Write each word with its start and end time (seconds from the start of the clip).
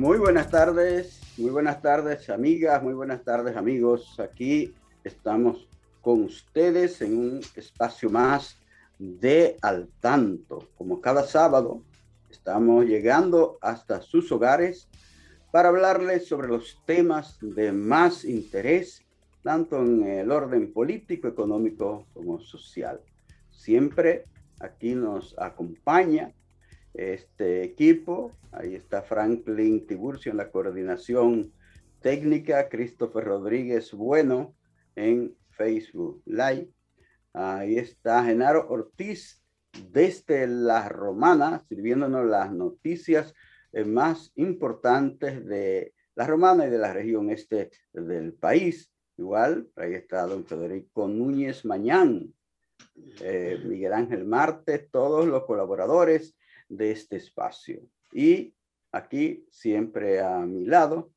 Muy 0.00 0.16
buenas 0.16 0.48
tardes, 0.48 1.20
muy 1.36 1.50
buenas 1.50 1.82
tardes 1.82 2.30
amigas, 2.30 2.82
muy 2.82 2.94
buenas 2.94 3.22
tardes 3.22 3.54
amigos. 3.54 4.18
Aquí 4.18 4.74
estamos 5.04 5.68
con 6.00 6.22
ustedes 6.22 7.02
en 7.02 7.18
un 7.18 7.40
espacio 7.54 8.08
más 8.08 8.56
de 8.98 9.58
al 9.60 9.90
tanto. 10.00 10.70
Como 10.78 11.02
cada 11.02 11.24
sábado, 11.24 11.82
estamos 12.30 12.86
llegando 12.86 13.58
hasta 13.60 14.00
sus 14.00 14.32
hogares 14.32 14.88
para 15.52 15.68
hablarles 15.68 16.26
sobre 16.26 16.48
los 16.48 16.80
temas 16.86 17.36
de 17.42 17.70
más 17.70 18.24
interés, 18.24 19.04
tanto 19.42 19.82
en 19.82 20.02
el 20.04 20.30
orden 20.30 20.72
político, 20.72 21.28
económico 21.28 22.06
como 22.14 22.40
social. 22.40 23.02
Siempre 23.50 24.24
aquí 24.60 24.94
nos 24.94 25.38
acompaña 25.38 26.32
este 26.94 27.62
equipo. 27.62 28.32
Ahí 28.52 28.74
está 28.74 29.02
Franklin 29.02 29.86
Tiburcio 29.86 30.30
en 30.32 30.38
la 30.38 30.50
coordinación 30.50 31.52
técnica, 32.00 32.68
Christopher 32.68 33.24
Rodríguez 33.24 33.92
Bueno 33.92 34.54
en 34.96 35.36
Facebook 35.50 36.22
Live. 36.26 36.70
Ahí 37.32 37.78
está 37.78 38.24
Genaro 38.24 38.68
Ortiz 38.68 39.40
desde 39.92 40.46
La 40.46 40.88
Romana, 40.88 41.60
sirviéndonos 41.68 42.26
las 42.26 42.52
noticias 42.52 43.34
eh, 43.72 43.84
más 43.84 44.32
importantes 44.34 45.44
de 45.46 45.94
La 46.16 46.26
Romana 46.26 46.66
y 46.66 46.70
de 46.70 46.78
la 46.78 46.92
región 46.92 47.30
este 47.30 47.70
del 47.92 48.32
país. 48.32 48.90
Igual, 49.16 49.68
ahí 49.76 49.94
está 49.94 50.26
don 50.26 50.44
Federico 50.44 51.06
Núñez 51.06 51.64
Mañán, 51.64 52.34
eh, 53.20 53.60
Miguel 53.64 53.92
Ángel 53.92 54.24
Marte, 54.24 54.78
todos 54.90 55.26
los 55.26 55.44
colaboradores 55.44 56.34
de 56.70 56.92
este 56.92 57.16
espacio. 57.16 57.82
Y 58.12 58.54
aquí, 58.92 59.46
siempre 59.50 60.20
a 60.20 60.38
mi 60.38 60.64
lado, 60.64 61.12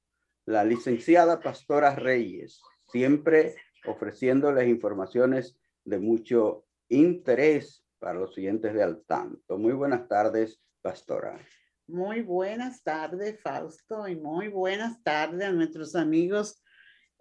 la 0.45 0.66
licenciada 0.66 1.39
Pastora 1.39 1.95
Reyes, 1.95 2.61
siempre 2.91 3.55
ofreciéndoles 3.85 4.67
informaciones 4.67 5.57
de 5.85 6.00
mucho 6.00 6.66
interés 6.89 7.85
para 8.00 8.19
los 8.19 8.33
siguientes 8.33 8.73
de 8.73 8.83
al 8.83 9.03
tanto. 9.05 9.57
Muy 9.57 9.73
buenas 9.73 10.07
tardes, 10.07 10.61
Pastora. 10.81 11.39
Muy 11.88 12.22
buenas 12.22 12.83
tardes, 12.83 13.41
Fausto, 13.41 14.07
y 14.07 14.16
muy 14.16 14.47
buenas 14.47 15.01
tardes 15.03 15.47
a 15.47 15.51
nuestros 15.51 15.95
amigos 15.95 16.63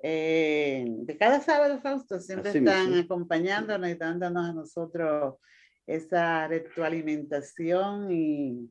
eh, 0.02 0.84
de 0.88 1.16
cada 1.16 1.40
sábado, 1.40 1.80
Fausto. 1.80 2.18
Siempre 2.20 2.50
están 2.50 2.94
acompañándonos 2.94 3.90
y 3.90 3.94
dándonos 3.94 4.50
a 4.50 4.52
nosotros 4.52 5.36
esa 5.86 6.48
retroalimentación 6.48 8.10
y, 8.12 8.68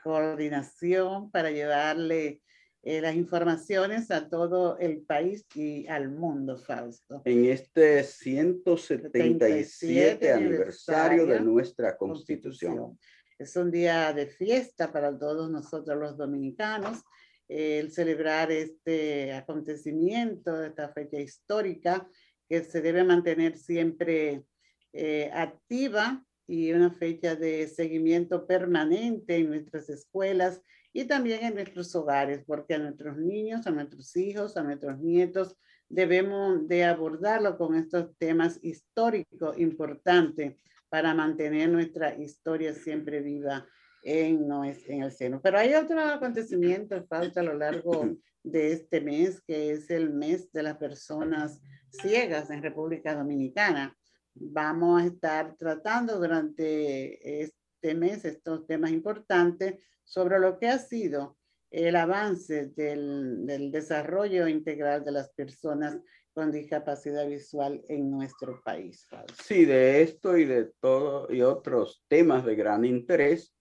coordinación 0.00 1.32
para 1.32 1.50
llevarle 1.50 2.40
eh, 2.84 3.00
las 3.00 3.16
informaciones 3.16 4.08
a 4.12 4.28
todo 4.28 4.78
el 4.78 5.00
país 5.00 5.44
y 5.56 5.88
al 5.88 6.12
mundo, 6.12 6.56
Fausto. 6.56 7.22
En 7.24 7.46
este 7.46 8.04
177 8.04 10.32
aniversario 10.32 11.26
de 11.26 11.40
nuestra 11.40 11.96
constitución. 11.96 12.96
Es 13.36 13.56
un 13.56 13.72
día 13.72 14.12
de 14.12 14.28
fiesta 14.28 14.92
para 14.92 15.18
todos 15.18 15.50
nosotros 15.50 15.98
los 15.98 16.16
dominicanos. 16.16 17.02
el 17.48 17.90
celebrar 17.90 18.52
este 18.52 19.32
acontecimiento, 19.32 20.62
esta 20.62 20.90
fecha 20.90 21.18
histórica 21.18 22.08
que 22.48 22.62
se 22.62 22.80
debe 22.80 23.02
mantener 23.02 23.56
siempre 23.56 24.44
eh, 24.92 25.30
activa 25.32 26.24
y 26.48 26.72
una 26.72 26.90
fecha 26.90 27.36
de 27.36 27.68
seguimiento 27.68 28.46
permanente 28.46 29.36
en 29.36 29.50
nuestras 29.50 29.90
escuelas 29.90 30.62
y 30.94 31.04
también 31.04 31.44
en 31.44 31.54
nuestros 31.54 31.94
hogares, 31.94 32.42
porque 32.46 32.74
a 32.74 32.78
nuestros 32.78 33.18
niños, 33.18 33.66
a 33.66 33.70
nuestros 33.70 34.16
hijos, 34.16 34.56
a 34.56 34.62
nuestros 34.62 34.98
nietos, 34.98 35.54
debemos 35.90 36.66
de 36.66 36.84
abordarlo 36.84 37.58
con 37.58 37.74
estos 37.76 38.16
temas 38.16 38.58
históricos 38.62 39.58
importantes 39.58 40.56
para 40.88 41.14
mantener 41.14 41.68
nuestra 41.68 42.18
historia 42.18 42.72
siempre 42.72 43.20
viva 43.20 43.66
en, 44.02 44.50
en 44.86 45.02
el 45.02 45.12
seno. 45.12 45.40
Pero 45.42 45.58
hay 45.58 45.74
otro 45.74 46.00
acontecimiento 46.00 47.04
falta 47.06 47.40
a 47.40 47.44
lo 47.44 47.54
largo 47.54 48.16
de 48.42 48.72
este 48.72 49.02
mes, 49.02 49.42
que 49.42 49.72
es 49.72 49.90
el 49.90 50.10
mes 50.10 50.50
de 50.52 50.62
las 50.62 50.78
personas 50.78 51.60
ciegas 51.90 52.48
en 52.50 52.62
República 52.62 53.14
Dominicana 53.14 53.97
vamos 54.40 55.02
a 55.02 55.06
estar 55.06 55.56
tratando 55.56 56.18
durante 56.18 57.42
este 57.42 57.94
mes 57.94 58.24
estos 58.24 58.66
temas 58.66 58.90
importantes 58.90 59.82
sobre 60.04 60.38
lo 60.38 60.58
que 60.58 60.68
ha 60.68 60.78
sido 60.78 61.36
el 61.70 61.96
avance 61.96 62.68
del, 62.68 63.46
del, 63.46 63.70
desarrollo 63.70 64.48
integral 64.48 65.04
de 65.04 65.12
las 65.12 65.30
personas 65.30 65.98
con 66.32 66.50
discapacidad 66.50 67.26
visual 67.26 67.82
en 67.88 68.10
nuestro 68.10 68.62
país. 68.62 69.06
Sí, 69.42 69.64
de 69.64 70.02
esto 70.02 70.38
y 70.38 70.44
de 70.44 70.72
todo 70.80 71.30
y 71.32 71.42
otros 71.42 72.04
temas 72.08 72.44
de 72.46 72.54
gran 72.54 72.84
interés 72.84 73.54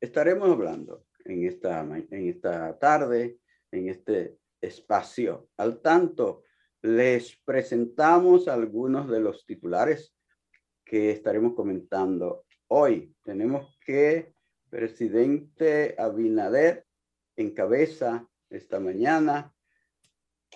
estaremos 0.00 0.50
hablando 0.50 1.06
en 1.24 1.46
esta, 1.46 1.82
en 1.82 2.28
esta 2.28 2.78
tarde, 2.78 3.38
en 3.70 3.88
este 3.88 4.38
espacio. 4.60 5.48
Al 5.56 5.80
tanto, 5.80 6.42
les 6.82 7.36
presentamos 7.44 8.48
algunos 8.48 9.08
de 9.08 9.20
los 9.20 9.46
titulares 9.46 10.14
que 10.84 11.10
estaremos 11.10 11.54
comentando 11.54 12.44
hoy. 12.68 13.14
Tenemos 13.22 13.78
que 13.84 14.34
presidente 14.70 15.94
Abinader 15.98 16.86
encabeza 17.36 18.26
esta 18.48 18.80
mañana 18.80 19.52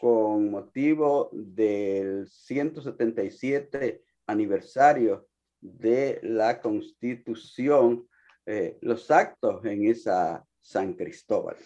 con 0.00 0.50
motivo 0.50 1.30
del 1.32 2.26
177 2.28 4.02
aniversario 4.26 5.28
de 5.60 6.20
la 6.22 6.60
constitución, 6.60 8.08
eh, 8.44 8.78
los 8.82 9.10
actos 9.10 9.64
en 9.64 9.86
esa 9.86 10.46
San 10.60 10.94
Cristóbal. 10.94 11.56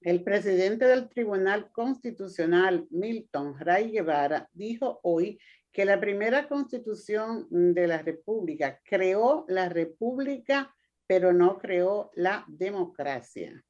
El 0.00 0.24
presidente 0.24 0.84
del 0.86 1.08
Tribunal 1.08 1.70
Constitucional, 1.70 2.88
Milton 2.90 3.54
Ray 3.58 3.92
Guevara, 3.92 4.48
dijo 4.52 4.98
hoy 5.04 5.38
que 5.72 5.84
la 5.86 5.98
primera 5.98 6.46
constitución 6.48 7.46
de 7.50 7.86
la 7.86 7.98
República 7.98 8.80
creó 8.84 9.46
la 9.48 9.68
República, 9.70 10.74
pero 11.06 11.32
no 11.32 11.58
creó 11.58 12.10
la 12.14 12.44
democracia. 12.46 13.64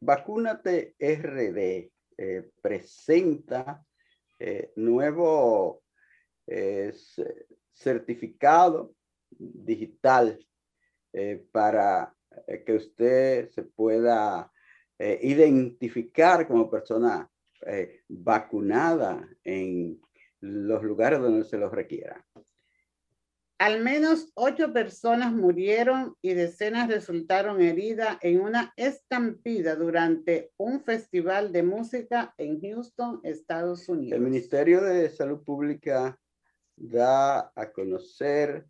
Vacúnate 0.00 0.96
RD 0.98 1.90
eh, 2.18 2.50
presenta 2.60 3.84
eh, 4.38 4.72
nuevo 4.76 5.84
eh, 6.46 6.92
certificado 7.72 8.94
digital 9.30 10.38
para 11.52 12.12
que 12.66 12.72
usted 12.72 13.48
se 13.50 13.62
pueda 13.62 14.52
identificar 14.98 16.46
como 16.48 16.68
persona 16.68 17.28
vacunada 18.08 19.28
en 19.44 20.00
los 20.44 20.82
lugares 20.82 21.20
donde 21.20 21.44
se 21.44 21.56
los 21.56 21.72
requiera. 21.72 22.22
Al 23.58 23.82
menos 23.82 24.30
ocho 24.34 24.72
personas 24.72 25.32
murieron 25.32 26.16
y 26.20 26.34
decenas 26.34 26.88
resultaron 26.88 27.62
heridas 27.62 28.18
en 28.20 28.40
una 28.40 28.74
estampida 28.76 29.76
durante 29.76 30.50
un 30.58 30.82
festival 30.82 31.52
de 31.52 31.62
música 31.62 32.34
en 32.36 32.60
Houston, 32.60 33.20
Estados 33.22 33.88
Unidos. 33.88 34.18
El 34.18 34.24
Ministerio 34.24 34.82
de 34.82 35.08
Salud 35.08 35.42
Pública 35.44 36.18
da 36.76 37.52
a 37.54 37.72
conocer 37.72 38.66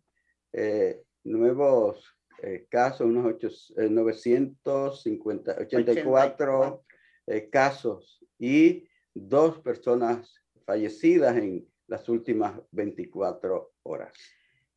eh, 0.53 1.01
nuevos 1.23 2.15
eh, 2.41 2.67
casos, 2.69 3.07
unos 3.07 3.25
8, 3.25 3.49
984 3.89 6.85
eh, 7.27 7.49
casos 7.49 8.23
y 8.37 8.87
dos 9.13 9.59
personas 9.59 10.44
fallecidas 10.65 11.37
en 11.37 11.67
las 11.87 12.09
últimas 12.09 12.59
24 12.71 13.73
horas. 13.83 14.11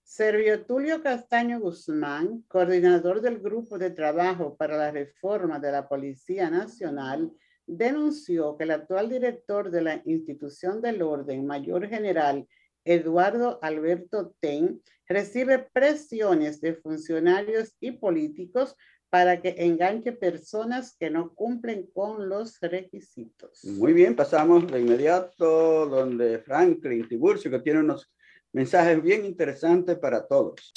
Servio 0.03 0.65
Tulio 0.65 1.03
Castaño 1.03 1.61
Guzmán, 1.61 2.43
coordinador 2.49 3.21
del 3.21 3.41
Grupo 3.41 3.79
de 3.79 3.91
Trabajo 3.91 4.57
para 4.57 4.77
la 4.77 4.91
Reforma 4.91 5.59
de 5.59 5.73
la 5.73 5.89
Policía 5.89 6.49
Nacional, 6.49 7.31
denunció 7.67 8.57
que 8.57 8.65
el 8.65 8.71
actual 8.71 9.11
director 9.11 9.71
de 9.71 9.83
la 9.83 10.03
institución 10.07 10.81
del 10.81 11.03
orden, 11.03 11.47
Mayor 11.47 11.89
General 11.89 12.47
Eduardo 12.85 13.59
Alberto 13.61 14.35
Ten, 14.41 14.81
recibe 15.07 15.59
presiones 15.59 16.61
de 16.63 16.75
funcionarios 16.75 17.75
y 17.81 17.93
políticos 17.93 18.77
para 19.11 19.41
que 19.41 19.55
enganche 19.59 20.13
personas 20.13 20.97
que 20.99 21.11
no 21.11 21.35
cumplen 21.35 21.89
con 21.95 22.29
los 22.29 22.59
requisitos. 22.61 23.65
Muy 23.65 23.93
bien, 23.93 24.15
pasamos 24.15 24.67
de 24.71 24.81
inmediato 24.81 25.87
donde 25.87 26.39
Franklin 26.41 27.09
Tiburcio, 27.09 27.51
que 27.51 27.61
tiene 27.61 27.81
unos 27.81 28.11
mensajes 28.53 29.03
bien 29.03 29.25
interesantes 29.25 29.99
para 29.99 30.27
todos. 30.27 30.73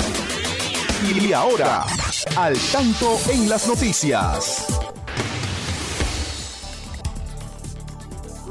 Y 1.04 1.34
ahora, 1.34 1.84
al 2.38 2.56
tanto 2.72 3.18
en 3.32 3.50
las 3.50 3.68
noticias. 3.68 4.68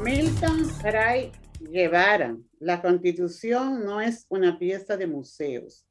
Milton 0.03 0.65
Fray 0.81 1.31
Guevara, 1.59 2.35
la 2.59 2.81
constitución 2.81 3.85
no 3.85 4.01
es 4.01 4.25
una 4.29 4.59
pieza 4.59 4.97
de 4.97 5.07
museos. 5.07 5.85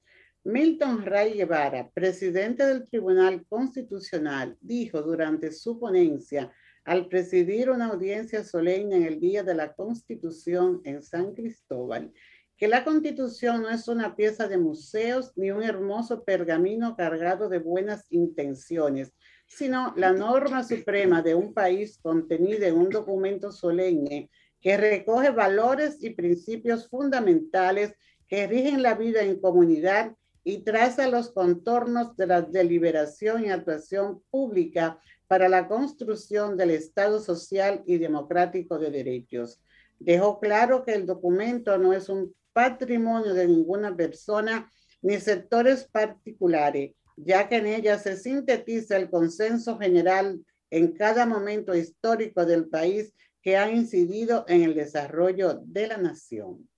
Milton 0.44 1.04
Ray 1.04 1.34
Guevara, 1.34 1.90
presidente 1.90 2.64
del 2.64 2.88
Tribunal 2.88 3.44
Constitucional, 3.46 4.56
dijo 4.62 5.02
durante 5.02 5.52
su 5.52 5.78
ponencia 5.78 6.50
al 6.84 7.08
presidir 7.08 7.68
una 7.68 7.88
audiencia 7.88 8.42
solemne 8.42 8.96
en 8.96 9.02
el 9.02 9.20
Día 9.20 9.42
de 9.42 9.54
la 9.54 9.74
Constitución 9.74 10.80
en 10.84 11.02
San 11.02 11.34
Cristóbal 11.34 12.10
que 12.56 12.68
la 12.68 12.84
constitución 12.84 13.62
no 13.62 13.70
es 13.70 13.88
una 13.88 14.16
pieza 14.16 14.46
de 14.46 14.58
museos 14.58 15.32
ni 15.34 15.50
un 15.50 15.62
hermoso 15.62 16.24
pergamino 16.24 16.94
cargado 16.94 17.48
de 17.48 17.58
buenas 17.58 18.04
intenciones, 18.10 19.14
sino 19.46 19.94
la 19.96 20.12
norma 20.12 20.62
suprema 20.62 21.22
de 21.22 21.34
un 21.34 21.54
país 21.54 21.98
contenida 22.02 22.66
en 22.66 22.76
un 22.76 22.90
documento 22.90 23.50
solemne 23.50 24.30
que 24.60 24.76
recoge 24.76 25.30
valores 25.30 26.02
y 26.02 26.10
principios 26.10 26.88
fundamentales 26.88 27.94
que 28.28 28.46
rigen 28.46 28.82
la 28.82 28.94
vida 28.94 29.22
en 29.22 29.40
comunidad 29.40 30.14
y 30.44 30.58
traza 30.58 31.08
los 31.08 31.30
contornos 31.30 32.16
de 32.16 32.26
la 32.26 32.42
deliberación 32.42 33.44
y 33.44 33.50
actuación 33.50 34.22
pública 34.30 34.98
para 35.26 35.48
la 35.48 35.68
construcción 35.68 36.56
del 36.56 36.70
Estado 36.70 37.20
social 37.20 37.82
y 37.86 37.98
democrático 37.98 38.78
de 38.78 38.90
derechos. 38.90 39.60
Dejó 39.98 40.40
claro 40.40 40.84
que 40.84 40.94
el 40.94 41.06
documento 41.06 41.76
no 41.78 41.92
es 41.92 42.08
un 42.08 42.34
patrimonio 42.52 43.34
de 43.34 43.46
ninguna 43.46 43.94
persona 43.94 44.70
ni 45.02 45.18
sectores 45.18 45.84
particulares, 45.84 46.94
ya 47.16 47.48
que 47.48 47.56
en 47.56 47.66
ella 47.66 47.98
se 47.98 48.16
sintetiza 48.16 48.96
el 48.96 49.10
consenso 49.10 49.78
general 49.78 50.44
en 50.70 50.92
cada 50.92 51.26
momento 51.26 51.74
histórico 51.74 52.46
del 52.46 52.68
país 52.68 53.12
que 53.42 53.56
ha 53.56 53.70
incidido 53.70 54.44
en 54.48 54.62
el 54.62 54.74
desarrollo 54.74 55.60
de 55.64 55.86
la 55.86 55.96
nación. 55.96 56.68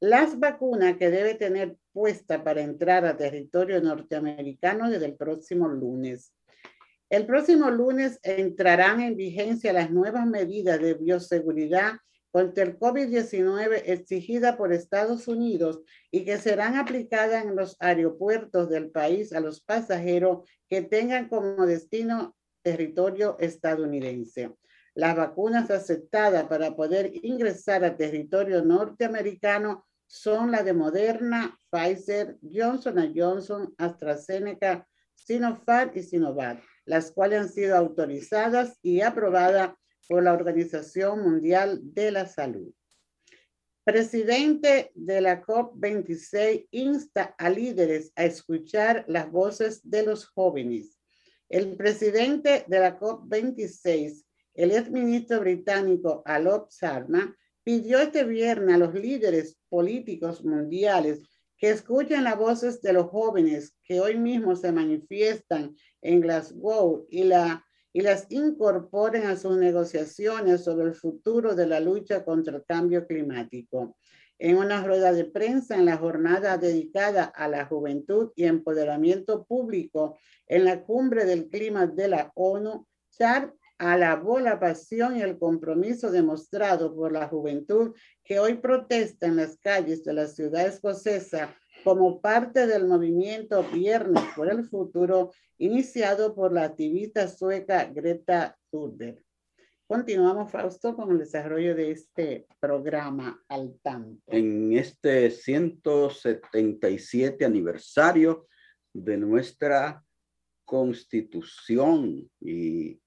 Las 0.00 0.38
vacunas 0.38 0.96
que 0.96 1.10
debe 1.10 1.34
tener 1.34 1.76
puesta 1.94 2.44
para 2.44 2.60
entrar 2.60 3.06
a 3.06 3.16
territorio 3.16 3.80
norteamericano 3.80 4.90
desde 4.90 5.06
el 5.06 5.14
próximo 5.14 5.68
lunes. 5.68 6.34
El 7.08 7.24
próximo 7.24 7.70
lunes 7.70 8.18
entrarán 8.22 9.00
en 9.00 9.16
vigencia 9.16 9.72
las 9.72 9.90
nuevas 9.90 10.26
medidas 10.26 10.80
de 10.80 10.94
bioseguridad 10.94 11.92
contra 12.32 12.64
el 12.64 12.76
COVID-19 12.80 13.82
exigida 13.86 14.56
por 14.56 14.72
Estados 14.72 15.28
Unidos 15.28 15.80
y 16.10 16.24
que 16.24 16.38
serán 16.38 16.74
aplicadas 16.74 17.44
en 17.44 17.54
los 17.54 17.76
aeropuertos 17.78 18.68
del 18.68 18.90
país 18.90 19.32
a 19.32 19.38
los 19.38 19.60
pasajeros 19.60 20.48
que 20.68 20.82
tengan 20.82 21.28
como 21.28 21.64
destino 21.64 22.34
territorio 22.62 23.36
estadounidense. 23.38 24.52
Las 24.96 25.14
vacunas 25.14 25.70
aceptadas 25.70 26.44
para 26.48 26.74
poder 26.74 27.12
ingresar 27.22 27.84
a 27.84 27.96
territorio 27.96 28.64
norteamericano 28.64 29.86
son 30.14 30.52
la 30.52 30.62
de 30.62 30.72
Moderna, 30.72 31.58
Pfizer, 31.70 32.38
Johnson 32.40 33.12
Johnson, 33.16 33.74
AstraZeneca, 33.78 34.86
Sinopharm 35.12 35.90
y 35.96 36.04
Sinovac, 36.04 36.62
las 36.84 37.10
cuales 37.10 37.40
han 37.40 37.48
sido 37.48 37.76
autorizadas 37.76 38.78
y 38.80 39.00
aprobadas 39.00 39.72
por 40.08 40.22
la 40.22 40.32
Organización 40.32 41.20
Mundial 41.20 41.80
de 41.82 42.12
la 42.12 42.26
Salud. 42.26 42.72
Presidente 43.82 44.92
de 44.94 45.20
la 45.20 45.42
COP26 45.42 46.68
insta 46.70 47.34
a 47.36 47.50
líderes 47.50 48.12
a 48.14 48.24
escuchar 48.24 49.04
las 49.08 49.28
voces 49.32 49.80
de 49.82 50.04
los 50.04 50.26
jóvenes. 50.26 50.96
El 51.48 51.76
presidente 51.76 52.64
de 52.68 52.78
la 52.78 53.00
COP26, 53.00 54.24
el 54.54 54.70
exministro 54.70 55.40
británico 55.40 56.22
Alok 56.24 56.70
Sharma, 56.70 57.36
pidió 57.64 57.98
este 57.98 58.24
viernes 58.24 58.74
a 58.74 58.78
los 58.78 58.94
líderes 58.94 59.58
políticos 59.68 60.44
mundiales 60.44 61.22
que 61.56 61.70
escuchen 61.70 62.24
las 62.24 62.38
voces 62.38 62.82
de 62.82 62.92
los 62.92 63.06
jóvenes 63.06 63.74
que 63.82 64.00
hoy 64.00 64.18
mismo 64.18 64.54
se 64.54 64.70
manifiestan 64.70 65.74
en 66.02 66.20
Glasgow 66.20 67.06
y 67.08 67.24
la 67.24 67.64
y 67.96 68.00
las 68.00 68.26
incorporen 68.28 69.24
a 69.26 69.36
sus 69.36 69.56
negociaciones 69.56 70.64
sobre 70.64 70.88
el 70.88 70.94
futuro 70.94 71.54
de 71.54 71.68
la 71.68 71.78
lucha 71.78 72.24
contra 72.24 72.56
el 72.56 72.64
cambio 72.64 73.06
climático. 73.06 73.96
En 74.36 74.56
una 74.56 74.84
rueda 74.84 75.12
de 75.12 75.24
prensa 75.24 75.76
en 75.76 75.84
la 75.84 75.96
jornada 75.96 76.58
dedicada 76.58 77.22
a 77.22 77.46
la 77.46 77.66
juventud 77.66 78.32
y 78.34 78.46
empoderamiento 78.46 79.44
público 79.44 80.18
en 80.48 80.64
la 80.64 80.82
cumbre 80.82 81.24
del 81.24 81.46
clima 81.46 81.86
de 81.86 82.08
la 82.08 82.32
ONU, 82.34 82.84
Char 83.16 83.54
alabó 83.92 84.40
la 84.40 84.58
pasión 84.58 85.16
y 85.16 85.22
el 85.22 85.38
compromiso 85.38 86.10
demostrado 86.10 86.94
por 86.94 87.12
la 87.12 87.28
juventud 87.28 87.94
que 88.24 88.38
hoy 88.38 88.54
protesta 88.54 89.26
en 89.26 89.36
las 89.36 89.58
calles 89.58 90.04
de 90.04 90.14
la 90.14 90.26
ciudad 90.26 90.66
escocesa 90.66 91.54
como 91.84 92.20
parte 92.20 92.66
del 92.66 92.86
movimiento 92.86 93.62
Viernes 93.70 94.24
por 94.34 94.50
el 94.50 94.64
Futuro, 94.64 95.30
iniciado 95.58 96.34
por 96.34 96.52
la 96.52 96.64
activista 96.64 97.28
sueca 97.28 97.84
Greta 97.84 98.58
Thunberg. 98.70 99.22
Continuamos, 99.86 100.50
Fausto, 100.50 100.96
con 100.96 101.12
el 101.12 101.18
desarrollo 101.18 101.74
de 101.74 101.90
este 101.90 102.46
programa 102.58 103.44
al 103.48 103.78
tanto. 103.82 104.22
En 104.28 104.72
este 104.72 105.30
177 105.30 107.44
aniversario 107.44 108.46
de 108.94 109.18
nuestra 109.18 110.02
constitución 110.64 112.30
y 112.40 112.98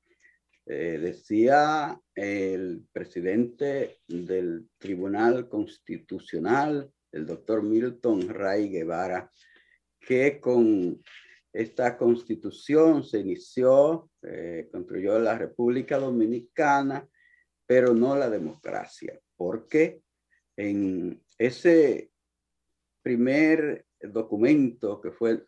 eh, 0.69 0.99
decía 0.99 1.97
el 2.13 2.85
presidente 2.91 3.99
del 4.05 4.67
Tribunal 4.77 5.47
Constitucional, 5.47 6.91
el 7.11 7.25
doctor 7.25 7.63
Milton 7.63 8.27
Ray 8.27 8.67
Guevara, 8.67 9.31
que 9.97 10.41
con 10.41 11.01
esta 11.53 11.97
constitución 11.97 13.05
se 13.05 13.19
inició, 13.19 14.11
eh, 14.21 14.67
construyó 14.69 15.17
la 15.19 15.37
República 15.37 15.97
Dominicana, 15.99 17.07
pero 17.65 17.93
no 17.93 18.17
la 18.17 18.29
democracia, 18.29 19.17
porque 19.37 20.01
en 20.57 21.23
ese 21.37 22.11
primer 23.01 23.85
documento 24.01 24.99
que 24.99 25.11
fue 25.11 25.45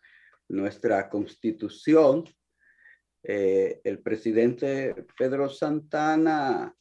nuestra 0.47 1.09
constitución, 1.09 2.23
eh, 3.23 3.81
el 3.83 3.99
presidente 3.99 4.95
Pedro 5.17 5.49
Santana 5.49 6.75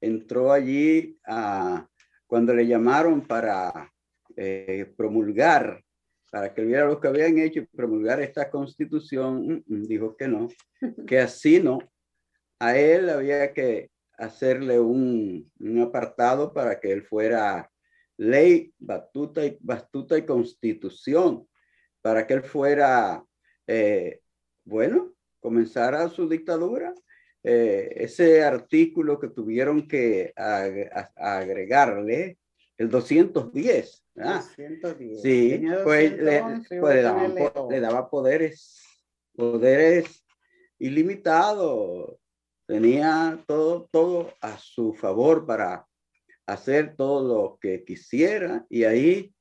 entró 0.00 0.52
allí 0.52 1.18
a, 1.26 1.88
cuando 2.26 2.54
le 2.54 2.66
llamaron 2.66 3.26
para 3.26 3.92
eh, 4.36 4.92
promulgar, 4.96 5.82
para 6.30 6.52
que 6.54 6.64
viera 6.64 6.86
lo 6.86 7.00
que 7.00 7.08
habían 7.08 7.38
hecho 7.38 7.60
y 7.60 7.66
promulgar 7.66 8.20
esta 8.20 8.50
constitución, 8.50 9.64
mm, 9.66 9.74
mm, 9.74 9.82
dijo 9.84 10.16
que 10.16 10.28
no, 10.28 10.48
que 11.06 11.18
así 11.18 11.60
no. 11.60 11.78
A 12.60 12.76
él 12.76 13.08
había 13.08 13.52
que 13.52 13.90
hacerle 14.18 14.80
un, 14.80 15.50
un 15.60 15.80
apartado 15.80 16.52
para 16.52 16.80
que 16.80 16.92
él 16.92 17.02
fuera 17.04 17.70
ley, 18.16 18.74
batuta 18.78 19.44
y, 19.44 19.56
batuta 19.60 20.18
y 20.18 20.26
constitución 20.26 21.48
para 22.02 22.26
que 22.26 22.34
él 22.34 22.42
fuera, 22.42 23.24
eh, 23.66 24.20
bueno, 24.64 25.14
comenzara 25.40 26.08
su 26.08 26.28
dictadura. 26.28 26.94
Eh, 27.42 27.92
ese 27.96 28.42
artículo 28.42 29.18
que 29.18 29.28
tuvieron 29.28 29.86
que 29.86 30.32
agregarle, 30.34 32.38
el 32.76 32.88
210. 32.88 34.04
¿verdad? 34.14 34.42
210. 34.56 35.22
Sí, 35.22 35.62
pues, 35.84 36.18
le, 36.18 36.42
pues 36.80 37.04
le, 37.70 37.80
daba 37.80 38.10
poderes, 38.10 38.82
poderes 39.34 40.24
ilimitados. 40.78 42.16
Tenía 42.66 43.42
todo, 43.46 43.88
todo 43.90 44.34
a 44.40 44.58
su 44.58 44.92
favor 44.92 45.46
para 45.46 45.86
hacer 46.46 46.96
todo 46.96 47.26
lo 47.26 47.58
que 47.58 47.84
quisiera 47.84 48.66
y 48.68 48.84
ahí, 48.84 49.34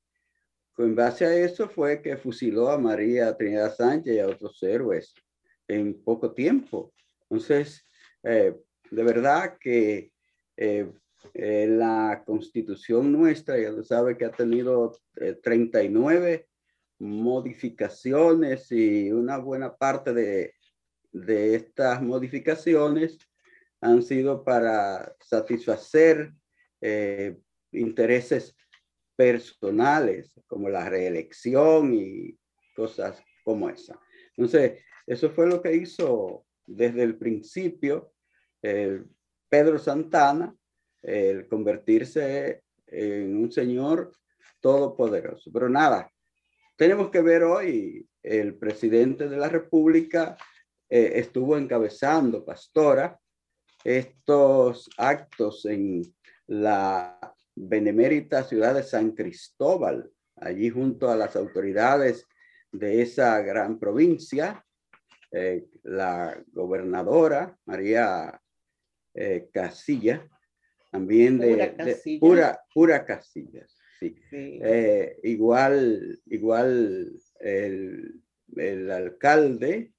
en 0.77 0.96
base 0.96 1.25
a 1.25 1.36
eso, 1.36 1.68
fue 1.68 2.01
que 2.01 2.18
fusiló 2.18 2.70
a 2.70 2.77
María 2.77 3.36
Trinidad 3.36 3.75
Sánchez 3.75 4.16
y 4.16 4.20
a 4.20 4.27
otros 4.27 4.62
héroes 4.62 5.13
en 5.67 6.01
poco 6.03 6.33
tiempo. 6.33 6.93
Entonces, 7.29 7.86
eh, 8.24 8.55
de 8.89 9.03
verdad 9.03 9.57
que 9.59 10.12
eh, 10.55 10.91
eh, 11.33 11.67
la 11.67 12.24
constitución 12.25 13.12
nuestra, 13.12 13.59
ya 13.59 13.71
lo 13.71 13.83
sabe 13.83 14.17
que 14.17 14.25
ha 14.25 14.31
tenido 14.31 14.97
39 15.43 16.47
modificaciones 17.00 18.71
y 18.71 19.12
una 19.12 19.38
buena 19.38 19.75
parte 19.75 20.13
de, 20.13 20.53
de 21.12 21.55
estas 21.55 22.01
modificaciones 22.01 23.17
han 23.81 24.01
sido 24.01 24.43
para 24.43 25.15
satisfacer 25.19 26.33
intereses 27.71 28.55
personales, 29.15 30.31
como 30.47 30.69
la 30.69 30.89
reelección 30.89 31.93
y 31.93 32.38
cosas 32.75 33.21
como 33.43 33.69
esa. 33.69 34.00
Entonces, 34.36 34.79
eso 35.07 35.31
fue 35.31 35.47
lo 35.47 35.61
que 35.61 35.73
hizo 35.73 36.45
desde 36.65 37.01
el 37.01 37.17
principio 37.17 38.11
Pedro 39.49 39.79
Santana, 39.79 40.53
el 41.01 41.47
convertirse 41.47 42.63
en 42.87 43.37
un 43.37 43.51
señor 43.51 44.11
todopoderoso. 44.59 45.49
Pero 45.53 45.69
nada, 45.69 46.11
tenemos 46.75 47.09
que 47.09 47.21
ver 47.21 47.43
hoy, 47.43 48.07
el 48.21 48.55
presidente 48.55 49.29
de 49.29 49.37
la 49.37 49.49
República 49.49 50.37
eh, 50.89 51.13
estuvo 51.15 51.57
encabezando, 51.57 52.43
pastora, 52.43 53.19
estos 53.83 54.89
actos 54.97 55.65
en 55.65 56.01
la 56.47 57.19
benemérita 57.55 58.43
ciudad 58.43 58.75
de 58.75 58.83
San 58.83 59.11
Cristóbal, 59.11 60.11
allí 60.35 60.69
junto 60.69 61.09
a 61.09 61.15
las 61.15 61.35
autoridades 61.35 62.25
de 62.71 63.01
esa 63.01 63.41
gran 63.41 63.79
provincia, 63.79 64.63
eh, 65.31 65.67
la 65.84 66.41
gobernadora 66.53 67.57
María 67.65 68.41
eh, 69.13 69.50
Casilla, 69.51 70.27
también 70.91 71.38
de 71.39 72.17
pura, 72.19 72.60
pura, 72.74 73.05
Casillas, 73.05 73.77
sí. 74.00 74.15
Eh, 74.31 75.19
igual, 75.24 76.22
igual 76.25 77.12
el, 77.39 78.22
el 78.55 78.91
alcalde 78.91 79.93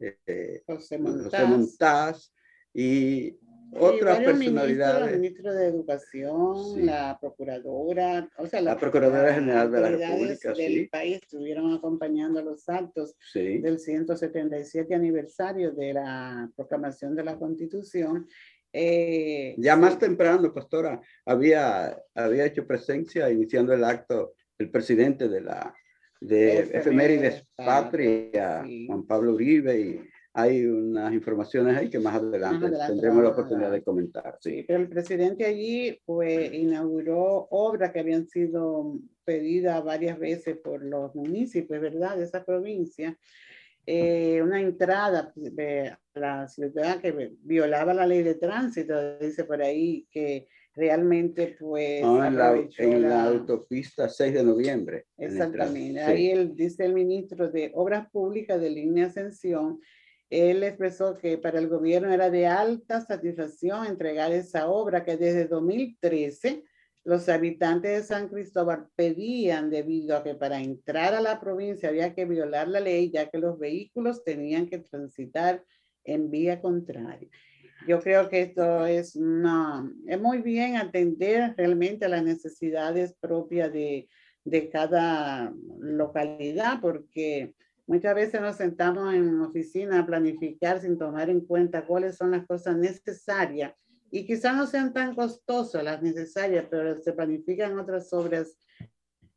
José 0.66 0.98
Montaz, 0.98 2.32
y 2.72 3.38
otras 3.72 4.18
personalidades. 4.20 5.12
El 5.12 5.20
ministro 5.20 5.52
de 5.52 5.66
Educación, 5.66 6.86
la 6.86 7.18
procuradora, 7.20 8.28
o 8.38 8.46
sea, 8.46 8.60
la, 8.60 8.78
Procuradora 8.78 9.34
General 9.34 9.70
de 9.70 9.80
la 9.80 9.88
República, 9.90 10.52
del 10.52 10.88
país 10.88 11.20
estuvieron 11.22 11.72
acompañando 11.72 12.42
los 12.42 12.68
actos 12.68 13.16
del 13.34 13.78
177 13.78 14.94
aniversario 14.94 15.72
de 15.72 15.94
la 15.94 16.50
proclamación 16.56 17.14
de 17.14 17.24
la 17.24 17.38
Constitución. 17.38 18.26
Eh, 18.72 19.54
ya 19.58 19.76
más 19.76 19.98
temprano, 19.98 20.52
pastora, 20.52 21.00
había, 21.24 21.98
había 22.14 22.44
hecho 22.44 22.66
presencia 22.66 23.30
iniciando 23.30 23.72
el 23.72 23.84
acto 23.84 24.34
el 24.58 24.70
presidente 24.70 25.28
de 25.28 25.40
la 25.40 25.74
de 26.20 26.58
Efemérides 26.58 27.46
Patria, 27.56 28.64
Juan 28.86 29.06
Pablo 29.06 29.34
Uribe 29.34 29.80
y 29.80 30.00
hay 30.34 30.64
unas 30.66 31.12
informaciones 31.12 31.76
ahí 31.76 31.90
que 31.90 31.98
más 31.98 32.16
adelante, 32.16 32.70
tendremos 32.86 33.22
la 33.22 33.30
oportunidad 33.30 33.70
de 33.70 33.82
comentar. 33.82 34.38
Sí, 34.40 34.64
pero 34.66 34.80
el 34.80 34.88
presidente 34.88 35.44
allí 35.44 36.00
pues, 36.04 36.52
inauguró 36.52 37.48
obras 37.50 37.92
que 37.92 38.00
habían 38.00 38.26
sido 38.28 38.98
pedidas 39.24 39.82
varias 39.84 40.18
veces 40.18 40.56
por 40.58 40.84
los 40.84 41.14
municipios, 41.14 41.80
¿verdad?, 41.80 42.16
de 42.16 42.24
esa 42.24 42.44
provincia. 42.44 43.18
Eh, 43.90 44.42
una 44.42 44.60
entrada 44.60 45.32
de 45.34 45.96
la 46.14 46.46
ciudad 46.46 47.00
que 47.00 47.32
violaba 47.40 47.94
la 47.94 48.06
ley 48.06 48.22
de 48.22 48.34
tránsito, 48.34 49.18
dice 49.18 49.44
por 49.44 49.62
ahí 49.62 50.06
que 50.10 50.46
realmente 50.74 51.56
pues... 51.58 52.02
en, 52.78 53.02
la, 53.08 53.24
autopista 53.24 54.08
6 54.08 54.34
de 54.34 54.44
noviembre. 54.44 55.06
Exactamente, 55.16 56.00
ahí 56.00 56.30
él, 56.30 56.54
dice 56.54 56.84
el 56.84 56.92
ministro 56.92 57.50
de 57.50 57.72
Obras 57.74 58.10
Públicas 58.10 58.60
de 58.60 58.70
Línea 58.70 59.06
Ascensión 59.06 59.80
él 60.30 60.62
expresó 60.62 61.16
que 61.16 61.38
para 61.38 61.58
el 61.58 61.68
gobierno 61.68 62.12
era 62.12 62.30
de 62.30 62.46
alta 62.46 63.00
satisfacción 63.00 63.86
entregar 63.86 64.32
esa 64.32 64.68
obra 64.68 65.04
que 65.04 65.16
desde 65.16 65.46
2013 65.46 66.64
los 67.04 67.28
habitantes 67.30 67.90
de 67.90 68.02
San 68.02 68.28
Cristóbal 68.28 68.88
pedían 68.94 69.70
debido 69.70 70.16
a 70.16 70.22
que 70.22 70.34
para 70.34 70.60
entrar 70.60 71.14
a 71.14 71.22
la 71.22 71.40
provincia 71.40 71.88
había 71.88 72.14
que 72.14 72.26
violar 72.26 72.68
la 72.68 72.80
ley 72.80 73.10
ya 73.10 73.30
que 73.30 73.38
los 73.38 73.58
vehículos 73.58 74.22
tenían 74.24 74.66
que 74.66 74.78
transitar 74.78 75.64
en 76.04 76.30
vía 76.30 76.60
contraria. 76.60 77.28
Yo 77.86 78.00
creo 78.00 78.28
que 78.28 78.42
esto 78.42 78.84
es, 78.84 79.16
una, 79.16 79.90
es 80.06 80.20
muy 80.20 80.42
bien 80.42 80.76
atender 80.76 81.54
realmente 81.56 82.04
a 82.04 82.08
las 82.08 82.24
necesidades 82.24 83.14
propias 83.18 83.72
de, 83.72 84.08
de 84.44 84.68
cada 84.68 85.54
localidad 85.78 86.80
porque 86.82 87.54
Muchas 87.88 88.14
veces 88.14 88.42
nos 88.42 88.56
sentamos 88.56 89.14
en 89.14 89.40
oficina 89.40 90.00
a 90.00 90.06
planificar 90.06 90.78
sin 90.78 90.98
tomar 90.98 91.30
en 91.30 91.40
cuenta 91.40 91.86
cuáles 91.86 92.16
son 92.16 92.32
las 92.32 92.46
cosas 92.46 92.76
necesarias 92.76 93.72
y 94.10 94.26
quizás 94.26 94.54
no 94.54 94.66
sean 94.66 94.92
tan 94.92 95.14
costosas 95.14 95.82
las 95.82 96.02
necesarias, 96.02 96.66
pero 96.70 97.00
se 97.00 97.14
planifican 97.14 97.78
otras 97.78 98.12
obras 98.12 98.58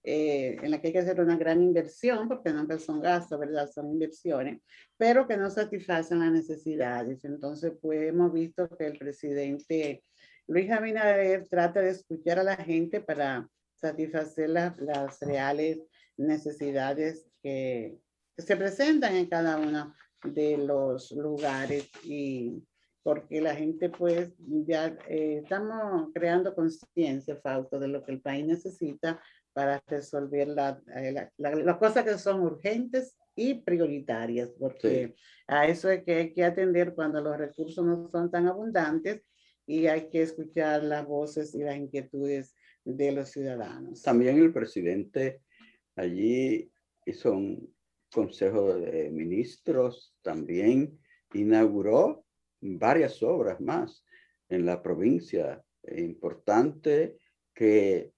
eh, 0.03 0.57
en 0.61 0.69
las 0.69 0.81
que 0.81 0.87
hay 0.87 0.93
que 0.93 0.99
hacer 0.99 1.21
una 1.21 1.37
gran 1.37 1.63
inversión, 1.63 2.27
porque 2.27 2.51
no 2.51 2.67
son 2.77 2.99
gastos, 2.99 3.39
¿verdad? 3.39 3.69
Son 3.71 3.89
inversiones, 3.89 4.59
pero 4.97 5.29
que 5.29 5.37
no 5.37 5.49
satisfacen 5.49 6.19
las 6.19 6.33
necesidades. 6.33 7.23
Entonces, 7.23 7.71
pues 7.81 8.09
hemos 8.09 8.33
visto 8.33 8.67
que 8.77 8.85
el 8.85 8.97
presidente 8.97 10.03
Luis 10.47 10.69
Abinader 10.69 11.47
trata 11.47 11.79
de 11.79 11.91
escuchar 11.91 12.39
a 12.39 12.43
la 12.43 12.57
gente 12.57 12.99
para 12.99 13.47
satisfacer 13.75 14.49
las, 14.49 14.77
las 14.77 15.21
reales 15.21 15.79
necesidades 16.17 17.25
que, 17.41 17.97
se 18.37 18.57
presentan 18.57 19.15
en 19.15 19.27
cada 19.27 19.57
uno 19.57 19.93
de 20.23 20.57
los 20.57 21.11
lugares 21.11 21.89
y 22.03 22.63
porque 23.03 23.41
la 23.41 23.55
gente 23.55 23.89
pues 23.89 24.31
ya 24.39 24.95
eh, 25.07 25.41
estamos 25.43 26.09
creando 26.13 26.53
conciencia, 26.53 27.35
Fausto, 27.41 27.79
de 27.79 27.87
lo 27.87 28.03
que 28.03 28.11
el 28.11 28.21
país 28.21 28.45
necesita 28.45 29.21
para 29.53 29.83
resolver 29.87 30.49
eh, 30.95 31.29
las 31.37 31.77
cosas 31.77 32.03
que 32.03 32.17
son 32.17 32.41
urgentes 32.41 33.17
y 33.35 33.55
prioritarias, 33.55 34.49
porque 34.59 35.15
a 35.47 35.67
eso 35.67 35.89
es 35.89 36.03
que 36.03 36.15
hay 36.15 36.33
que 36.33 36.43
atender 36.43 36.93
cuando 36.93 37.21
los 37.21 37.37
recursos 37.37 37.83
no 37.83 38.09
son 38.09 38.29
tan 38.29 38.47
abundantes 38.47 39.23
y 39.65 39.87
hay 39.87 40.09
que 40.09 40.21
escuchar 40.21 40.83
las 40.83 41.05
voces 41.05 41.55
y 41.55 41.59
las 41.59 41.77
inquietudes 41.77 42.55
de 42.83 43.11
los 43.11 43.29
ciudadanos. 43.29 44.01
También 44.01 44.37
el 44.37 44.53
presidente 44.53 45.41
allí 45.95 46.71
hizo 47.05 47.33
un, 47.33 47.73
Consejo 48.13 48.73
de 48.75 49.09
Ministros 49.09 50.15
también 50.21 50.99
inauguró 51.33 52.25
varias 52.59 53.23
obras 53.23 53.59
más 53.61 54.05
en 54.49 54.65
la 54.65 54.83
provincia. 54.83 55.63
Importante 55.95 57.17
que 57.53 58.11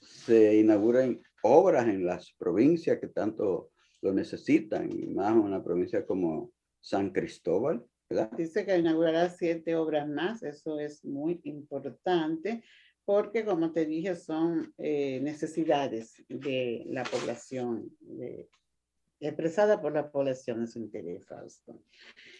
se 0.00 0.56
inauguren 0.56 1.22
obras 1.42 1.86
en 1.86 2.04
las 2.04 2.32
provincias 2.32 2.98
que 2.98 3.08
tanto 3.08 3.70
lo 4.02 4.12
necesitan, 4.12 4.90
y 4.90 5.06
más 5.06 5.34
una 5.34 5.62
provincia 5.62 6.04
como 6.04 6.52
San 6.80 7.10
Cristóbal. 7.10 7.84
Dice 8.36 8.64
que 8.64 8.78
inaugurará 8.78 9.30
siete 9.30 9.74
obras 9.74 10.08
más, 10.08 10.42
eso 10.42 10.78
es 10.78 11.04
muy 11.04 11.40
importante, 11.44 12.62
porque 13.04 13.44
como 13.44 13.72
te 13.72 13.86
dije, 13.86 14.14
son 14.14 14.72
eh, 14.78 15.20
necesidades 15.20 16.22
de 16.28 16.84
la 16.86 17.04
población 17.04 17.90
de 18.00 18.48
expresada 19.20 19.80
por 19.80 19.92
la 19.92 20.10
población 20.10 20.60
en 20.60 20.68
su 20.68 20.78
interés, 20.78 21.26
Fausto. 21.26 21.80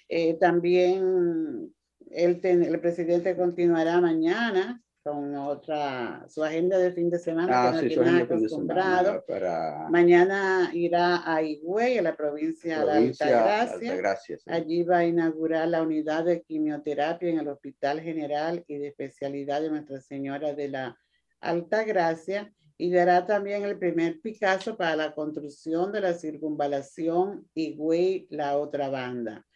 Eh, 0.09 0.35
también 0.35 1.73
el, 2.11 2.41
el 2.45 2.81
presidente 2.81 3.37
continuará 3.37 4.01
mañana 4.01 4.83
con 5.07 5.37
otra, 5.37 6.27
su 6.29 6.43
agenda 6.43 6.79
de 6.79 6.91
fin 6.91 7.09
de 7.09 7.21
semana 7.21 7.69
ah, 7.69 7.81
que 7.81 7.95
no 7.97 8.03
tiene 8.03 8.23
acostumbrado. 8.23 9.25
Para... 9.25 9.89
Mañana 9.89 10.69
irá 10.73 11.23
a 11.25 11.45
Higüey, 11.45 11.99
a 11.99 12.03
la 12.03 12.17
provincia, 12.17 12.85
de 12.85 12.91
Altagracia. 12.91 14.39
Allí 14.47 14.83
va 14.83 14.99
a 14.99 15.07
inaugurar 15.07 15.69
la 15.69 15.83
unidad 15.83 16.25
de 16.25 16.43
quimioterapia 16.43 17.31
en 17.31 17.39
el 17.39 17.47
Hospital 17.47 18.01
General 18.01 18.65
y 18.67 18.79
de 18.79 18.89
Especialidad 18.89 19.61
de 19.61 19.71
Nuestra 19.71 20.01
Señora 20.01 20.55
de 20.55 20.71
la 20.71 20.99
Altagracia 21.41 22.53
y 22.79 22.91
dará 22.91 23.25
también 23.25 23.65
el 23.65 23.79
primer 23.79 24.21
Picasso 24.21 24.77
para 24.77 24.97
la 24.97 25.15
construcción 25.15 25.93
de 25.93 26.03
la 26.03 26.13
circunvalación 26.13 27.49
Higüey, 27.55 28.27
la 28.31 28.59
otra 28.59 28.89
banda. 28.91 29.47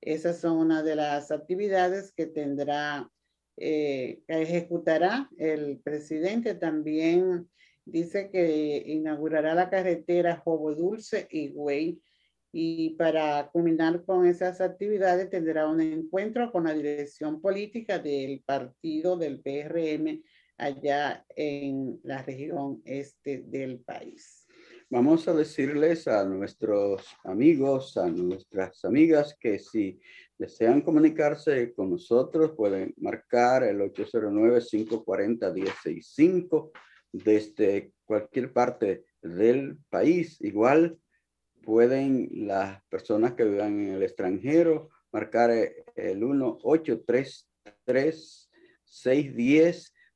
Esas 0.00 0.40
son 0.40 0.58
una 0.58 0.82
de 0.82 0.94
las 0.94 1.32
actividades 1.32 2.12
que 2.12 2.26
tendrá, 2.26 3.10
eh, 3.56 4.20
que 4.28 4.42
ejecutará 4.42 5.28
el 5.38 5.80
presidente. 5.80 6.54
También 6.54 7.48
dice 7.84 8.30
que 8.30 8.84
inaugurará 8.86 9.54
la 9.54 9.70
carretera 9.70 10.36
Jobo 10.36 10.74
Dulce 10.74 11.26
y. 11.30 11.52
Y 12.50 12.90
para 12.90 13.50
culminar 13.52 14.04
con 14.06 14.24
esas 14.24 14.62
actividades 14.62 15.28
tendrá 15.28 15.68
un 15.68 15.82
encuentro 15.82 16.50
con 16.50 16.64
la 16.64 16.72
dirección 16.72 17.42
política 17.42 17.98
del 17.98 18.42
partido 18.46 19.18
del 19.18 19.40
PRM 19.40 20.22
allá 20.58 21.24
en 21.36 22.00
la 22.02 22.22
región 22.22 22.82
este 22.84 23.38
del 23.38 23.80
país. 23.80 24.46
Vamos 24.90 25.28
a 25.28 25.34
decirles 25.34 26.08
a 26.08 26.24
nuestros 26.24 27.06
amigos, 27.24 27.96
a 27.96 28.08
nuestras 28.08 28.84
amigas 28.84 29.36
que 29.38 29.58
si 29.58 30.00
desean 30.38 30.80
comunicarse 30.80 31.74
con 31.74 31.90
nosotros 31.90 32.52
pueden 32.56 32.94
marcar 32.96 33.64
el 33.64 33.80
809-540-1065 33.80 36.70
desde 37.12 37.92
cualquier 38.04 38.52
parte 38.52 39.04
del 39.20 39.78
país. 39.90 40.40
Igual 40.40 40.98
pueden 41.62 42.28
las 42.46 42.82
personas 42.84 43.34
que 43.34 43.44
vivan 43.44 43.80
en 43.80 43.94
el 43.94 44.02
extranjero 44.02 44.90
marcar 45.12 45.50
el 45.50 46.24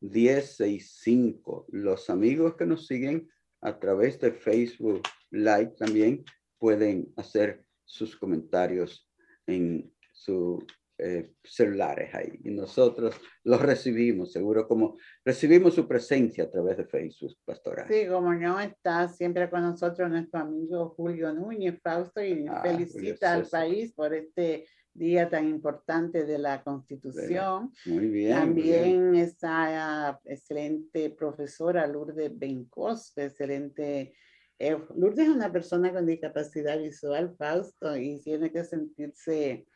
1-833-610-1065. 0.02 1.66
Los 1.68 2.10
amigos 2.10 2.56
que 2.56 2.66
nos 2.66 2.86
siguen 2.86 3.30
a 3.60 3.78
través 3.78 4.20
de 4.20 4.32
Facebook 4.32 5.02
Live 5.30 5.74
también 5.78 6.24
pueden 6.58 7.12
hacer 7.16 7.64
sus 7.84 8.16
comentarios 8.16 9.08
en 9.46 9.92
sus 10.12 10.64
eh, 10.98 11.32
celulares 11.42 12.14
ahí. 12.14 12.38
Y 12.44 12.50
nosotros 12.50 13.16
los 13.42 13.60
recibimos, 13.60 14.30
seguro 14.30 14.68
como 14.68 14.96
recibimos 15.24 15.74
su 15.74 15.88
presencia 15.88 16.44
a 16.44 16.50
través 16.50 16.76
de 16.76 16.84
Facebook, 16.84 17.36
Pastora. 17.44 17.88
Sí, 17.88 18.06
como 18.06 18.32
no 18.34 18.60
está 18.60 19.08
siempre 19.08 19.50
con 19.50 19.62
nosotros 19.62 20.08
nuestro 20.10 20.40
amigo 20.40 20.90
Julio 20.90 21.32
Núñez, 21.32 21.80
Fausto, 21.82 22.22
y 22.22 22.46
ah, 22.48 22.60
felicita 22.62 23.32
al 23.32 23.46
país 23.46 23.92
por 23.92 24.14
este 24.14 24.66
día 24.94 25.28
tan 25.28 25.48
importante 25.48 26.24
de 26.24 26.38
la 26.38 26.62
Constitución. 26.62 27.72
Muy 27.86 28.08
bien. 28.08 28.32
También 28.32 29.14
está 29.14 30.20
excelente 30.24 31.10
profesora 31.10 31.86
Lourdes 31.86 32.36
Bencos, 32.38 33.12
excelente. 33.16 34.14
Eh, 34.58 34.78
Lourdes 34.96 35.28
es 35.28 35.34
una 35.34 35.50
persona 35.50 35.92
con 35.92 36.06
discapacidad 36.06 36.78
visual, 36.78 37.34
Fausto, 37.36 37.96
y 37.96 38.20
tiene 38.20 38.52
que 38.52 38.64
sentirse 38.64 39.66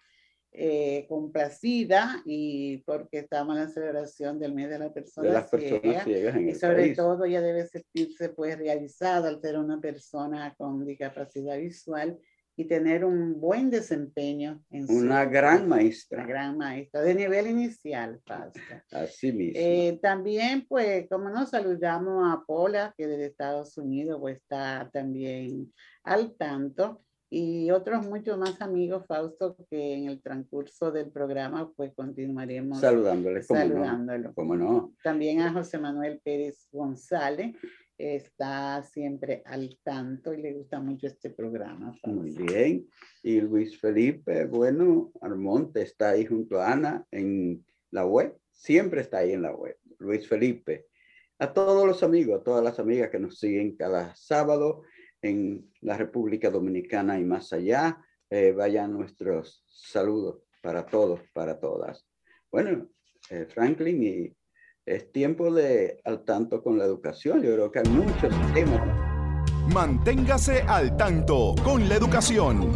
eh, 0.59 1.05
complacida 1.07 2.23
y 2.25 2.79
porque 2.79 3.19
estamos 3.19 3.57
en 3.57 3.65
la 3.65 3.69
celebración 3.69 4.39
del 4.39 4.55
mes 4.55 4.71
de 4.71 4.79
la 4.79 4.91
persona 4.91 5.29
de 5.29 5.35
las 5.35 5.51
personas 5.51 6.05
ciegas 6.05 6.41
y 6.41 6.55
sobre 6.55 6.95
todo 6.95 7.27
ella 7.27 7.43
debe 7.43 7.67
sentirse 7.67 8.31
pues 8.31 8.57
realizada 8.57 9.29
al 9.29 9.39
ser 9.39 9.59
una 9.59 9.79
persona 9.83 10.55
con 10.57 10.87
discapacidad 10.87 11.59
visual 11.59 12.19
y 12.57 12.65
tener 12.65 13.05
un 13.05 13.39
buen 13.39 13.71
desempeño. 13.71 14.63
En 14.71 14.91
una 14.91 15.26
gran 15.26 15.69
maestra. 15.69 16.19
Una 16.19 16.26
gran 16.26 16.57
maestra, 16.57 17.02
de 17.02 17.15
nivel 17.15 17.49
inicial, 17.49 18.21
Pastor. 18.25 18.63
Así 18.91 19.33
mismo. 19.33 19.61
Eh, 19.61 19.99
también, 20.00 20.65
pues, 20.67 21.07
como 21.09 21.28
nos 21.28 21.50
saludamos 21.50 22.33
a 22.33 22.43
Paula, 22.47 22.95
que 22.97 23.07
de 23.07 23.26
Estados 23.26 23.76
Unidos 23.76 24.19
pues, 24.21 24.39
está 24.39 24.89
también 24.93 25.73
al 26.02 26.35
tanto, 26.37 27.02
y 27.28 27.71
otros 27.73 28.07
muchos 28.07 28.39
más 28.39 28.63
amigos, 28.63 29.04
Fausto, 29.07 29.57
que 29.69 29.95
en 29.95 30.07
el 30.07 30.23
transcurso 30.23 30.93
del 30.93 31.11
programa, 31.11 31.71
pues, 31.76 31.93
continuaremos 31.95 32.80
saludándoles. 32.80 33.47
Saludándolo. 33.47 34.33
¿Cómo 34.35 34.57
no? 34.57 34.95
También 35.02 35.41
a 35.41 35.52
José 35.52 35.78
Manuel 35.78 36.21
Pérez 36.25 36.69
González, 36.71 37.54
está 37.99 38.82
siempre 38.82 39.43
al 39.47 39.78
tanto 39.82 40.32
y 40.32 40.43
le 40.43 40.52
gusta 40.52 40.80
mucho 40.80 41.06
este 41.06 41.30
programa. 41.30 41.99
Muy 42.04 42.30
bien. 42.30 42.89
Y 43.23 43.41
Luis 43.41 43.78
Felipe, 43.80 44.45
bueno, 44.47 45.13
Armonte 45.21 45.82
está 45.82 46.11
ahí 46.11 46.26
junto 46.26 46.61
a 46.61 46.73
Ana 46.73 47.06
en 47.11 47.65
la 47.91 48.06
web. 48.06 48.37
Siempre 48.52 49.00
está 49.00 49.19
ahí 49.19 49.32
en 49.32 49.43
la 49.43 49.54
web. 49.54 49.76
Luis 49.99 50.28
Felipe. 50.28 50.87
A 51.39 51.52
todos 51.52 51.87
los 51.87 52.02
amigos, 52.02 52.41
a 52.41 52.45
todas 52.45 52.65
las 52.65 52.78
amigas 52.78 53.11
que 53.11 53.19
nos 53.19 53.39
siguen 53.39 53.76
cada 53.76 54.15
sábado 54.17 54.82
en 55.21 55.71
la 55.80 55.97
República 55.97 56.50
Dominicana 56.50 57.19
y 57.19 57.25
más 57.25 57.52
allá, 57.52 58.00
eh, 58.30 58.52
vayan 58.52 58.93
nuestros 58.93 59.65
saludos 59.69 60.43
para 60.63 60.87
todos, 60.87 61.21
para 61.32 61.61
todas. 61.61 62.09
Bueno, 62.50 62.89
eh, 63.30 63.47
Franklin 63.47 64.02
y 64.02 64.36
es 64.87 65.11
tiempo 65.11 65.53
de 65.53 66.01
al 66.05 66.25
tanto 66.25 66.63
con 66.63 66.79
la 66.79 66.85
educación. 66.85 67.43
Yo 67.43 67.53
creo 67.55 67.73
que 67.73 67.81
hay 67.81 67.89
muchos 67.89 68.33
temas. 68.55 68.81
Manténgase 69.75 70.63
al 70.63 70.97
tanto 70.97 71.57
con 71.65 71.89
la 71.89 71.97
educación. 71.97 72.71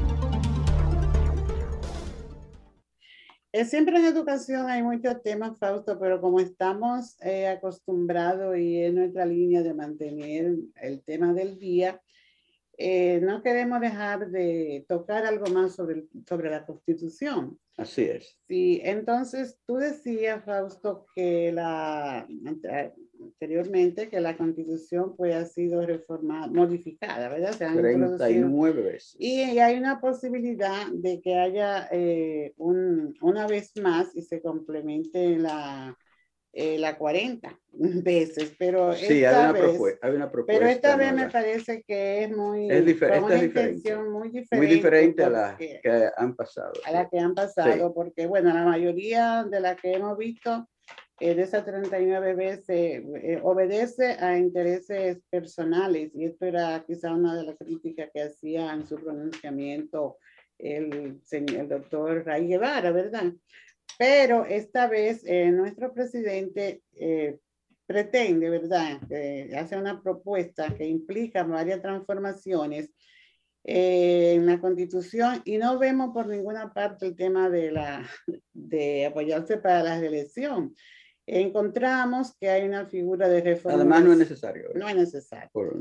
Es 3.53 3.70
siempre 3.70 3.96
en 3.99 4.07
educación 4.07 4.68
hay 4.68 4.83
muchos 4.83 5.23
temas, 5.23 5.59
Fausto, 5.59 5.99
pero 6.01 6.20
como 6.20 6.40
estamos 6.40 7.16
eh, 7.23 7.49
acostumbrados 7.49 8.57
y 8.59 8.79
en 8.79 8.96
nuestra 8.96 9.25
línea 9.25 9.62
de 9.62 9.75
mantener 9.75 10.57
el 10.81 11.03
tema 11.03 11.33
del 11.33 11.59
día, 11.59 12.01
eh, 12.77 13.20
no 13.23 13.42
queremos 13.42 13.81
dejar 13.81 14.31
de 14.31 14.85
tocar 14.88 15.27
algo 15.27 15.46
más 15.46 15.75
sobre, 15.75 16.07
sobre 16.29 16.51
la 16.51 16.64
Constitución. 16.64 17.59
Así 17.80 18.02
es. 18.02 18.36
Sí, 18.46 18.78
entonces 18.84 19.58
tú 19.66 19.76
decías, 19.76 20.44
Fausto, 20.44 21.06
que 21.14 21.50
la 21.50 22.28
anteriormente 23.22 24.10
que 24.10 24.20
la 24.20 24.36
Constitución 24.36 25.16
pues 25.16 25.34
ha 25.34 25.46
sido 25.46 25.86
reformada, 25.86 26.46
modificada, 26.48 27.30
¿verdad? 27.30 27.52
Se 27.52 27.66
39 27.66 28.82
veces. 28.82 29.16
Y, 29.18 29.40
hay 29.58 29.78
una 29.78 29.98
posibilidad 29.98 30.88
de 30.92 31.22
que 31.22 31.36
haya 31.36 31.88
eh, 31.90 32.52
un, 32.58 33.14
una 33.22 33.46
vez 33.46 33.72
más 33.76 34.14
y 34.14 34.22
se 34.22 34.42
complemente 34.42 35.38
la 35.38 35.96
eh, 36.52 36.78
la 36.78 36.98
40 36.98 37.58
veces, 37.72 38.54
pero 38.58 38.92
sí, 38.94 39.22
esta 39.22 39.46
hay, 39.46 39.50
una 39.50 39.52
vez, 39.52 39.98
hay 40.02 40.12
una 40.12 40.30
propuesta. 40.30 40.58
Pero 40.58 40.70
esta 40.70 40.96
vez 40.96 41.12
me 41.14 41.30
parece 41.30 41.82
que 41.86 42.24
es 42.24 42.36
muy, 42.36 42.70
es, 42.70 42.84
diferente, 42.84 43.34
es 43.34 43.40
diferente. 43.40 43.96
muy 43.96 44.28
diferente. 44.28 44.56
Muy 44.56 44.66
diferente 44.66 45.24
a 45.24 45.30
las 45.30 45.56
que 45.56 45.80
han 46.16 46.34
pasado. 46.34 46.72
A 46.84 46.92
las 46.92 47.08
que 47.08 47.18
han 47.18 47.34
pasado, 47.34 47.94
porque 47.94 48.26
bueno, 48.26 48.52
la 48.52 48.64
mayoría 48.64 49.44
de 49.44 49.60
las 49.60 49.80
que 49.80 49.92
hemos 49.92 50.18
visto 50.18 50.68
eh, 51.20 51.34
de 51.34 51.42
esas 51.42 51.66
39 51.66 52.34
veces 52.34 53.02
eh, 53.22 53.38
obedece 53.42 54.12
a 54.12 54.38
intereses 54.38 55.18
personales 55.28 56.10
y 56.14 56.24
esto 56.24 56.46
era 56.46 56.82
quizá 56.86 57.12
una 57.12 57.36
de 57.36 57.44
las 57.44 57.58
críticas 57.58 58.08
que 58.12 58.22
hacía 58.22 58.72
en 58.72 58.86
su 58.86 58.96
pronunciamiento 58.96 60.16
el, 60.58 61.20
el 61.30 61.68
doctor 61.68 62.24
Ray 62.24 62.48
Guevara, 62.48 62.90
¿verdad? 62.90 63.32
Pero 63.98 64.44
esta 64.46 64.88
vez 64.88 65.22
eh, 65.26 65.50
nuestro 65.50 65.92
presidente 65.92 66.83
eh, 66.94 67.38
pretende, 67.87 68.48
¿verdad?, 68.48 69.00
eh, 69.11 69.50
hace 69.57 69.76
una 69.76 70.03
propuesta 70.03 70.74
que 70.74 70.87
implica 70.87 71.44
varias 71.44 71.83
transformaciones 71.83 72.90
en 73.62 74.46
la 74.46 74.59
constitución 74.59 75.42
y 75.44 75.59
no 75.59 75.79
vemos 75.79 76.14
por 76.14 76.26
ninguna 76.26 76.72
parte 76.72 77.07
el 77.07 77.14
tema 77.14 77.50
de, 77.50 77.72
la, 77.72 78.09
de 78.55 79.07
apoyarse 79.07 79.59
para 79.59 79.83
la 79.83 80.00
reelección. 80.00 80.74
Encontramos 81.26 82.37
que 82.40 82.48
hay 82.48 82.66
una 82.66 82.87
figura 82.87 83.29
de 83.29 83.40
reforma. 83.40 83.76
Además, 83.76 84.03
no 84.03 84.12
es 84.12 84.18
necesario. 84.18 84.70
No 84.74 84.88
es 84.88 84.96
necesario. 84.96 85.72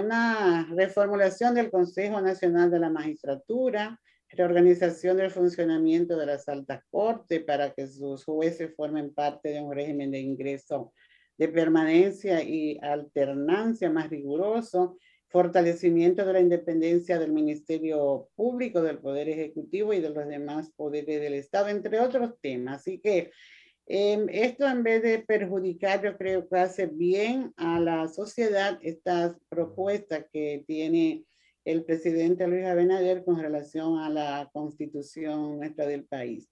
una 0.00 0.68
reformulación 0.70 1.54
del 1.54 1.70
Consejo 1.70 2.20
Nacional 2.20 2.70
de 2.70 2.78
la 2.78 2.88
Magistratura, 2.88 4.00
reorganización 4.32 5.16
del 5.16 5.30
funcionamiento 5.30 6.16
de 6.16 6.26
las 6.26 6.48
altas 6.48 6.82
cortes 6.90 7.42
para 7.44 7.72
que 7.72 7.86
sus 7.86 8.24
jueces 8.24 8.74
formen 8.76 9.12
parte 9.12 9.50
de 9.50 9.60
un 9.60 9.72
régimen 9.72 10.10
de 10.10 10.20
ingreso 10.20 10.92
de 11.38 11.48
permanencia 11.48 12.42
y 12.42 12.78
alternancia 12.82 13.90
más 13.90 14.10
riguroso, 14.10 14.98
fortalecimiento 15.28 16.24
de 16.24 16.32
la 16.34 16.40
independencia 16.40 17.18
del 17.18 17.32
Ministerio 17.32 18.28
Público, 18.34 18.82
del 18.82 18.98
Poder 18.98 19.28
Ejecutivo 19.28 19.92
y 19.92 20.00
de 20.00 20.10
los 20.10 20.28
demás 20.28 20.70
poderes 20.76 21.20
del 21.20 21.34
Estado, 21.34 21.68
entre 21.68 22.00
otros 22.00 22.34
temas. 22.40 22.80
Así 22.80 22.98
que 23.00 23.30
Em, 23.86 24.28
esto 24.30 24.66
en 24.68 24.82
vez 24.82 25.02
de 25.02 25.18
perjudicar, 25.18 26.02
yo 26.02 26.16
creo 26.16 26.48
que 26.48 26.56
hace 26.56 26.86
bien 26.86 27.52
a 27.56 27.80
la 27.80 28.08
sociedad 28.08 28.78
estas 28.82 29.36
propuestas 29.48 30.24
que 30.32 30.64
tiene 30.66 31.24
el 31.64 31.84
presidente 31.84 32.46
Luis 32.46 32.64
Abinader 32.64 33.24
con 33.24 33.40
relación 33.40 33.98
a 33.98 34.08
la 34.08 34.50
constitución 34.52 35.58
nuestra 35.58 35.86
del 35.86 36.04
país. 36.04 36.50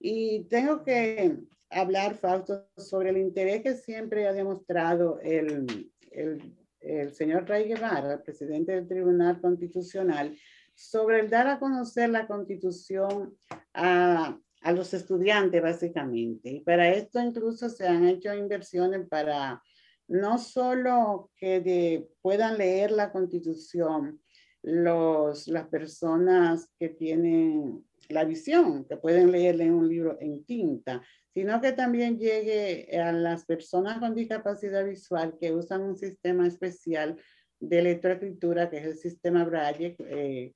Y 0.00 0.44
tengo 0.44 0.82
que 0.84 1.36
hablar, 1.70 2.14
Fausto, 2.14 2.68
sobre 2.76 3.10
el 3.10 3.18
interés 3.18 3.62
que 3.62 3.74
siempre 3.74 4.26
ha 4.26 4.32
demostrado 4.32 5.20
el, 5.20 5.90
el, 6.10 6.54
el 6.80 7.12
señor 7.12 7.48
Ray 7.48 7.68
Guevara, 7.68 8.22
presidente 8.22 8.72
del 8.72 8.88
Tribunal 8.88 9.40
Constitucional, 9.40 10.36
sobre 10.74 11.20
el 11.20 11.28
dar 11.28 11.48
a 11.48 11.58
conocer 11.58 12.08
la 12.08 12.26
constitución 12.26 13.36
a, 13.74 14.38
a 14.62 14.72
los 14.72 14.94
estudiantes, 14.94 15.60
básicamente. 15.60 16.50
Y 16.50 16.60
para 16.60 16.88
esto 16.90 17.20
incluso 17.20 17.68
se 17.68 17.86
han 17.86 18.06
hecho 18.06 18.32
inversiones 18.32 19.06
para 19.08 19.62
no 20.06 20.38
solo 20.38 21.30
que 21.36 22.08
puedan 22.22 22.56
leer 22.56 22.92
la 22.92 23.12
constitución 23.12 24.20
los, 24.62 25.48
las 25.48 25.68
personas 25.68 26.70
que 26.78 26.88
tienen 26.88 27.84
la 28.08 28.24
visión, 28.24 28.84
que 28.84 28.96
pueden 28.96 29.30
leerle 29.30 29.70
un 29.70 29.88
libro 29.88 30.16
en 30.20 30.44
tinta, 30.44 31.02
sino 31.34 31.60
que 31.60 31.72
también 31.72 32.18
llegue 32.18 32.98
a 32.98 33.12
las 33.12 33.44
personas 33.44 33.98
con 33.98 34.14
discapacidad 34.14 34.84
visual 34.84 35.36
que 35.38 35.52
usan 35.52 35.82
un 35.82 35.96
sistema 35.96 36.46
especial 36.46 37.16
de 37.60 37.82
lectoescritura, 37.82 38.70
que 38.70 38.78
es 38.78 38.84
el 38.84 38.96
sistema 38.96 39.44
Braille, 39.44 39.96
eh, 40.00 40.52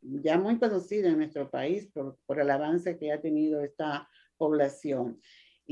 ya 0.00 0.38
muy 0.38 0.58
conocido 0.58 1.08
en 1.08 1.18
nuestro 1.18 1.50
país 1.50 1.88
por, 1.92 2.18
por 2.24 2.40
el 2.40 2.50
avance 2.50 2.96
que 2.96 3.12
ha 3.12 3.20
tenido 3.20 3.62
esta 3.62 4.08
población 4.36 5.20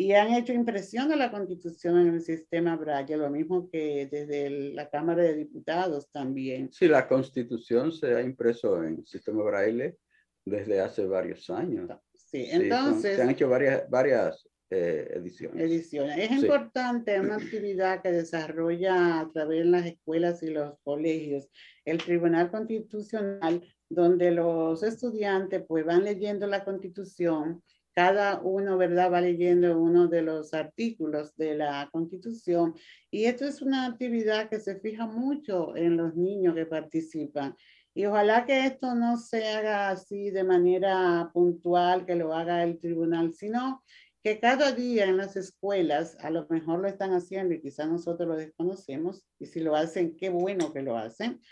y 0.01 0.15
han 0.15 0.33
hecho 0.33 0.55
impresión 0.55 1.11
de 1.11 1.17
la 1.17 1.31
constitución 1.31 1.99
en 1.99 2.15
el 2.15 2.23
sistema 2.23 2.75
Braille, 2.75 3.19
lo 3.19 3.29
mismo 3.29 3.69
que 3.69 4.09
desde 4.11 4.49
la 4.73 4.89
Cámara 4.89 5.23
de 5.23 5.35
Diputados 5.35 6.11
también. 6.11 6.73
Sí, 6.73 6.89
la 6.89 7.07
constitución 7.07 7.93
se 7.93 8.15
ha 8.15 8.23
impreso 8.23 8.83
en 8.83 9.01
el 9.01 9.07
sistema 9.07 9.43
Braille 9.43 9.99
desde 10.43 10.81
hace 10.81 11.05
varios 11.05 11.51
años. 11.51 11.91
Sí, 12.15 12.47
entonces... 12.51 13.17
se 13.17 13.23
han 13.23 13.29
hecho 13.29 13.47
varias, 13.51 13.91
varias 13.91 14.49
eh, 14.71 15.07
ediciones. 15.17 15.63
ediciones. 15.63 16.17
Es 16.17 16.31
importante 16.31 17.21
una 17.21 17.37
actividad 17.37 18.01
que 18.01 18.11
desarrolla 18.11 19.21
a 19.21 19.31
través 19.31 19.59
de 19.59 19.65
las 19.67 19.85
escuelas 19.85 20.43
y 20.43 20.49
los 20.49 20.79
colegios 20.83 21.51
el 21.85 21.99
Tribunal 21.99 22.51
Constitucional, 22.51 23.63
donde 23.91 24.31
los 24.31 24.83
estudiantes 24.83 25.63
pues 25.69 25.85
van 25.85 26.05
leyendo 26.05 26.47
la 26.47 26.65
constitución 26.65 27.63
cada 28.01 28.41
uno, 28.41 28.79
¿verdad? 28.79 29.13
Va 29.13 29.21
leyendo 29.21 29.79
uno 29.79 30.09
de 30.09 30.23
los 30.23 30.55
artículos 30.55 31.37
de 31.37 31.55
la 31.55 31.87
Constitución 31.93 32.75
y 33.11 33.27
esto 33.27 33.45
es 33.45 33.61
una 33.61 33.85
actividad 33.85 34.49
que 34.49 34.59
se 34.59 34.81
fija 34.81 35.05
mucho 35.05 35.77
en 35.77 35.99
los 35.99 36.17
niños 36.17 36.55
que 36.55 36.65
participan. 36.65 37.55
Y 37.93 38.07
ojalá 38.07 38.47
que 38.47 38.65
esto 38.65 38.95
no 38.95 39.19
se 39.19 39.47
haga 39.49 39.91
así 39.91 40.31
de 40.31 40.45
manera 40.45 41.31
puntual, 41.35 42.07
que 42.07 42.15
lo 42.15 42.33
haga 42.33 42.65
el 42.65 42.79
tribunal, 42.79 43.35
sino 43.35 43.85
que 44.25 44.41
cada 44.41 44.73
día 44.73 45.05
en 45.05 45.19
las 45.19 45.37
escuelas, 45.37 46.17
a 46.21 46.31
lo 46.31 46.47
mejor 46.49 46.81
lo 46.81 46.89
están 46.89 47.13
haciendo 47.13 47.53
y 47.53 47.61
quizás 47.61 47.87
nosotros 47.87 48.27
lo 48.27 48.37
desconocemos, 48.37 49.27
y 49.39 49.45
si 49.45 49.61
lo 49.61 49.77
hacen, 49.77 50.17
qué 50.17 50.31
bueno 50.31 50.73
que 50.73 50.81
lo 50.81 50.97
hacen, 50.97 51.43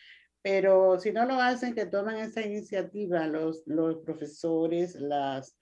pero 0.41 0.99
si 0.99 1.13
no 1.13 1.27
lo 1.27 1.35
hacen, 1.35 1.75
que 1.75 1.85
tomen 1.85 2.17
esa 2.17 2.41
iniciativa 2.41 3.27
los, 3.27 3.65
los 3.67 3.99
profesores, 3.99 4.95
las 4.95 5.59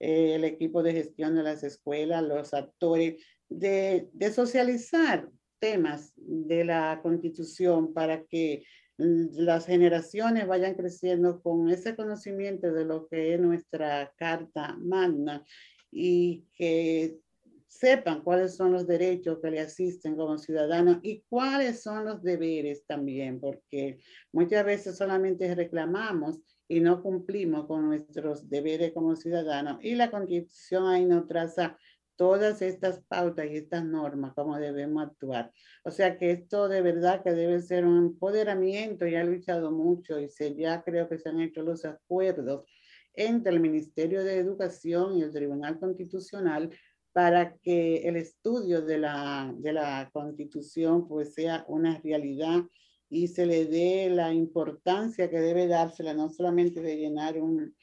eh, 0.00 0.34
el 0.34 0.44
equipo 0.44 0.82
de 0.82 0.94
gestión 0.94 1.34
de 1.34 1.42
las 1.42 1.62
escuelas, 1.62 2.22
los 2.22 2.54
actores, 2.54 3.22
de, 3.50 4.08
socializar 4.32 5.28
temas 5.58 6.14
de 6.16 6.64
la 6.64 7.00
constitución 7.02 7.92
para 7.92 8.24
que 8.24 8.64
las 8.96 9.66
generaciones 9.66 10.46
vayan 10.46 10.74
creciendo 10.74 11.42
con 11.42 11.68
ese 11.68 11.96
conocimiento 11.96 12.72
de 12.72 12.84
lo 12.84 13.08
que 13.08 13.34
es 13.34 13.40
nuestra 13.40 14.12
carta 14.16 14.76
magna 14.78 15.44
y 15.90 16.44
que 16.54 17.18
sepan 17.66 18.22
cuáles 18.22 18.56
son 18.56 18.72
los 18.72 18.86
derechos 18.86 19.38
que 19.42 19.50
le 19.50 19.60
asisten 19.60 20.16
como 20.16 20.38
ciudadanos 20.38 20.98
y 21.02 21.22
cuáles 21.28 21.82
son 21.82 22.04
los 22.04 22.22
deberes 22.22 22.84
también, 22.86 23.38
porque 23.38 23.98
muchas 24.32 24.64
veces 24.64 24.96
solamente 24.96 25.54
reclamamos 25.54 26.40
y 26.70 26.78
no 26.78 27.02
cumplimos 27.02 27.66
con 27.66 27.84
nuestros 27.84 28.48
deberes 28.48 28.92
como 28.92 29.16
ciudadanos. 29.16 29.78
Y 29.82 29.96
la 29.96 30.08
constitución 30.08 30.86
ahí 30.86 31.04
nos 31.04 31.26
traza 31.26 31.76
todas 32.14 32.62
estas 32.62 33.02
pautas 33.08 33.46
y 33.50 33.56
estas 33.56 33.84
normas, 33.84 34.34
cómo 34.36 34.56
debemos 34.56 35.02
actuar. 35.02 35.50
O 35.82 35.90
sea 35.90 36.16
que 36.16 36.30
esto 36.30 36.68
de 36.68 36.80
verdad 36.80 37.24
que 37.24 37.32
debe 37.32 37.60
ser 37.60 37.84
un 37.84 37.98
empoderamiento, 37.98 39.04
ya 39.04 39.22
he 39.22 39.24
luchado 39.24 39.72
mucho 39.72 40.20
y 40.20 40.28
se, 40.28 40.54
ya 40.54 40.84
creo 40.84 41.08
que 41.08 41.18
se 41.18 41.30
han 41.30 41.40
hecho 41.40 41.62
los 41.62 41.84
acuerdos 41.84 42.66
entre 43.14 43.50
el 43.50 43.58
Ministerio 43.58 44.22
de 44.22 44.36
Educación 44.36 45.18
y 45.18 45.22
el 45.22 45.32
Tribunal 45.32 45.80
Constitucional 45.80 46.70
para 47.12 47.56
que 47.56 48.08
el 48.08 48.14
estudio 48.14 48.80
de 48.80 48.98
la, 48.98 49.52
de 49.58 49.72
la 49.72 50.08
Constitución 50.12 51.08
pues 51.08 51.34
sea 51.34 51.64
una 51.66 51.98
realidad 51.98 52.62
y 53.10 53.26
se 53.26 53.44
le 53.44 53.66
dé 53.66 54.08
la 54.08 54.32
importancia 54.32 55.28
que 55.28 55.40
debe 55.40 55.66
dársela, 55.66 56.14
no 56.14 56.30
solamente 56.30 56.80
de 56.80 56.96
llenar 56.96 57.38
un, 57.38 57.74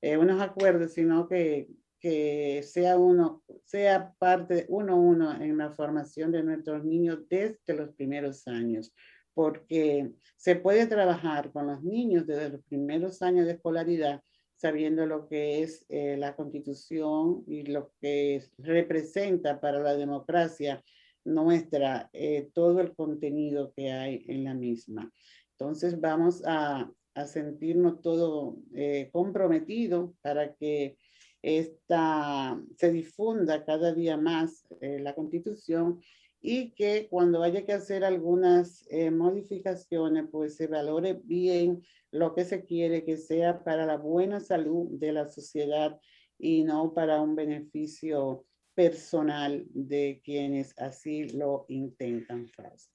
eh, 0.00 0.16
unos 0.16 0.40
acuerdos, 0.40 0.94
sino 0.94 1.28
que, 1.28 1.68
que 1.98 2.62
sea 2.62 2.96
uno, 2.96 3.42
sea 3.64 4.14
parte 4.18 4.66
uno 4.68 4.96
uno 4.96 5.32
en 5.42 5.58
la 5.58 5.72
formación 5.72 6.30
de 6.30 6.44
nuestros 6.44 6.84
niños 6.84 7.28
desde 7.28 7.74
los 7.74 7.90
primeros 7.94 8.46
años, 8.46 8.94
porque 9.34 10.12
se 10.36 10.54
puede 10.56 10.86
trabajar 10.86 11.50
con 11.52 11.66
los 11.66 11.82
niños 11.82 12.26
desde 12.26 12.50
los 12.50 12.62
primeros 12.62 13.20
años 13.22 13.46
de 13.46 13.52
escolaridad, 13.52 14.22
sabiendo 14.54 15.04
lo 15.04 15.26
que 15.26 15.62
es 15.62 15.84
eh, 15.88 16.16
la 16.16 16.36
constitución 16.36 17.42
y 17.46 17.64
lo 17.64 17.92
que 18.00 18.44
representa 18.58 19.60
para 19.60 19.80
la 19.80 19.96
democracia 19.96 20.82
nuestra 21.24 22.10
eh, 22.12 22.50
todo 22.54 22.80
el 22.80 22.94
contenido 22.94 23.72
que 23.74 23.90
hay 23.90 24.24
en 24.28 24.44
la 24.44 24.54
misma. 24.54 25.12
Entonces 25.52 26.00
vamos 26.00 26.42
a, 26.46 26.90
a 27.14 27.26
sentirnos 27.26 28.00
todo 28.00 28.56
eh, 28.74 29.10
comprometido 29.12 30.14
para 30.22 30.54
que 30.54 30.96
esta, 31.42 32.60
se 32.76 32.92
difunda 32.92 33.64
cada 33.64 33.94
día 33.94 34.16
más 34.16 34.66
eh, 34.80 34.98
la 35.00 35.14
constitución 35.14 36.00
y 36.42 36.72
que 36.72 37.08
cuando 37.10 37.42
haya 37.42 37.66
que 37.66 37.74
hacer 37.74 38.02
algunas 38.02 38.88
modificaciones, 39.12 40.24
pues 40.32 40.56
se 40.56 40.68
valore 40.68 41.20
bien 41.22 41.82
lo 42.10 42.34
que 42.34 42.46
se 42.46 42.64
quiere 42.64 43.04
que 43.04 43.18
sea 43.18 43.62
para 43.62 43.84
la 43.84 43.98
buena 43.98 44.40
salud 44.40 44.88
de 44.92 45.12
la 45.12 45.28
sociedad 45.28 46.00
y 46.38 46.64
no 46.64 46.94
para 46.94 47.20
un 47.20 47.36
beneficio 47.36 48.46
personal 48.80 49.62
de 49.74 50.22
quienes 50.24 50.72
así 50.78 51.28
lo 51.36 51.66
intentan, 51.68 52.48
Fausto. 52.48 52.94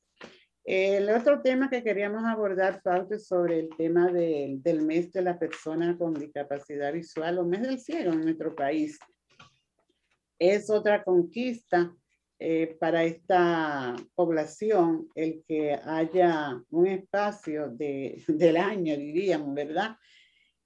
El 0.63 1.11
otro 1.11 1.43
tema 1.43 1.69
que 1.69 1.83
queríamos 1.83 2.23
abordar, 2.25 2.81
Fausto, 2.81 3.13
es 3.13 3.27
sobre 3.27 3.59
el 3.59 3.69
tema 3.77 4.11
del 4.11 4.81
mes 4.81 5.11
de 5.11 5.21
la 5.21 5.37
persona 5.37 5.95
con 5.95 6.15
discapacidad 6.15 6.91
visual 6.91 7.37
o 7.37 7.45
mes 7.45 7.61
del 7.61 7.79
ciego 7.79 8.13
en 8.13 8.21
nuestro 8.21 8.55
país. 8.55 8.97
Es 10.39 10.71
otra 10.71 11.03
conquista 11.03 11.95
eh, 12.39 12.75
para 12.79 13.03
esta 13.03 13.95
población 14.15 15.07
el 15.13 15.43
que 15.47 15.75
haya 15.83 16.59
un 16.71 16.87
espacio 16.87 17.69
de, 17.69 18.23
del 18.27 18.57
año, 18.57 18.97
diríamos, 18.97 19.53
¿verdad? 19.53 19.97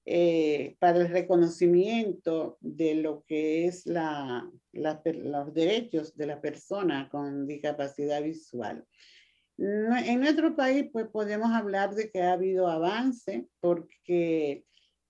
Eh, 0.05 0.77
para 0.79 1.01
el 1.01 1.09
reconocimiento 1.09 2.57
de 2.61 2.95
lo 2.95 3.23
que 3.27 3.65
es 3.65 3.85
la, 3.85 4.49
los 4.71 5.53
derechos 5.53 6.15
de 6.15 6.27
la 6.27 6.41
persona 6.41 7.09
con 7.09 7.47
discapacidad 7.47 8.21
visual. 8.21 8.85
En 9.57 10.21
nuestro 10.21 10.55
país, 10.55 10.89
pues 10.91 11.07
podemos 11.07 11.51
hablar 11.51 11.93
de 11.93 12.09
que 12.09 12.21
ha 12.21 12.33
habido 12.33 12.67
avance 12.67 13.47
porque 13.59 14.63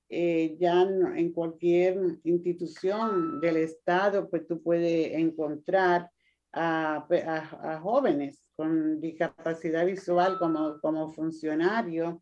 eh, 0.10 0.58
ya 0.60 0.82
en 0.82 1.32
cualquier 1.34 2.18
institución 2.24 3.40
del 3.40 3.58
Estado, 3.58 4.28
pues 4.28 4.48
tú 4.48 4.64
puedes 4.64 5.14
encontrar 5.14 6.10
a, 6.52 7.80
jóvenes 7.82 8.44
con 8.56 9.00
discapacidad 9.00 9.86
visual 9.86 10.40
como, 10.40 10.80
como 10.82 11.14
funcionarios 11.14 12.16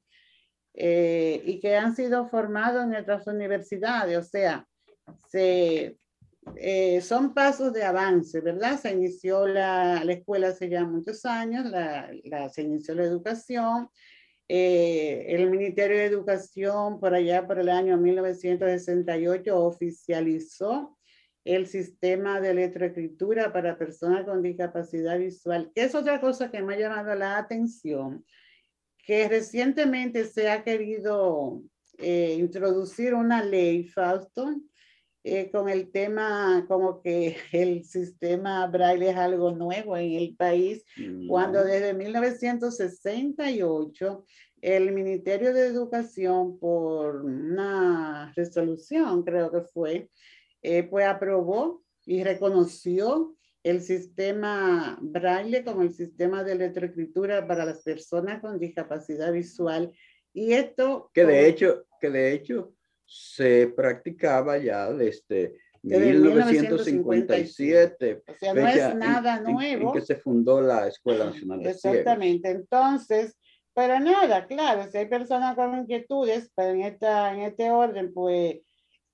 eh, 0.73 1.41
y 1.45 1.61
que 1.61 1.77
han 1.77 1.95
sido 1.95 2.27
formados 2.27 2.83
en 2.83 2.89
nuestras 2.89 3.25
universidades. 3.25 4.17
O 4.17 4.23
sea, 4.23 4.67
se, 5.29 5.97
eh, 6.55 7.01
son 7.01 7.33
pasos 7.33 7.73
de 7.73 7.83
avance, 7.83 8.41
¿verdad? 8.41 8.79
Se 8.79 8.91
inició 8.91 9.47
la, 9.47 10.03
la 10.03 10.13
escuela 10.13 10.49
hace 10.49 10.69
ya 10.69 10.85
muchos 10.85 11.25
años, 11.25 11.65
la, 11.65 12.09
la 12.23 12.49
se 12.49 12.63
inició 12.63 12.95
la 12.95 13.03
educación. 13.03 13.89
Eh, 14.49 15.25
el 15.29 15.49
Ministerio 15.49 15.97
de 15.97 16.05
Educación 16.05 16.99
por 16.99 17.13
allá 17.13 17.45
por 17.45 17.59
el 17.59 17.67
año 17.67 17.97
1968 17.97 19.57
oficializó 19.57 20.97
el 21.43 21.67
sistema 21.67 22.39
de 22.39 22.53
letroescritura 22.53 23.51
para 23.51 23.77
personas 23.77 24.25
con 24.25 24.41
discapacidad 24.41 25.17
visual, 25.17 25.71
que 25.73 25.83
es 25.83 25.95
otra 25.95 26.21
cosa 26.21 26.49
que 26.51 26.61
me 26.61 26.75
ha 26.75 26.79
llamado 26.79 27.15
la 27.15 27.37
atención, 27.37 28.25
que 29.05 29.27
recientemente 29.27 30.25
se 30.25 30.49
ha 30.49 30.63
querido 30.63 31.61
eh, 31.97 32.35
introducir 32.37 33.13
una 33.13 33.43
ley, 33.43 33.85
Fausto, 33.85 34.55
eh, 35.29 35.51
con 35.51 35.67
el 35.67 35.91
tema 35.91 36.63
como 36.69 37.01
que 37.01 37.35
el 37.51 37.83
sistema 37.83 38.65
braille 38.67 39.09
es 39.09 39.17
algo 39.17 39.51
nuevo 39.51 39.97
en 39.97 40.13
el 40.13 40.37
país, 40.37 40.85
cuando 41.27 41.65
desde 41.65 41.93
1968 41.93 44.25
el 44.61 44.93
Ministerio 44.93 45.53
de 45.53 45.67
Educación, 45.67 46.57
por 46.57 47.25
una 47.25 48.31
resolución, 48.37 49.23
creo 49.23 49.51
que 49.51 49.59
fue, 49.61 50.09
eh, 50.61 50.83
pues 50.83 51.05
aprobó 51.05 51.83
y 52.05 52.23
reconoció 52.23 53.35
el 53.63 53.81
sistema 53.81 54.97
braille 55.01 55.65
como 55.65 55.81
el 55.81 55.93
sistema 55.93 56.45
de 56.45 56.55
letroescritura 56.55 57.45
para 57.45 57.65
las 57.65 57.83
personas 57.83 58.39
con 58.39 58.59
discapacidad 58.59 59.33
visual. 59.33 59.91
Y 60.33 60.53
esto... 60.53 61.11
Que 61.13 61.25
de 61.25 61.49
hecho, 61.49 61.85
que 61.99 62.09
de 62.09 62.31
hecho 62.31 62.76
se 63.07 63.67
practicaba 63.67 64.57
ya 64.57 64.91
desde, 64.91 65.55
1957. 65.81 68.23
O 68.27 68.33
sea, 68.33 68.53
no 68.53 68.67
es 68.67 68.95
nada 68.95 69.39
nuevo. 69.39 69.89
En, 69.89 69.99
que 69.99 70.05
se 70.05 70.17
fundó 70.17 70.61
la 70.61 70.87
Escuela 70.87 71.25
Nacional 71.25 71.63
de 71.63 71.71
Exactamente. 71.71 72.49
Entonces, 72.49 73.35
para 73.73 73.99
nada, 73.99 74.45
claro, 74.47 74.89
si 74.91 74.97
hay 74.97 75.07
personas 75.07 75.55
con 75.55 75.77
inquietudes, 75.77 76.51
pero 76.55 76.71
en, 76.71 76.81
esta, 76.81 77.33
en 77.33 77.41
este 77.41 77.69
orden, 77.69 78.11
pues 78.13 78.57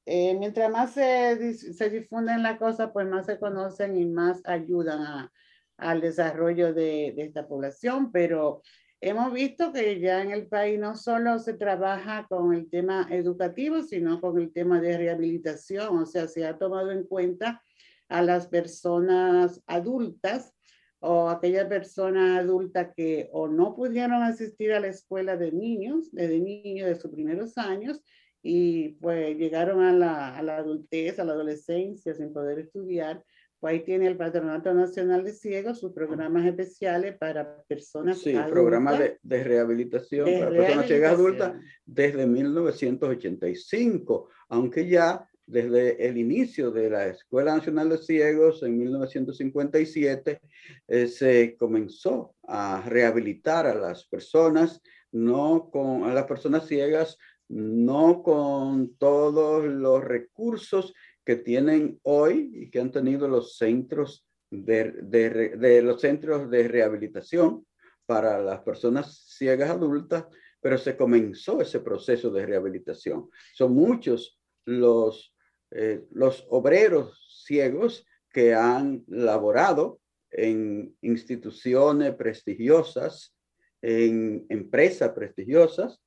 eh, 0.06 0.36
mientras 0.36 0.72
más 0.72 0.94
se, 0.94 1.54
se, 1.54 1.90
difunden 1.90 2.44
las 2.44 2.58
cosas, 2.58 2.92
pues 2.92 3.08
más 3.08 3.26
se 3.26 3.40
conocen 3.40 3.98
y 3.98 4.06
más 4.06 4.42
ayudan 4.46 5.02
a, 5.02 5.32
al 5.78 6.02
desarrollo 6.02 6.74
de, 6.74 7.14
de, 7.16 7.24
esta 7.24 7.48
población. 7.48 8.12
Pero 8.12 8.62
hemos 9.04 9.34
visto 9.34 9.74
que 9.74 10.00
ya 10.00 10.22
en 10.22 10.32
el 10.32 10.48
país 10.48 10.80
no 10.80 10.96
solo 10.96 11.38
se 11.38 11.54
trabaja 11.54 12.26
con 12.30 12.54
el 12.54 12.70
tema 12.70 13.06
educativo, 13.12 13.82
sino 13.82 14.22
con 14.22 14.40
el 14.40 14.54
tema 14.54 14.80
de 14.80 14.98
rehabilitación. 14.98 15.98
O 15.98 16.06
sea, 16.06 16.28
se 16.28 16.46
ha 16.46 16.58
tomado 16.58 16.92
en 16.92 17.04
cuenta 17.04 17.62
a 18.08 18.22
las 18.22 18.48
personas 18.48 19.62
adultas 19.68 20.54
o 21.00 21.30
aquella 21.30 21.68
persona 21.68 22.38
adulta 22.38 22.94
que 22.94 23.30
o 23.34 23.50
no 23.50 23.76
pudieron 23.76 24.24
asistir 24.24 24.72
a 24.72 24.80
la 24.80 24.88
escuela 24.88 25.36
de 25.36 25.52
niños, 25.52 26.10
desde 26.14 26.40
niños 26.40 26.88
de 26.88 26.96
sus 26.96 27.12
primeros 27.12 27.58
años, 27.58 28.02
y 28.42 28.90
pues 29.02 29.38
llegaron 29.38 29.84
a 29.84 29.92
la, 29.92 30.38
a 30.38 30.42
la 30.42 30.58
adultez, 30.58 31.20
a 31.20 31.26
la 31.26 31.34
adolescencia 31.34 32.14
sin 32.14 32.32
poder 32.32 32.60
estudiar, 32.60 33.22
ahí 33.68 33.84
tiene 33.84 34.08
el 34.08 34.18
Patronato 34.18 34.74
Nacional 34.74 35.24
de 35.24 35.34
Ciegos 35.34 35.80
sus 35.80 35.94
programas 35.94 36.46
especiales 36.46 37.18
para 37.18 37.64
personas 37.64 38.20
sí, 38.20 38.36
programas 38.50 39.00
de, 39.00 39.20
de, 39.22 39.44
rehabilitación 39.44 40.30
para 40.40 40.52
personas 40.52 40.88
ciegas 40.88 41.14
adultas 41.14 41.54
desde 41.86 42.28
1985, 42.28 44.30
aunque 44.50 44.88
ya 44.88 45.28
desde 45.46 46.08
el 46.08 46.18
inicio 46.18 46.72
de 46.72 46.90
la 46.90 47.08
Escuela 47.08 47.56
Nacional 47.56 47.90
de 47.90 47.98
Ciegos 47.98 48.64
en 48.64 48.78
1957 48.78 50.40
eh, 50.88 51.08
se 51.08 51.58
comenzó 51.58 52.36
a 52.48 52.82
rehabilitar 52.88 53.68
a 53.68 53.76
las 53.76 54.06
personas, 54.06 54.82
no 55.12 55.70
con 55.70 56.06
a 56.06 56.14
las 56.14 56.26
personas 56.26 56.68
ciegas 56.68 57.18
no 57.50 58.24
con 58.24 58.96
todos 58.96 59.66
los 59.66 60.04
recursos 60.04 60.94
que 61.26 61.36
tienen 61.38 62.00
hoy 62.04 62.52
y 62.54 62.70
que 62.70 62.80
han 62.80 62.92
tenido 62.92 63.28
los 63.28 63.58
centros 63.58 64.28
de, 64.50 65.82
los 65.84 66.02
centros 66.02 66.50
de 66.50 66.68
rehabilitación 66.68 67.66
para 68.06 68.42
las 68.42 68.62
personas 68.62 69.26
ciegas 69.28 69.72
adultas, 69.72 70.26
pero 70.62 70.78
se 70.78 70.96
comenzó 70.96 71.62
ese 71.62 71.80
proceso 71.80 72.30
de 72.30 72.46
rehabilitación. 72.46 73.30
Son 73.54 73.74
muchos 73.74 74.40
los, 74.66 75.36
eh, 75.72 76.04
los 76.12 76.46
obreros 76.50 77.44
ciegos 77.46 78.06
que 78.30 78.54
han 78.54 79.04
laborado 79.08 80.00
en 80.32 80.96
instituciones 81.02 82.16
prestigiosas, 82.16 83.36
en 83.82 84.46
empresas 84.50 85.12
prestigiosas, 85.12 86.02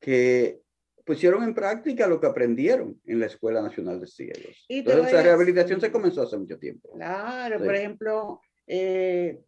que 0.00 0.60
pusieron 1.06 1.44
en 1.44 1.54
práctica 1.54 2.08
lo 2.08 2.20
que 2.20 2.26
aprendieron 2.26 3.00
en 3.06 3.20
la 3.20 3.26
Escuela 3.26 3.62
Nacional 3.62 4.00
de 4.00 4.08
Ciegos. 4.08 4.66
Entonces, 4.68 5.06
esa 5.06 5.22
rehabilitación 5.22 5.80
se 5.80 5.92
comenzó 5.92 6.22
hace 6.22 6.36
mucho 6.36 6.58
tiempo. 6.58 6.92
Claro, 6.94 7.58
por 7.58 7.74
ejemplo, 7.74 8.40
eh, 8.66 9.40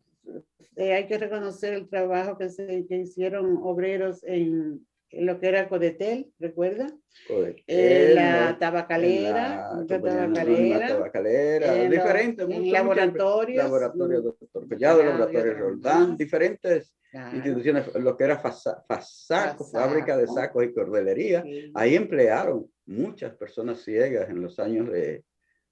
eh, 0.76 0.92
hay 0.92 1.06
que 1.08 1.18
reconocer 1.18 1.74
el 1.74 1.88
trabajo 1.88 2.38
que, 2.38 2.48
se, 2.48 2.86
que 2.86 2.98
hicieron 2.98 3.58
obreros 3.60 4.22
en, 4.22 4.86
en 5.10 5.26
lo 5.26 5.40
que 5.40 5.48
era 5.48 5.68
Codetel, 5.68 6.32
¿recuerda? 6.38 6.86
Codetel, 7.26 7.64
eh, 7.66 8.12
la 8.14 8.56
tabacalera, 8.60 9.72
la, 9.74 9.86
tabacalera, 9.86 10.78
la 10.78 10.88
tabacalera, 10.88 11.74
diferentes, 11.88 12.46
muchos, 12.46 12.68
laboratorios, 12.68 13.64
laboratorios, 13.64 14.24
doctor 14.52 14.68
Collado, 14.68 15.02
laboratorio 15.02 15.54
Roldán, 15.54 16.16
diferentes 16.16 16.94
instituciones, 17.32 17.94
lo 17.94 18.16
que 18.16 18.24
era 18.24 18.38
Fasaco, 18.38 19.64
fábrica 19.64 20.16
de 20.16 20.26
sacos 20.26 20.64
y 20.64 20.72
cordelería, 20.72 21.44
ahí 21.74 21.94
emplearon 21.94 22.70
muchas 22.86 23.34
personas 23.34 23.80
ciegas 23.80 24.28
en 24.28 24.42
los 24.42 24.58
años 24.58 24.90
de, 24.90 25.24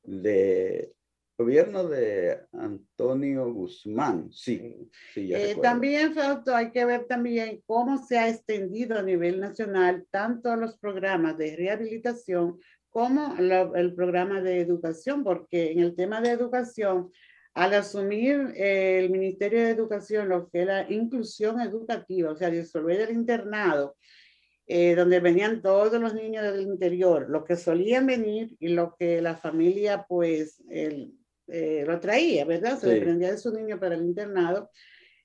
de 0.03 0.93
gobierno 1.39 1.87
de 1.87 2.41
Antonio 2.53 3.53
Guzmán, 3.53 4.33
sí. 4.33 4.89
sí. 5.13 5.35
eh, 5.35 5.57
también, 5.61 6.15
Fausto, 6.15 6.55
hay 6.55 6.71
que 6.71 6.85
ver 6.87 7.05
también 7.05 7.63
cómo 7.67 7.99
se 7.99 8.19
ha 8.19 8.29
extendido 8.29 8.99
a 8.99 9.03
nivel 9.03 9.41
nacional 9.41 10.07
tanto 10.11 10.57
los 10.57 10.79
programas 10.79 11.37
de 11.37 11.55
rehabilitación 11.57 12.59
como 12.89 13.37
el 13.37 13.95
programa 13.95 14.41
de 14.41 14.63
educación, 14.63 15.23
porque 15.23 15.73
en 15.73 15.81
el 15.81 15.95
tema 15.95 16.23
de 16.23 16.31
educación 16.31 17.11
al 17.57 17.73
asumir 17.73 18.53
eh, 18.55 18.99
el 18.99 19.09
Ministerio 19.09 19.61
de 19.61 19.71
Educación 19.71 20.29
lo 20.29 20.51
que 20.51 20.61
era 20.61 20.93
inclusión 20.93 21.59
educativa, 21.59 22.31
o 22.31 22.37
sea, 22.37 22.51
disolver 22.51 23.01
el 23.01 23.17
internado, 23.17 23.97
eh, 24.67 24.95
donde 24.95 25.21
venían 25.21 25.63
todos 25.63 25.99
los 25.99 26.13
niños 26.13 26.43
del 26.43 26.61
interior, 26.61 27.31
los 27.31 27.45
que 27.45 27.57
solían 27.57 28.05
venir 28.07 28.55
y 28.61 28.69
lo 28.69 28.95
que 28.99 29.23
la 29.23 29.37
familia 29.37 30.05
pues 30.07 30.63
eh, 30.71 31.09
lo 31.87 31.99
traía, 31.99 32.45
¿verdad? 32.45 32.79
Se 32.79 32.91
desprendía 32.91 33.31
de 33.31 33.39
su 33.39 33.51
niño 33.51 33.81
para 33.81 33.95
el 33.95 34.03
internado. 34.03 34.71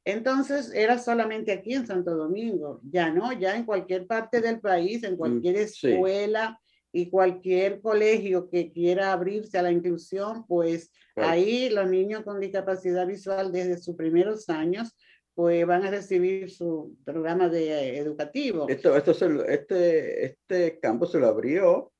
Entonces 0.05 0.71
era 0.73 0.99
solamente 0.99 1.51
aquí 1.51 1.73
en 1.73 1.85
Santo 1.85 2.15
Domingo, 2.15 2.79
ya 2.83 3.11
no, 3.11 3.33
ya 3.33 3.57
en 3.57 3.65
cualquier 3.65 4.07
parte 4.07 4.39
del 4.39 4.61
país, 4.61 5.03
en 5.03 5.15
mm, 5.15 5.17
cualquier 5.17 5.57
escuela 5.57 6.57
y 6.91 7.09
cualquier 7.09 7.81
colegio 7.81 8.49
que 8.49 8.71
quiera 8.71 9.13
abrirse 9.13 9.57
a 9.57 9.63
la 9.63 9.71
inclusión, 9.71 10.45
pues 10.47 10.91
ahí 11.15 11.69
los 11.69 11.89
niños 11.89 12.23
con 12.23 12.39
discapacidad 12.39 13.07
visual 13.07 13.51
desde 13.51 13.77
sus 13.77 13.95
primeros 13.95 14.49
años, 14.49 14.95
pues 15.33 15.65
van 15.65 15.85
a 15.85 15.91
recibir 15.91 16.51
su 16.51 16.97
programa 17.05 17.47
de, 17.47 17.97
educativo. 17.97 18.67
Esto, 18.67 18.95
esto 18.97 19.11
este, 19.45 20.25
este 20.25 20.79
campo 20.79 21.05
se 21.05 21.19
lo 21.19 21.27
abrió 21.27 21.91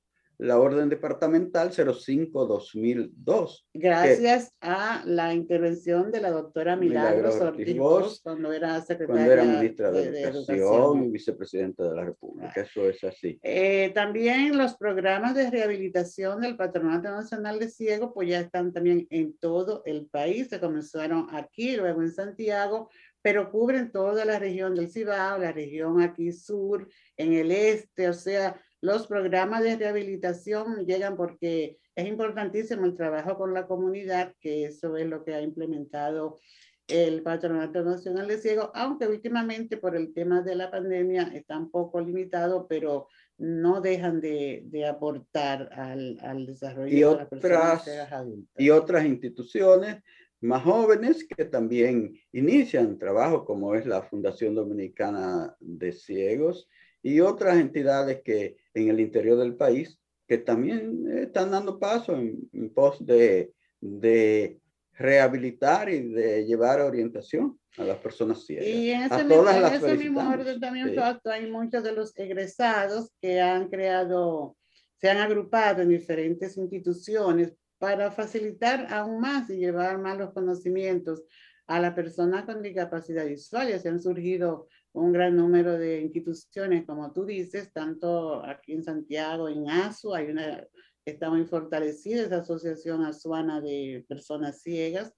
la 0.42 0.60
orden 0.60 0.90
departamental 0.90 1.70
05-2002. 1.70 3.66
Gracias 3.76 4.52
a 4.60 5.04
la 5.06 5.36
intervención 5.36 6.12
de 6.12 6.20
la 6.20 6.32
doctora 6.32 6.76
Milagros, 6.76 7.36
Ortiz 7.40 7.78
cuando 8.24 8.52
era 8.52 8.82
secretaria 8.82 9.08
cuando 9.08 9.32
era 9.32 9.44
ministra 9.44 9.92
de, 9.92 10.24
Educación, 10.24 11.04
y 11.04 11.10
vicepresidenta 11.12 11.88
de 11.88 11.96
la 11.96 12.06
República. 12.06 12.60
Eso 12.60 12.90
es 12.90 13.04
así. 13.04 13.40
Eh, 13.44 13.92
también 13.94 14.58
los 14.58 14.76
programas 14.78 15.36
de 15.36 15.52
rehabilitación 15.52 16.42
del 16.42 16.58
Patronato 16.58 17.12
Nacional 17.12 17.60
de 17.60 17.70
Ciegos, 17.70 18.10
pues 18.12 18.30
ya 18.30 18.40
están 18.40 18.74
también 18.74 19.06
en 19.12 19.38
todo 19.38 19.84
el 19.86 20.08
país. 20.08 20.50
Se 20.50 20.60
comenzaron 20.60 21.28
aquí, 21.36 21.76
luego 21.76 22.02
en 22.02 22.12
Santiago, 22.12 22.90
pero 23.22 23.52
cubren 23.52 23.92
toda 23.92 24.26
la 24.26 24.40
región 24.40 24.74
del 24.74 24.90
Cibao, 24.90 25.38
la 25.38 25.52
región 25.52 26.02
aquí 26.02 26.32
sur, 26.32 26.88
en 27.16 27.34
el 27.34 27.52
este, 27.52 28.10
o 28.10 28.14
sea, 28.14 28.60
los 28.82 29.08
programas 29.08 29.64
de 29.64 29.78
rehabilitación 29.78 30.86
llegan 30.86 31.16
porque 31.16 31.78
es 31.96 32.08
importantísimo 32.08 32.86
el 32.86 32.96
trabajo 32.96 33.38
con 33.38 33.54
la 33.54 33.68
comunidad, 33.68 34.34
que 34.40 34.66
eso 34.66 34.98
es 34.98 35.08
lo 35.08 35.24
que 35.24 35.36
ha 35.36 35.42
implementado 35.42 36.40
el 36.88 37.22
Patronato 37.22 37.84
Nacional 37.84 38.28
de 38.28 38.38
Ciegos, 38.38 38.70
aunque 38.74 39.08
últimamente 39.08 39.78
por 39.78 39.96
el 39.96 40.14
tema 40.14 40.42
de 40.42 40.56
la 40.56 40.70
pandemia 40.70 41.32
está 41.34 41.58
un 41.58 41.70
poco 41.72 42.02
limitado, 42.02 42.68
pero 42.68 43.08
no 43.38 43.82
dejan 43.82 44.20
de, 44.20 44.64
de 44.66 44.86
aportar 44.86 45.70
al, 45.74 46.20
al, 46.22 46.46
desarrollo 46.46 46.88
y 46.92 47.00
de 47.00 47.16
las 47.16 47.28
personas 47.28 47.88
adultas. 48.12 48.54
Y 48.58 48.70
otras 48.72 49.06
instituciones 49.06 50.04
más 50.42 50.64
jóvenes 50.64 51.26
que 51.26 51.46
también 51.46 52.20
inician 52.34 52.98
trabajo, 52.98 53.46
como 53.46 53.76
es 53.76 53.86
la 53.86 54.02
Fundación 54.02 54.56
Dominicana 54.56 55.56
de 55.60 55.94
Ciegos 55.94 56.68
y 57.04 57.20
otras 57.20 57.58
entidades 57.58 58.22
que 58.24 58.58
en 58.74 58.90
el 58.90 59.00
interior 59.00 59.38
del 59.38 59.56
país 59.56 60.00
que 60.28 60.38
también 60.38 61.06
están 61.18 61.52
dando 61.52 61.78
paso 61.78 62.16
en, 62.16 62.74
pos 62.74 63.06
de, 63.06 63.52
de 63.82 64.62
rehabilitar 64.94 65.90
y 65.90 66.14
de 66.14 66.46
llevar 66.46 66.80
orientación 66.80 67.60
a 67.78 67.84
las 67.84 67.98
personas 67.98 68.46
ciegas. 68.46 68.66
Y 68.66 68.92
en 68.92 69.02
ese, 69.04 69.24
mismo, 69.26 69.50
en 69.50 69.74
ese 69.74 69.98
mismo 69.98 70.30
orden 70.30 70.60
también 70.60 70.90
sí. 70.90 71.30
hay 71.30 71.52
muchos 71.52 71.84
de 71.84 71.92
los 71.94 72.18
egresados 72.18 73.12
que 73.22 73.42
han 73.42 73.70
creado, 73.70 74.56
se 74.98 75.10
han 75.10 75.18
agrupado 75.18 75.82
en 75.82 75.90
diferentes 75.90 76.56
instituciones 76.56 77.54
para 77.78 78.12
facilitar 78.12 78.88
aún 78.90 79.20
más 79.20 79.50
y 79.50 79.58
llevar 79.58 79.98
más 79.98 80.18
los 80.18 80.32
conocimientos 80.34 81.24
a 81.68 81.80
la 81.80 81.96
persona 81.96 82.46
con 82.46 82.62
discapacidad 82.62 83.26
visual. 83.26 83.70
Ya 83.70 83.80
se 83.80 83.90
han 83.90 84.02
surgido 84.02 84.68
un 84.94 85.14
gran 85.14 85.36
número 85.36 85.78
de 85.78 86.02
instituciones, 86.02 86.86
como 86.86 87.12
tú 87.14 87.26
dices, 87.26 87.72
tanto 87.72 88.44
aquí 88.46 88.74
en 88.74 88.84
Santiago, 88.84 89.48
en 89.48 89.70
ASU, 89.70 90.14
hay 90.14 90.28
una 90.28 90.68
está 91.06 91.30
muy 91.30 91.46
fortalecida, 91.46 92.24
esa 92.24 92.38
Asociación 92.38 93.04
Azuana 93.04 93.62
de 93.62 94.06
Personas 94.08 94.62
Ciegas. 94.62 95.14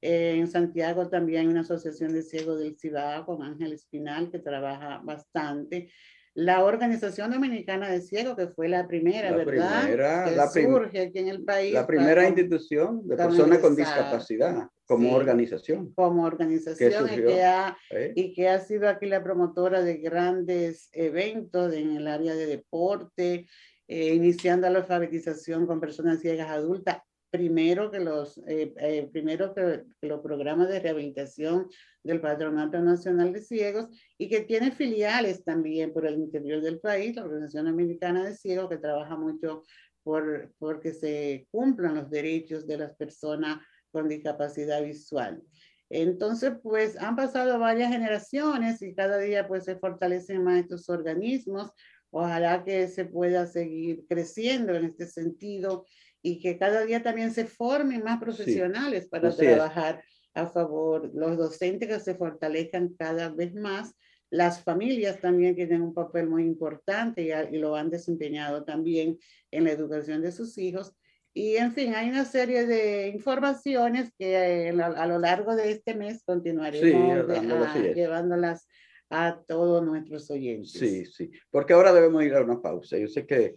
Eh, 0.00 0.36
en 0.36 0.46
Santiago 0.46 1.08
también 1.08 1.40
hay 1.42 1.46
una 1.48 1.62
asociación 1.62 2.12
de 2.12 2.22
ciegos 2.22 2.60
del 2.60 2.78
Cibao 2.78 3.26
con 3.26 3.42
Ángel 3.42 3.72
Espinal 3.72 4.30
que 4.30 4.38
trabaja 4.38 4.98
bastante. 5.04 5.90
La 6.38 6.62
Organización 6.62 7.32
Dominicana 7.32 7.88
de 7.88 8.00
Ciegos, 8.00 8.36
que 8.36 8.46
fue 8.46 8.68
la 8.68 8.86
primera, 8.86 9.32
la 9.32 9.38
¿verdad? 9.38 9.82
Primera, 9.82 10.24
que 10.24 10.36
la 10.36 10.46
surge 10.46 11.00
aquí 11.00 11.18
en 11.18 11.26
el 11.26 11.42
país. 11.42 11.74
La 11.74 11.84
primera 11.84 12.14
para, 12.14 12.28
institución 12.28 13.08
de 13.08 13.16
personas 13.16 13.58
con 13.58 13.74
discapacidad 13.74 14.68
como 14.86 15.08
sí, 15.08 15.14
organización. 15.16 15.92
Como 15.94 16.22
organización 16.22 17.08
y 17.12 17.16
que, 17.16 17.42
ha, 17.42 17.76
¿Eh? 17.90 18.12
y 18.14 18.32
que 18.34 18.48
ha 18.48 18.60
sido 18.60 18.88
aquí 18.88 19.06
la 19.06 19.24
promotora 19.24 19.82
de 19.82 19.96
grandes 19.96 20.90
eventos 20.92 21.74
en 21.74 21.96
el 21.96 22.06
área 22.06 22.36
de 22.36 22.46
deporte, 22.46 23.48
eh, 23.88 24.14
iniciando 24.14 24.70
la 24.70 24.78
alfabetización 24.78 25.66
con 25.66 25.80
personas 25.80 26.20
ciegas 26.20 26.50
adultas, 26.50 26.98
primero 27.30 27.90
que 27.90 28.00
los, 28.00 28.38
eh, 28.46 28.72
eh, 28.78 29.08
primero 29.12 29.54
que, 29.54 29.84
que, 30.00 30.08
los 30.08 30.20
programas 30.20 30.68
de 30.68 30.80
rehabilitación 30.80 31.68
del 32.02 32.20
Patronato 32.20 32.80
Nacional 32.80 33.32
de 33.32 33.42
Ciegos 33.42 33.88
y 34.16 34.28
que 34.28 34.40
tiene 34.40 34.72
filiales 34.72 35.44
también 35.44 35.92
por 35.92 36.06
el 36.06 36.18
interior 36.18 36.60
del 36.62 36.80
país, 36.80 37.16
la 37.16 37.24
Organización 37.24 37.66
Americana 37.66 38.24
de 38.24 38.34
Ciegos, 38.34 38.68
que 38.68 38.78
trabaja 38.78 39.16
mucho 39.16 39.62
por, 40.02 40.52
por 40.58 40.80
que 40.80 40.92
se 40.92 41.46
cumplan 41.50 41.96
los 41.96 42.10
derechos 42.10 42.66
de 42.66 42.78
las 42.78 42.94
personas 42.96 43.58
con 43.90 44.08
discapacidad 44.08 44.82
visual. 44.82 45.42
Entonces, 45.90 46.52
pues 46.62 46.98
han 46.98 47.16
pasado 47.16 47.58
varias 47.58 47.90
generaciones 47.90 48.82
y 48.82 48.94
cada 48.94 49.18
día 49.18 49.48
pues 49.48 49.64
se 49.64 49.76
fortalecen 49.76 50.44
más 50.44 50.60
estos 50.60 50.88
organismos. 50.88 51.70
Ojalá 52.10 52.64
que 52.64 52.88
se 52.88 53.04
pueda 53.04 53.46
seguir 53.46 54.04
creciendo 54.08 54.74
en 54.74 54.84
este 54.86 55.06
sentido 55.06 55.86
y 56.28 56.38
que 56.38 56.58
cada 56.58 56.84
día 56.84 57.02
también 57.02 57.32
se 57.32 57.46
formen 57.46 58.02
más 58.02 58.20
profesionales 58.20 59.04
sí, 59.04 59.08
para 59.08 59.34
trabajar 59.34 60.02
es. 60.04 60.30
a 60.34 60.46
favor, 60.46 61.10
los 61.14 61.36
docentes 61.38 61.88
que 61.88 62.00
se 62.00 62.14
fortalezcan 62.14 62.94
cada 62.98 63.30
vez 63.30 63.54
más, 63.54 63.94
las 64.30 64.62
familias 64.62 65.20
también 65.20 65.54
tienen 65.54 65.80
un 65.80 65.94
papel 65.94 66.28
muy 66.28 66.44
importante 66.44 67.22
y, 67.22 67.54
y 67.54 67.58
lo 67.58 67.76
han 67.76 67.88
desempeñado 67.88 68.64
también 68.64 69.18
en 69.50 69.64
la 69.64 69.70
educación 69.70 70.20
de 70.20 70.32
sus 70.32 70.58
hijos. 70.58 70.94
Y 71.32 71.56
en 71.56 71.72
fin, 71.72 71.94
hay 71.94 72.10
una 72.10 72.26
serie 72.26 72.66
de 72.66 73.08
informaciones 73.08 74.12
que 74.18 74.68
a, 74.68 74.86
a, 74.86 75.06
lo 75.06 75.18
largo 75.18 75.56
de 75.56 75.70
este 75.70 75.94
mes 75.94 76.22
continuaremos 76.24 77.26
sí, 77.72 77.80
a, 77.80 77.94
llevándolas 77.94 78.68
a 79.08 79.40
todos 79.46 79.82
nuestros 79.82 80.30
oyentes. 80.30 80.72
Sí, 80.72 81.06
sí, 81.06 81.30
porque 81.50 81.72
ahora 81.72 81.92
debemos 81.92 82.22
ir 82.22 82.34
a 82.34 82.42
una 82.42 82.60
pausa. 82.60 82.98
Yo 82.98 83.08
sé 83.08 83.26
que 83.26 83.56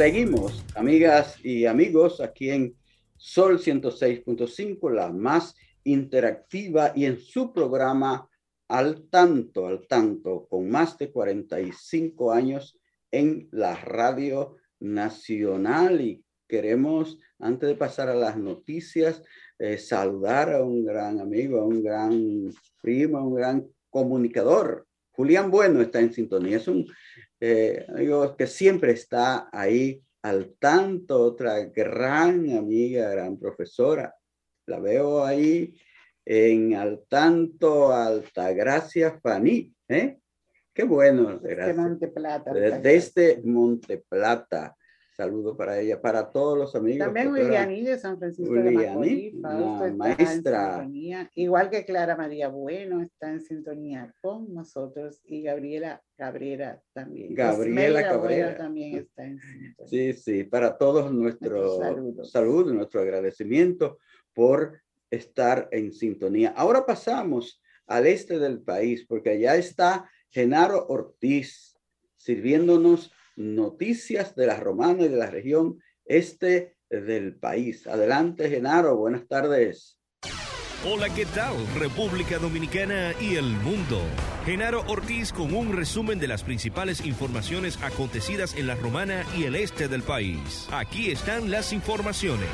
Seguimos, 0.00 0.64
amigas 0.76 1.36
y 1.44 1.66
amigos, 1.66 2.22
aquí 2.22 2.48
en 2.48 2.74
Sol 3.18 3.58
106.5, 3.58 4.90
la 4.90 5.12
más 5.12 5.54
interactiva 5.84 6.92
y 6.96 7.04
en 7.04 7.20
su 7.20 7.52
programa 7.52 8.26
Al 8.68 9.10
Tanto, 9.10 9.66
Al 9.66 9.86
Tanto, 9.86 10.46
con 10.48 10.70
más 10.70 10.96
de 10.96 11.12
45 11.12 12.32
años 12.32 12.80
en 13.10 13.50
la 13.52 13.74
Radio 13.74 14.56
Nacional 14.78 16.00
y 16.00 16.24
queremos, 16.48 17.18
antes 17.38 17.68
de 17.68 17.74
pasar 17.74 18.08
a 18.08 18.14
las 18.14 18.38
noticias, 18.38 19.22
eh, 19.58 19.76
saludar 19.76 20.54
a 20.54 20.64
un 20.64 20.82
gran 20.82 21.20
amigo, 21.20 21.60
a 21.60 21.66
un 21.66 21.82
gran 21.82 22.50
primo, 22.80 23.18
a 23.18 23.22
un 23.22 23.34
gran 23.34 23.68
comunicador. 23.90 24.86
Julián 25.10 25.50
Bueno 25.50 25.82
está 25.82 26.00
en 26.00 26.14
sintonía, 26.14 26.56
es 26.56 26.68
un 26.68 26.86
eh, 27.40 27.86
amigo 27.88 28.36
que 28.36 28.46
siempre 28.46 28.92
está 28.92 29.48
ahí 29.52 30.02
al 30.22 30.54
tanto, 30.58 31.18
otra 31.18 31.64
gran 31.64 32.50
amiga, 32.50 33.08
gran 33.10 33.38
profesora. 33.38 34.14
La 34.66 34.78
veo 34.78 35.24
ahí 35.24 35.74
en 36.24 36.74
al 36.74 37.04
tanto, 37.08 37.92
Altagracia 37.92 39.18
Faní, 39.20 39.74
¿eh? 39.88 40.18
Qué 40.72 40.84
bueno, 40.84 41.40
Plata. 42.08 42.52
Desde 42.52 42.94
este 42.94 43.42
Monte 43.42 44.04
Plata. 44.08 44.76
Saludo 45.20 45.54
para 45.54 45.78
ella, 45.78 46.00
para 46.00 46.30
todos 46.30 46.56
los 46.56 46.74
amigos. 46.74 47.04
También 47.04 47.30
Willianí 47.30 47.82
de 47.82 47.98
San 47.98 48.18
Francisco 48.18 48.54
Willianí, 48.54 49.32
de 49.32 49.36
Macorís, 49.36 49.94
maestra. 49.94 50.88
Igual 51.34 51.68
que 51.68 51.84
Clara 51.84 52.16
María 52.16 52.48
Bueno 52.48 53.02
está 53.02 53.28
en 53.28 53.42
sintonía 53.42 54.14
con 54.22 54.54
nosotros 54.54 55.20
y 55.26 55.42
Gabriela 55.42 56.02
Cabrera 56.16 56.80
también. 56.94 57.34
Gabriela 57.34 58.02
Cabrera 58.02 58.56
también 58.56 58.96
está 58.96 59.26
en 59.26 59.38
sintonía. 59.40 59.86
Sí, 59.88 60.14
sí, 60.14 60.44
para 60.44 60.78
todos 60.78 61.12
nuestro 61.12 61.78
saludo, 62.22 62.72
nuestro 62.72 63.02
agradecimiento 63.02 63.98
por 64.32 64.80
estar 65.10 65.68
en 65.70 65.92
sintonía. 65.92 66.54
Ahora 66.56 66.86
pasamos 66.86 67.60
al 67.86 68.06
este 68.06 68.38
del 68.38 68.62
país, 68.62 69.04
porque 69.06 69.28
allá 69.28 69.56
está 69.56 70.10
Genaro 70.30 70.86
Ortiz, 70.88 71.76
sirviéndonos 72.16 73.12
noticias 73.40 74.34
de 74.34 74.46
la 74.46 74.60
romana 74.60 75.04
y 75.04 75.08
de 75.08 75.16
la 75.16 75.26
región 75.26 75.78
este 76.04 76.76
del 76.90 77.36
país. 77.36 77.86
Adelante, 77.86 78.50
Genaro, 78.50 78.96
buenas 78.96 79.26
tardes. 79.26 79.98
Hola, 80.86 81.08
¿qué 81.14 81.26
tal? 81.26 81.54
República 81.78 82.38
Dominicana 82.38 83.12
y 83.20 83.36
el 83.36 83.44
mundo. 83.44 84.00
Genaro 84.44 84.82
Ortiz 84.88 85.32
con 85.32 85.54
un 85.54 85.74
resumen 85.74 86.18
de 86.18 86.26
las 86.26 86.42
principales 86.42 87.04
informaciones 87.04 87.78
acontecidas 87.82 88.56
en 88.56 88.66
la 88.66 88.76
romana 88.76 89.24
y 89.36 89.44
el 89.44 89.56
este 89.56 89.88
del 89.88 90.02
país. 90.02 90.66
Aquí 90.72 91.10
están 91.10 91.50
las 91.50 91.72
informaciones. 91.72 92.48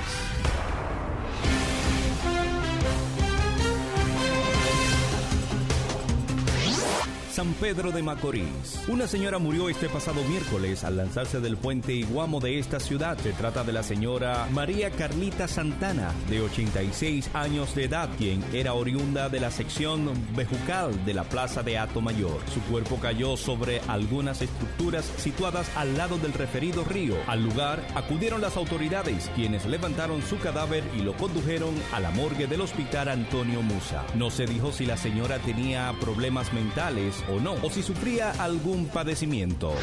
San 7.37 7.53
Pedro 7.53 7.93
de 7.93 8.03
Macorís. 8.03 8.81
Una 8.89 9.07
señora 9.07 9.39
murió 9.39 9.69
este 9.69 9.91
pasado 9.91 10.25
miércoles 10.25 10.85
al 10.85 10.97
lanzarse 10.97 11.39
del 11.39 11.59
puente 11.59 11.93
Iguamo 11.93 12.41
de 12.41 12.59
esta 12.59 12.81
ciudad. 12.81 13.19
Se 13.19 13.35
trata 13.35 13.63
de 13.63 13.75
la 13.75 13.83
señora 13.83 14.49
María 14.53 14.91
Carlita 14.91 15.47
Santana, 15.47 16.15
de 16.31 16.41
86 16.41 17.29
años 17.35 17.75
de 17.75 17.85
edad, 17.85 18.09
quien 18.17 18.43
era 18.55 18.73
oriunda 18.73 19.29
de 19.29 19.41
la 19.41 19.51
sección 19.51 20.11
Bejucal 20.35 21.05
de 21.05 21.13
la 21.13 21.25
Plaza 21.25 21.63
de 21.63 21.77
Ato 21.77 22.01
Mayor. 22.01 22.41
Su 22.55 22.63
cuerpo 22.71 22.99
cayó 23.03 23.37
sobre 23.37 23.83
algunas 23.87 24.41
estructuras 24.41 25.05
situadas 25.19 25.71
al 25.77 25.95
lado 25.99 26.17
del 26.17 26.33
referido 26.33 26.85
río. 26.85 27.17
Al 27.27 27.45
lugar 27.45 27.87
acudieron 27.95 28.41
las 28.41 28.57
autoridades, 28.57 29.31
quienes 29.35 29.67
levantaron 29.67 30.23
su 30.23 30.39
cadáver 30.39 30.85
y 30.97 31.03
lo 31.03 31.15
condujeron 31.15 31.75
a 31.93 32.01
la 32.01 32.11
morgue 32.13 32.47
del 32.47 32.63
hospital 32.63 33.09
Antonio 33.09 33.61
Musa. 33.61 34.07
No 34.15 34.31
se 34.31 34.47
dijo 34.47 34.73
si 34.73 34.87
la 34.87 34.97
señora 34.97 35.39
tenía 35.41 35.93
problemas 36.01 36.55
mentales 36.55 37.26
o 37.31 37.41
no, 37.41 37.55
o 37.63 37.71
si 37.71 37.83
sufría 37.83 38.31
algún 38.33 38.87
padecimiento. 38.87 39.75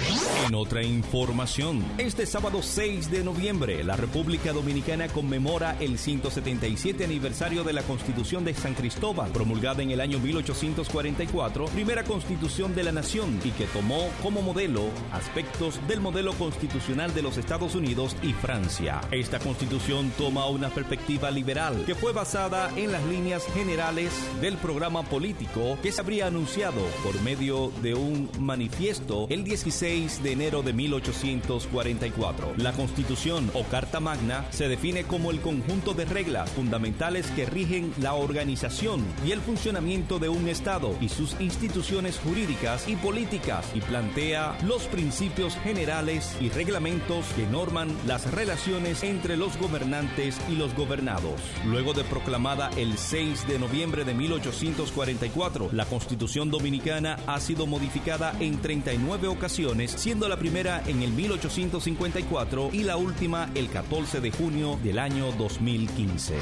En 0.47 0.55
otra 0.55 0.83
información, 0.83 1.83
este 1.97 2.25
sábado 2.25 2.61
6 2.61 3.11
de 3.11 3.23
noviembre, 3.23 3.83
la 3.83 3.95
República 3.95 4.53
Dominicana 4.53 5.07
conmemora 5.07 5.75
el 5.79 5.97
177 5.97 7.03
aniversario 7.03 7.63
de 7.63 7.73
la 7.73 7.83
Constitución 7.83 8.45
de 8.45 8.53
San 8.53 8.73
Cristóbal, 8.73 9.31
promulgada 9.31 9.83
en 9.83 9.91
el 9.91 10.01
año 10.01 10.19
1844, 10.19 11.65
primera 11.65 12.03
constitución 12.03 12.75
de 12.75 12.83
la 12.83 12.91
nación 12.91 13.39
y 13.43 13.51
que 13.51 13.65
tomó 13.65 14.09
como 14.21 14.41
modelo 14.41 14.83
aspectos 15.11 15.79
del 15.87 15.99
modelo 15.99 16.33
constitucional 16.33 17.13
de 17.13 17.21
los 17.21 17.37
Estados 17.37 17.75
Unidos 17.75 18.15
y 18.21 18.33
Francia. 18.33 19.01
Esta 19.11 19.39
constitución 19.39 20.11
toma 20.17 20.47
una 20.47 20.69
perspectiva 20.69 21.31
liberal 21.31 21.83
que 21.85 21.95
fue 21.95 22.13
basada 22.13 22.71
en 22.75 22.91
las 22.91 23.03
líneas 23.05 23.43
generales 23.53 24.13
del 24.41 24.57
programa 24.57 25.03
político 25.03 25.77
que 25.81 25.91
se 25.91 26.01
habría 26.01 26.27
anunciado 26.27 26.81
por 27.03 27.19
medio 27.21 27.32
de 27.36 27.95
un 27.95 28.29
manifiesto 28.39 29.25
el 29.29 29.43
16 29.43 30.21
de 30.21 30.31
enero 30.34 30.61
de 30.61 30.71
1844. 30.71 32.53
La 32.57 32.73
constitución 32.73 33.49
o 33.55 33.63
Carta 33.63 33.99
Magna 33.99 34.45
se 34.51 34.67
define 34.67 35.03
como 35.05 35.31
el 35.31 35.41
conjunto 35.41 35.93
de 35.93 36.05
reglas 36.05 36.51
fundamentales 36.51 37.25
que 37.31 37.45
rigen 37.45 37.91
la 37.99 38.13
organización 38.13 39.03
y 39.25 39.31
el 39.31 39.41
funcionamiento 39.41 40.19
de 40.19 40.29
un 40.29 40.47
Estado 40.47 40.95
y 41.01 41.09
sus 41.09 41.36
instituciones 41.39 42.19
jurídicas 42.19 42.88
y 42.88 42.95
políticas 42.97 43.65
y 43.73 43.81
plantea 43.81 44.55
los 44.63 44.84
principios 44.84 45.55
generales 45.63 46.38
y 46.39 46.49
reglamentos 46.49 47.25
que 47.36 47.47
norman 47.47 47.89
las 48.05 48.31
relaciones 48.31 49.01
entre 49.03 49.38
los 49.38 49.57
gobernantes 49.57 50.39
y 50.49 50.55
los 50.55 50.75
gobernados. 50.75 51.41
Luego 51.65 51.93
de 51.93 52.03
proclamada 52.03 52.69
el 52.77 52.97
6 52.97 53.47
de 53.47 53.57
noviembre 53.57 54.03
de 54.03 54.13
1844, 54.13 55.69
la 55.71 55.86
Constitución 55.86 56.51
Dominicana 56.51 57.17
ha 57.28 57.39
sido 57.39 57.65
modificada 57.65 58.34
en 58.39 58.59
39 58.59 59.28
ocasiones, 59.28 59.91
siendo 59.91 60.28
la 60.28 60.38
primera 60.38 60.84
en 60.88 61.01
el 61.01 61.11
1854 61.11 62.69
y 62.74 62.84
la 62.84 62.97
última 62.97 63.49
el 63.55 63.69
14 63.69 64.21
de 64.21 64.32
junio 64.32 64.80
del 64.84 64.99
año 64.99 65.32
2015. 65.34 66.36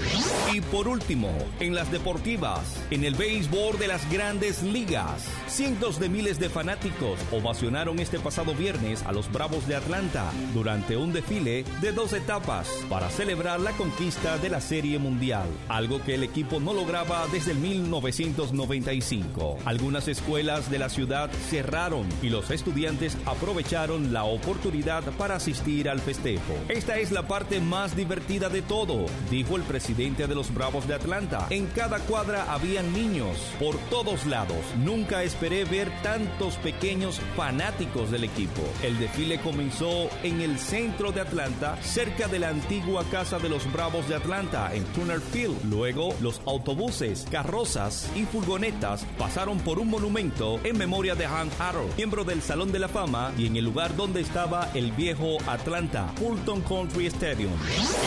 Y 0.54 0.62
por 0.62 0.88
último, 0.88 1.32
en 1.60 1.76
las 1.76 1.92
deportivas, 1.92 2.78
en 2.90 3.04
el 3.04 3.16
béisbol 3.16 3.78
de 3.78 3.88
las 3.88 4.10
grandes 4.12 4.64
ligas, 4.64 5.28
cientos 5.48 6.00
de 6.00 6.10
miles 6.10 6.40
de 6.40 6.50
fanáticos 6.50 7.20
ovacionaron 7.32 8.00
este 8.00 8.20
pasado 8.20 8.54
viernes 8.54 9.04
a 9.04 9.12
los 9.12 9.32
Bravos 9.32 9.68
de 9.68 9.76
Atlanta 9.76 10.32
durante 10.54 10.98
un 10.98 11.14
desfile 11.14 11.64
de 11.82 11.92
dos 11.92 12.14
etapas 12.14 12.68
para 12.90 13.10
celebrar 13.10 13.60
la 13.60 13.72
conquista 13.72 14.38
de 14.38 14.50
la 14.50 14.62
Serie 14.62 15.00
Mundial, 15.00 15.48
algo 15.70 16.02
que 16.02 16.16
el 16.16 16.24
equipo 16.24 16.60
no 16.60 16.74
lograba 16.74 17.28
desde 17.32 17.52
el 17.52 17.60
1995. 17.60 19.60
Algunas 19.66 20.08
escuelas 20.08 20.71
de 20.72 20.80
la 20.80 20.90
ciudad 20.90 21.30
cerraron 21.50 22.08
y 22.22 22.30
los 22.30 22.50
estudiantes 22.50 23.18
aprovecharon 23.26 24.14
la 24.14 24.24
oportunidad 24.24 25.04
para 25.18 25.36
asistir 25.36 25.90
al 25.90 26.00
festejo. 26.00 26.56
Esta 26.70 26.98
es 26.98 27.12
la 27.12 27.28
parte 27.28 27.60
más 27.60 27.96
divertida 27.96 28.50
de 28.50 28.62
todo, 28.62 29.06
dijo 29.30 29.58
el 29.58 29.64
presidente 29.64 30.28
de 30.28 30.36
los 30.36 30.54
Bravos 30.54 30.88
de 30.88 30.96
Atlanta. 30.96 31.48
En 31.50 31.68
cada 31.68 32.00
cuadra 32.00 32.52
habían 32.52 32.94
niños 32.94 33.38
por 33.60 33.78
todos 33.90 34.26
lados. 34.26 34.58
Nunca 34.78 35.24
esperé 35.24 35.66
ver 35.66 35.92
tantos 36.02 36.56
pequeños 36.56 37.20
fanáticos 37.36 38.10
del 38.10 38.24
equipo. 38.24 38.62
El 38.82 38.98
desfile 38.98 39.40
comenzó 39.42 40.10
en 40.24 40.42
el 40.42 40.58
centro 40.58 41.12
de 41.12 41.22
Atlanta, 41.22 41.78
cerca 41.82 42.28
de 42.28 42.40
la 42.40 42.50
antigua 42.50 43.04
casa 43.12 43.40
de 43.40 43.50
los 43.50 43.72
Bravos 43.74 44.08
de 44.08 44.16
Atlanta, 44.16 44.74
en 44.74 44.86
Turner 44.94 45.20
Field. 45.20 45.66
Luego, 45.66 46.16
los 46.22 46.42
autobuses, 46.46 47.28
carrozas 47.30 48.10
y 48.16 48.24
furgonetas 48.24 49.06
pasaron 49.18 49.60
por 49.60 49.80
un 49.80 49.90
monumento 49.90 50.61
en 50.64 50.78
memoria 50.78 51.16
de 51.16 51.28
Hank 51.28 51.52
Aaron, 51.60 51.88
miembro 51.98 52.24
del 52.24 52.42
Salón 52.42 52.72
de 52.72 52.80
la 52.80 52.88
Fama 52.88 53.32
y 53.38 53.48
en 53.48 53.56
el 53.56 53.66
lugar 53.66 53.96
donde 53.96 54.22
estaba 54.22 54.70
el 54.74 54.92
viejo 54.92 55.38
Atlanta, 55.48 56.08
Fulton 56.18 56.62
Country 56.62 57.08
Stadium. 57.08 57.52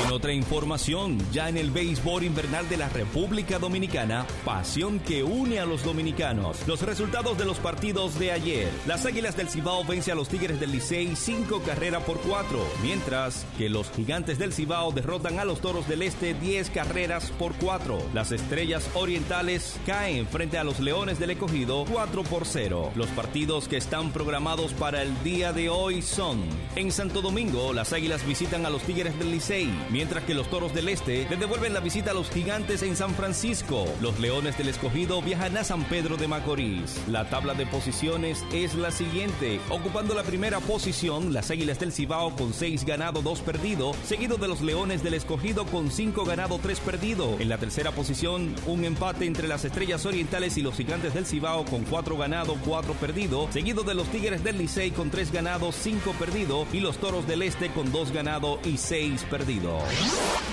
En 0.05 0.13
otra 0.13 0.33
información, 0.33 1.19
ya 1.33 1.49
en 1.49 1.57
el 1.57 1.71
béisbol 1.71 2.25
invernal 2.25 2.69
de 2.69 2.77
la 2.77 2.89
República 2.89 3.59
Dominicana, 3.59 4.27
pasión 4.45 5.01
que 5.01 5.23
une 5.23 5.59
a 5.59 5.67
los 5.67 5.85
dominicanos. 5.85 6.67
Los 6.67 6.83
resultados 6.83 7.37
de 7.39 7.45
los 7.45 7.59
partidos 7.59 8.19
de 8.19 8.33
ayer. 8.33 8.69
Las 8.87 9.07
Águilas 9.07 9.37
del 9.37 9.49
Cibao 9.49 9.85
vence 9.85 10.13
a 10.13 10.15
los 10.15 10.29
Tigres 10.29 10.61
del 10.61 10.73
Licey 10.73 11.17
5 11.17 11.63
carreras 11.63 12.03
por 12.05 12.21
4, 12.21 12.59
mientras 12.83 13.47
que 13.59 13.69
los 13.69 13.91
Gigantes 13.91 14.39
del 14.39 14.53
Cibao 14.53 14.93
derrotan 14.93 15.39
a 15.39 15.45
los 15.45 15.61
Toros 15.61 15.89
del 15.89 16.03
Este 16.03 16.35
10 16.35 16.71
carreras 16.71 17.31
por 17.39 17.55
4. 17.55 17.99
Las 18.13 18.33
Estrellas 18.33 18.89
Orientales 18.95 19.77
caen 19.87 20.27
frente 20.27 20.59
a 20.59 20.65
los 20.65 20.81
Leones 20.81 21.19
del 21.19 21.31
Escogido 21.31 21.85
4 21.91 22.23
por 22.25 22.44
0. 22.45 22.93
Los 22.95 23.09
partidos 23.09 23.69
que 23.69 23.77
están 23.77 24.13
programados 24.13 24.73
para 24.73 25.03
el 25.03 25.23
día 25.23 25.53
de 25.53 25.69
hoy 25.69 26.03
son: 26.03 26.43
en 26.77 26.93
Santo 26.93 27.23
Domingo, 27.23 27.73
las 27.73 27.93
Águilas 27.93 28.27
visitan 28.27 28.67
a 28.67 28.71
los 28.71 28.83
Tigres 28.83 29.19
del 29.19 29.31
Licey, 29.31 29.69
mientras 29.91 30.25
que 30.25 30.35
los 30.35 30.49
Toros 30.49 30.75
del 30.75 30.89
Este 30.89 31.27
le 31.29 31.37
devuelven 31.37 31.75
la 31.75 31.81
visita 31.81 32.13
a 32.13 32.15
los 32.15 32.31
Gigantes 32.31 32.83
en 32.83 32.97
San 32.97 33.15
Francisco. 33.15 33.85
Los 34.01 34.19
Leones 34.21 34.57
del 34.59 34.69
Escogido 34.69 35.23
viajan 35.23 35.57
a 35.57 35.65
San 35.65 35.85
Pedro 35.85 36.17
de 36.17 36.29
Macorís. 36.29 37.01
La 37.09 37.29
tabla 37.29 37.55
de 37.55 37.67
posiciones 37.67 38.45
es 38.53 38.75
la 38.75 38.91
siguiente, 38.91 39.61
ocupando 39.71 40.15
la 40.15 40.23
primera 40.23 40.61
posición 40.61 41.33
las 41.33 41.51
Águilas 41.51 41.79
del 41.79 41.93
Cibao 41.93 42.35
con 42.37 42.53
6 42.53 42.85
ganado, 42.85 43.23
2 43.23 43.41
perdido, 43.41 43.93
seguido 44.05 44.37
de 44.37 44.49
los 44.49 44.61
Leones 44.61 45.03
del 45.03 45.15
Escogido 45.15 45.67
con 45.67 45.91
5 45.91 46.25
ganado, 46.25 46.59
3 46.63 46.81
perdido. 46.81 47.37
En 47.39 47.49
la 47.49 47.59
tercera 47.59 47.93
posición, 47.93 48.55
un 48.67 48.85
empate 48.85 49.27
entre 49.27 49.49
las 49.49 49.65
Estrellas 49.65 50.05
Orientales 50.07 50.57
y 50.57 50.63
los 50.63 50.75
Gigantes 50.75 51.15
del 51.15 51.27
Cibao 51.27 51.65
con 51.65 51.85
4 51.85 52.17
ganado, 52.17 52.24
4 52.65 52.95
perdido, 52.95 53.49
seguido 53.53 53.83
de 53.83 53.95
los 53.95 54.09
Tigres 54.09 54.43
del 54.43 54.59
Licey 54.59 54.91
con 54.91 55.11
3 55.11 55.31
ganados, 55.33 55.75
5 55.77 56.13
perdido 56.19 56.67
y 56.73 56.81
los 56.81 56.97
Toros 56.99 57.27
del 57.27 57.43
Este 57.43 57.71
con 57.71 57.93
2 57.93 58.13
ganado 58.13 58.59
y 58.65 58.79
6 58.79 59.25
perdido. 59.25 59.79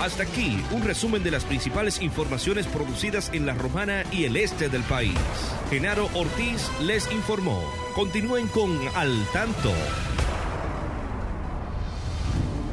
Hasta 0.01 0.23
aquí, 0.23 0.61
un 0.71 0.83
resumen 0.83 1.23
de 1.23 1.31
las 1.31 1.45
principales 1.45 2.01
informaciones 2.01 2.67
producidas 2.67 3.31
en 3.33 3.45
la 3.45 3.53
Romana 3.53 4.03
y 4.11 4.25
el 4.25 4.35
este 4.35 4.69
del 4.69 4.83
país. 4.83 5.17
Genaro 5.69 6.09
Ortiz 6.13 6.69
les 6.81 7.11
informó. 7.11 7.61
Continúen 7.95 8.47
con 8.47 8.77
Al 8.95 9.25
Tanto. 9.31 9.71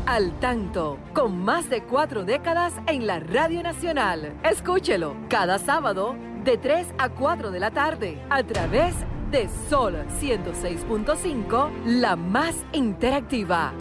Al 0.06 0.32
Tanto, 0.40 0.98
con 1.12 1.38
más 1.38 1.68
de 1.68 1.82
cuatro 1.82 2.24
décadas 2.24 2.72
en 2.86 3.06
la 3.06 3.20
Radio 3.20 3.62
Nacional. 3.62 4.32
Escúchelo 4.42 5.14
cada 5.28 5.58
sábado 5.58 6.16
de 6.48 6.56
3 6.56 6.94
a 6.96 7.10
4 7.10 7.50
de 7.50 7.60
la 7.60 7.70
tarde 7.70 8.18
a 8.30 8.42
través 8.42 8.94
de 9.30 9.50
Sol 9.68 9.96
106.5, 10.18 11.84
la 11.84 12.16
más 12.16 12.64
interactiva. 12.72 13.74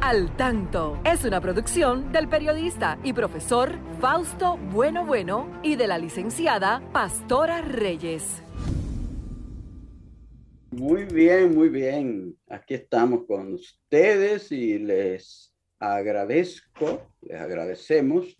Al 0.00 0.36
Tanto 0.36 1.00
es 1.04 1.24
una 1.24 1.40
producción 1.40 2.12
del 2.12 2.28
periodista 2.28 2.96
y 3.02 3.12
profesor 3.12 3.72
Fausto 4.00 4.56
Bueno 4.70 5.04
Bueno 5.04 5.50
y 5.64 5.74
de 5.74 5.88
la 5.88 5.98
licenciada 5.98 6.80
Pastora 6.92 7.60
Reyes. 7.60 8.40
Muy 10.70 11.02
bien, 11.06 11.52
muy 11.52 11.70
bien. 11.70 12.38
Aquí 12.48 12.74
estamos 12.74 13.26
con 13.26 13.54
ustedes 13.54 14.52
y 14.52 14.78
les 14.78 15.52
agradezco, 15.80 17.02
les 17.20 17.40
agradecemos 17.40 18.38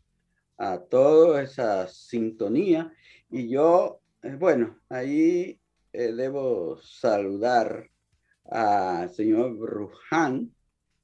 a 0.56 0.78
toda 0.78 1.42
esa 1.42 1.88
sintonía. 1.88 2.92
Y 3.32 3.48
yo, 3.48 4.00
eh, 4.22 4.36
bueno, 4.38 4.78
ahí 4.90 5.58
eh, 5.90 6.12
debo 6.12 6.76
saludar 6.82 7.88
al 8.44 9.08
señor 9.08 9.56
Bruján, 9.56 10.54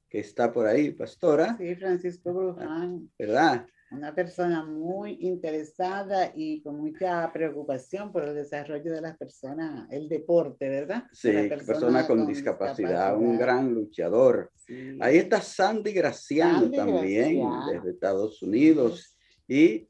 que 0.07 0.19
está 0.19 0.53
por 0.53 0.67
ahí, 0.67 0.91
pastora. 0.91 1.57
Sí, 1.57 1.75
Francisco 1.75 2.31
Bruján. 2.31 3.09
¿Verdad? 3.17 3.65
Una 3.89 4.13
persona 4.13 4.63
muy 4.63 5.17
interesada 5.21 6.31
y 6.35 6.61
con 6.61 6.79
mucha 6.79 7.33
preocupación 7.33 8.11
por 8.11 8.23
el 8.23 8.35
desarrollo 8.35 8.91
de 8.91 9.01
las 9.01 9.17
personas, 9.17 9.91
el 9.91 10.07
deporte, 10.07 10.69
¿verdad? 10.69 11.05
Sí, 11.11 11.31
persona, 11.31 12.05
con, 12.05 12.27
discapacidad, 12.27 13.17
un 13.17 13.39
gran 13.39 13.73
luchador. 13.73 14.51
Ahí 14.99 15.17
está 15.17 15.41
Sandy 15.41 15.93
Graciano 15.93 16.69
también, 16.69 17.41
desde 17.73 17.89
Estados 17.89 18.43
Unidos. 18.43 19.17
Y 19.47 19.89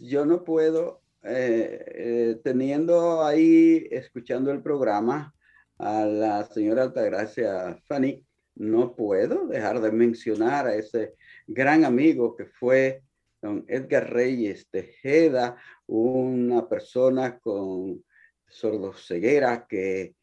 yo 0.00 0.26
no 0.26 0.44
puedo, 0.44 1.00
eh, 1.22 1.84
eh, 1.86 2.40
teniendo 2.42 3.24
ahí, 3.24 3.86
escuchando 3.90 4.50
el 4.50 4.62
programa, 4.62 5.34
a 5.78 6.04
la 6.04 6.44
señora 6.44 6.82
Altagracia 6.82 7.78
Fanny, 7.86 8.24
no 8.54 8.94
puedo 8.94 9.46
dejar 9.46 9.80
de 9.80 9.90
mencionar 9.90 10.66
a 10.66 10.74
ese 10.74 11.14
gran 11.46 11.84
amigo 11.84 12.36
que 12.36 12.44
fue 12.44 13.02
don 13.40 13.64
Edgar 13.68 14.12
Reyes 14.12 14.68
Tejeda, 14.70 15.56
una 15.86 16.68
persona 16.68 17.38
con 17.38 18.04
sordoceguera 18.46 19.66
que 19.66 20.14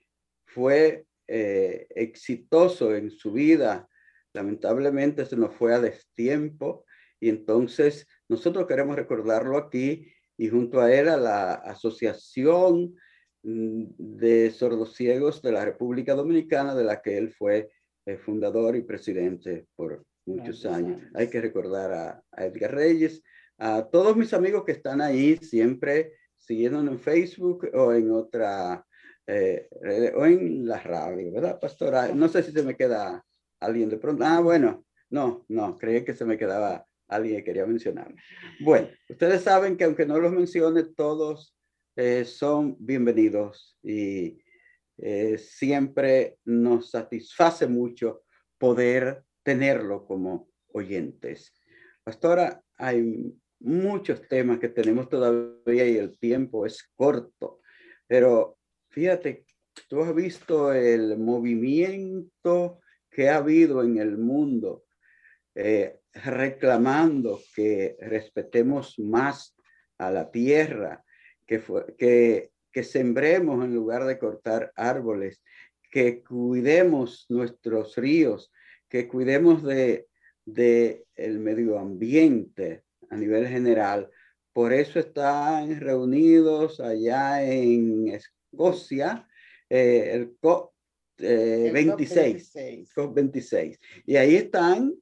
fue 0.45 1.06
eh, 1.28 1.88
exitoso 1.89 2.95
en 2.95 3.10
su 3.10 3.32
vida. 3.32 3.88
Lamentablemente 4.34 5.26
se 5.26 5.36
nos 5.36 5.56
fue 5.56 5.74
a 5.74 5.80
destiempo 5.80 6.86
y 7.20 7.30
entonces 7.30 8.08
nosotros 8.30 8.68
queremos 8.68 8.95
recordarlo 8.95 9.58
aquí 9.58 10.12
y 10.38 10.49
junto 10.49 10.79
a 10.79 10.93
él 10.93 11.09
a 11.09 11.17
la 11.17 11.53
Asociación 11.53 12.95
mm, 13.43 13.85
de 13.97 14.51
sordos 14.51 14.95
ciegos 14.95 15.41
de 15.41 15.51
la 15.51 15.65
República 15.65 16.13
Dominicana, 16.13 16.75
de 16.75 16.83
la 16.83 17.01
que 17.01 17.17
él 17.17 17.31
fue 17.31 17.71
eh, 18.05 18.17
fundador 18.17 18.75
y 18.75 18.83
presidente 18.83 19.67
por 19.75 20.05
muchos 20.25 20.65
años. 20.65 21.01
Hay 21.13 21.29
que 21.29 21.41
recordar 21.41 21.91
a, 21.91 22.23
a, 22.31 22.45
Edgar 22.45 22.75
Reyes, 22.75 23.23
a 23.57 23.88
todos 23.89 24.15
mis 24.15 24.33
amigos 24.33 24.63
que 24.63 24.73
están 24.73 25.01
ahí 25.01 25.38
siempre 25.38 26.13
siguiendo 26.38 26.79
en 26.79 26.99
Facebook 26.99 27.69
o 27.73 27.93
en 27.93 28.11
otra, 28.11 28.85
eh, 29.25 29.67
o 30.15 30.25
en 30.25 30.65
la 30.65 30.79
radio, 30.79 31.33
¿verdad, 31.33 31.59
pastora? 31.59 32.13
No 32.13 32.29
sé 32.29 32.43
si 32.43 32.51
se 32.51 32.63
me 32.63 32.75
queda 32.75 33.25
alguien 33.59 33.89
de 33.89 33.97
pronto. 33.97 34.23
Ah, 34.25 34.39
bueno, 34.39 34.85
no, 35.09 35.45
no, 35.49 35.77
creí 35.77 36.05
que 36.05 36.13
se 36.13 36.25
me 36.25 36.38
quedaba 36.38 36.86
alguien 37.08 37.38
que 37.38 37.43
quería 37.43 37.66
mencionar. 37.66 38.14
Bueno, 38.60 38.89
ustedes 39.10 39.41
saben 39.41 39.78
que 39.78 39.86
aunque 39.86 40.05
no 40.05 40.20
los 40.20 40.32
mencione, 40.32 40.84
todos 40.84 41.55
eh, 41.95 42.26
son 42.26 42.76
bienvenidos 42.80 43.78
y 43.82 44.39
eh, 44.97 45.38
siempre 45.38 46.38
nos 46.45 46.91
satisface 46.91 47.68
mucho 47.68 48.24
poder 48.58 49.24
tenerlo 49.43 50.05
como 50.05 50.49
oyentes. 50.74 51.53
Pastora, 52.03 52.62
hay 52.78 53.34
muchos 53.60 54.28
temas 54.28 54.60
que 54.60 54.70
tenemos 54.70 55.10
todavía 55.10 55.88
y 55.88 55.97
el 55.97 56.18
tiempo 56.20 56.66
es 56.66 56.91
corto, 56.95 57.62
pero 58.08 58.58
fíjate, 58.89 59.45
tú 59.88 60.01
has 60.01 60.14
visto 60.14 60.74
el 60.74 61.18
movimiento 61.18 62.80
que 63.10 63.30
ha 63.30 63.38
habido 63.38 63.84
en 63.84 63.97
el 63.97 64.18
mundo 64.18 64.86
eh, 65.55 65.99
reclamando 66.26 67.39
que 67.55 67.95
respetemos 67.99 68.97
más 68.99 69.55
a 69.97 70.11
la 70.11 70.32
tierra, 70.32 71.03
que, 71.45 71.61
que, 71.97 72.51
que 72.72 72.84
sembremos 72.84 73.63
en 73.63 73.74
lugar 73.74 74.05
de 74.05 74.20
cortar 74.20 74.72
árboles, 74.76 75.41
que 75.91 76.24
cuidemos 76.24 77.26
nuestros 77.30 77.95
ríos, 77.95 78.51
que 78.89 79.07
cuidemos 79.07 79.63
de, 79.63 80.07
de 80.45 81.05
el 81.15 81.39
medio 81.39 81.80
ambiente 81.80 82.84
a 83.09 83.18
nivel 83.18 83.47
general. 83.47 84.09
Por 84.53 84.74
eso 84.74 84.99
están 84.99 85.80
reunidos 85.80 86.80
allá 86.80 87.43
en 87.43 88.07
Escocia 88.07 89.28
eh, 89.70 90.11
el 90.13 90.36
COP 90.39 90.72
26, 91.18 92.55
eh, 92.55 92.86
COP 92.93 93.15
26. 93.15 93.80
Y 94.05 94.15
ahí 94.15 94.36
están 94.36 94.93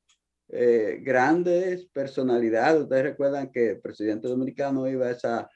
eh, 0.50 1.00
grandes 1.02 1.86
personalidades. 1.88 2.84
Ustedes 2.84 3.04
recuerdan 3.04 3.52
que 3.52 3.72
el 3.72 3.80
presidente 3.80 4.28
dominicano 4.28 4.88
iba 4.88 5.08
a 5.08 5.12
esa 5.12 5.50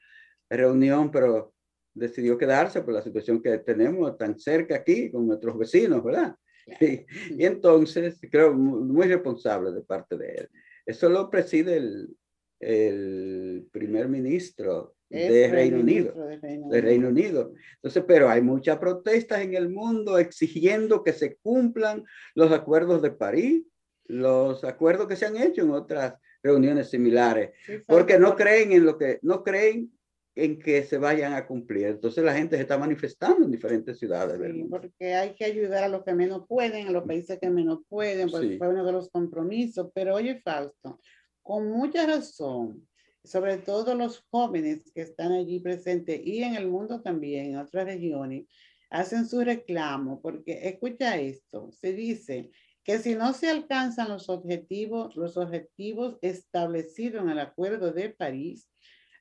reunión, 0.48 1.10
pero 1.10 1.54
decidió 1.94 2.36
quedarse 2.36 2.82
por 2.82 2.94
la 2.94 3.02
situación 3.02 3.42
que 3.42 3.58
tenemos 3.58 4.16
tan 4.16 4.38
cerca 4.38 4.76
aquí 4.76 5.10
con 5.10 5.26
nuestros 5.26 5.58
vecinos, 5.58 6.02
¿verdad? 6.04 6.34
Y, 6.80 7.44
entonces, 7.44 8.20
creo, 8.30 8.52
muy, 8.52 9.08
responsable 9.08 9.72
de 9.72 9.82
parte 9.82 10.16
de 10.16 10.28
él. 10.34 10.48
Eso 10.86 11.08
lo 11.08 11.28
preside 11.28 11.78
el, 11.78 12.16
el 12.60 13.66
primer 13.72 14.08
ministro 14.08 14.94
de 15.08 15.48
Reino 15.48 15.80
Unido, 15.80 16.14
de 16.14 16.80
Reino 16.80 17.08
Unido. 17.08 17.52
Entonces, 17.76 18.04
pero 18.06 18.28
hay 18.28 18.42
muchas 18.42 18.78
protestas 18.78 19.40
en 19.40 19.54
el 19.54 19.68
mundo 19.68 20.18
exigiendo 20.18 21.02
que 21.02 21.12
se 21.12 21.36
cumplan 21.38 22.04
los 22.34 22.52
acuerdos 22.52 23.02
de 23.02 23.10
París, 23.10 23.64
los 24.10 24.64
acuerdos 24.64 25.06
que 25.06 25.16
se 25.16 25.26
han 25.26 25.36
hecho 25.36 25.62
en 25.62 25.70
otras 25.70 26.14
reuniones 26.42 26.90
similares, 26.90 27.50
porque 27.86 28.18
no 28.18 28.34
creen 28.34 28.72
en 28.72 28.84
lo 28.84 28.98
que, 28.98 29.18
no 29.22 29.42
creen 29.44 29.92
en 30.34 30.58
que 30.58 30.84
se 30.84 30.98
vayan 30.98 31.34
a 31.34 31.46
cumplir. 31.46 31.86
Entonces 31.86 32.24
la 32.24 32.34
gente 32.34 32.56
se 32.56 32.62
está 32.62 32.78
manifestando 32.78 33.44
en 33.44 33.50
diferentes 33.50 33.98
ciudades. 33.98 34.40
Sí, 34.52 34.64
porque 34.68 35.14
hay 35.14 35.34
que 35.34 35.44
ayudar 35.44 35.84
a 35.84 35.88
los 35.88 36.02
que 36.04 36.14
menos 36.14 36.46
pueden, 36.48 36.88
a 36.88 36.92
los 36.92 37.04
países 37.04 37.38
que 37.38 37.50
menos 37.50 37.80
pueden, 37.88 38.30
porque 38.30 38.58
fue 38.58 38.68
uno 38.68 38.84
de 38.84 38.92
los 38.92 39.10
compromisos. 39.10 39.90
Pero 39.94 40.14
oye, 40.14 40.40
Fausto, 40.40 40.98
con 41.42 41.68
mucha 41.68 42.06
razón, 42.06 42.86
sobre 43.22 43.58
todo 43.58 43.94
los 43.94 44.24
jóvenes 44.30 44.90
que 44.94 45.02
están 45.02 45.32
allí 45.32 45.60
presentes 45.60 46.20
y 46.24 46.42
en 46.42 46.54
el 46.54 46.68
mundo 46.68 47.02
también, 47.02 47.46
en 47.46 47.58
otras 47.58 47.84
regiones, 47.84 48.46
hacen 48.88 49.26
su 49.26 49.40
reclamo, 49.40 50.20
porque 50.20 50.68
escucha 50.68 51.16
esto, 51.16 51.70
se 51.70 51.92
dice 51.92 52.50
que 52.84 52.98
si 52.98 53.14
no 53.14 53.32
se 53.32 53.50
alcanzan 53.50 54.08
los 54.08 54.28
objetivos, 54.28 55.16
los 55.16 55.36
objetivos 55.36 56.18
establecidos 56.22 57.22
en 57.22 57.30
el 57.30 57.38
Acuerdo 57.38 57.92
de 57.92 58.10
París, 58.10 58.68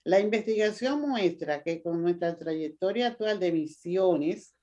la 0.04 0.20
investigación 0.20 1.02
muestra 1.02 1.62
que 1.62 1.82
con 1.84 2.02
nuestra 2.02 2.38
trayectoria 2.38 3.08
actual 3.08 3.40
de 3.40 3.48
emisiones, 3.48 4.56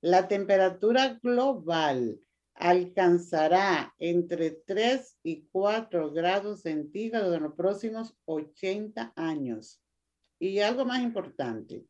la 0.00 0.28
temperatura 0.28 1.18
global 1.22 2.20
alcanzará 2.54 3.92
entre 3.98 4.50
3 4.50 5.18
y 5.24 5.46
4 5.50 6.12
grados 6.12 6.62
centígrados 6.62 7.36
en 7.36 7.42
los 7.42 7.54
próximos 7.54 8.16
80 8.26 9.12
años. 9.16 9.82
Y 10.38 10.60
algo 10.60 10.84
más 10.84 11.02
importante, 11.02 11.84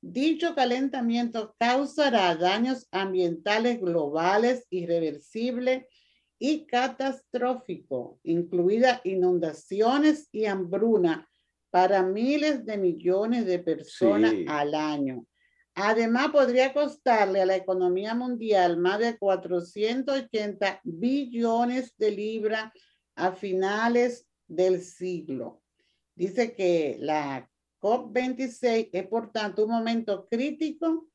dicho 0.00 0.54
calentamiento 0.54 1.54
causará 1.58 2.34
daños 2.34 2.86
ambientales 2.90 3.80
globales 3.80 4.66
irreversibles 4.70 5.86
y 6.42 6.66
catastróficos, 6.66 8.18
incluidas 8.24 9.02
inundaciones 9.04 10.28
y 10.32 10.46
hambruna 10.46 11.28
para 11.70 12.02
miles 12.02 12.64
de 12.64 12.78
millones 12.78 13.44
de 13.44 13.58
personas 13.58 14.32
al 14.48 14.74
año. 14.74 15.26
Además, 15.74 16.30
podría 16.30 16.72
costarle 16.72 17.42
a 17.42 17.46
la 17.46 17.56
economía 17.56 18.14
mundial 18.14 18.78
más 18.78 18.98
de 19.00 19.18
480 19.18 20.80
billones 20.82 21.94
de 21.98 22.10
libras 22.10 22.72
a 23.14 23.32
finales 23.32 24.26
del 24.48 24.80
siglo. 24.80 25.62
Dice 26.14 26.54
que 26.54 26.96
la 27.00 27.48
COP26 27.82 28.88
es, 28.92 29.06
por 29.08 29.30
tanto, 29.30 29.64
un 29.64 29.72
momento 29.72 30.26
crítico 30.26 31.09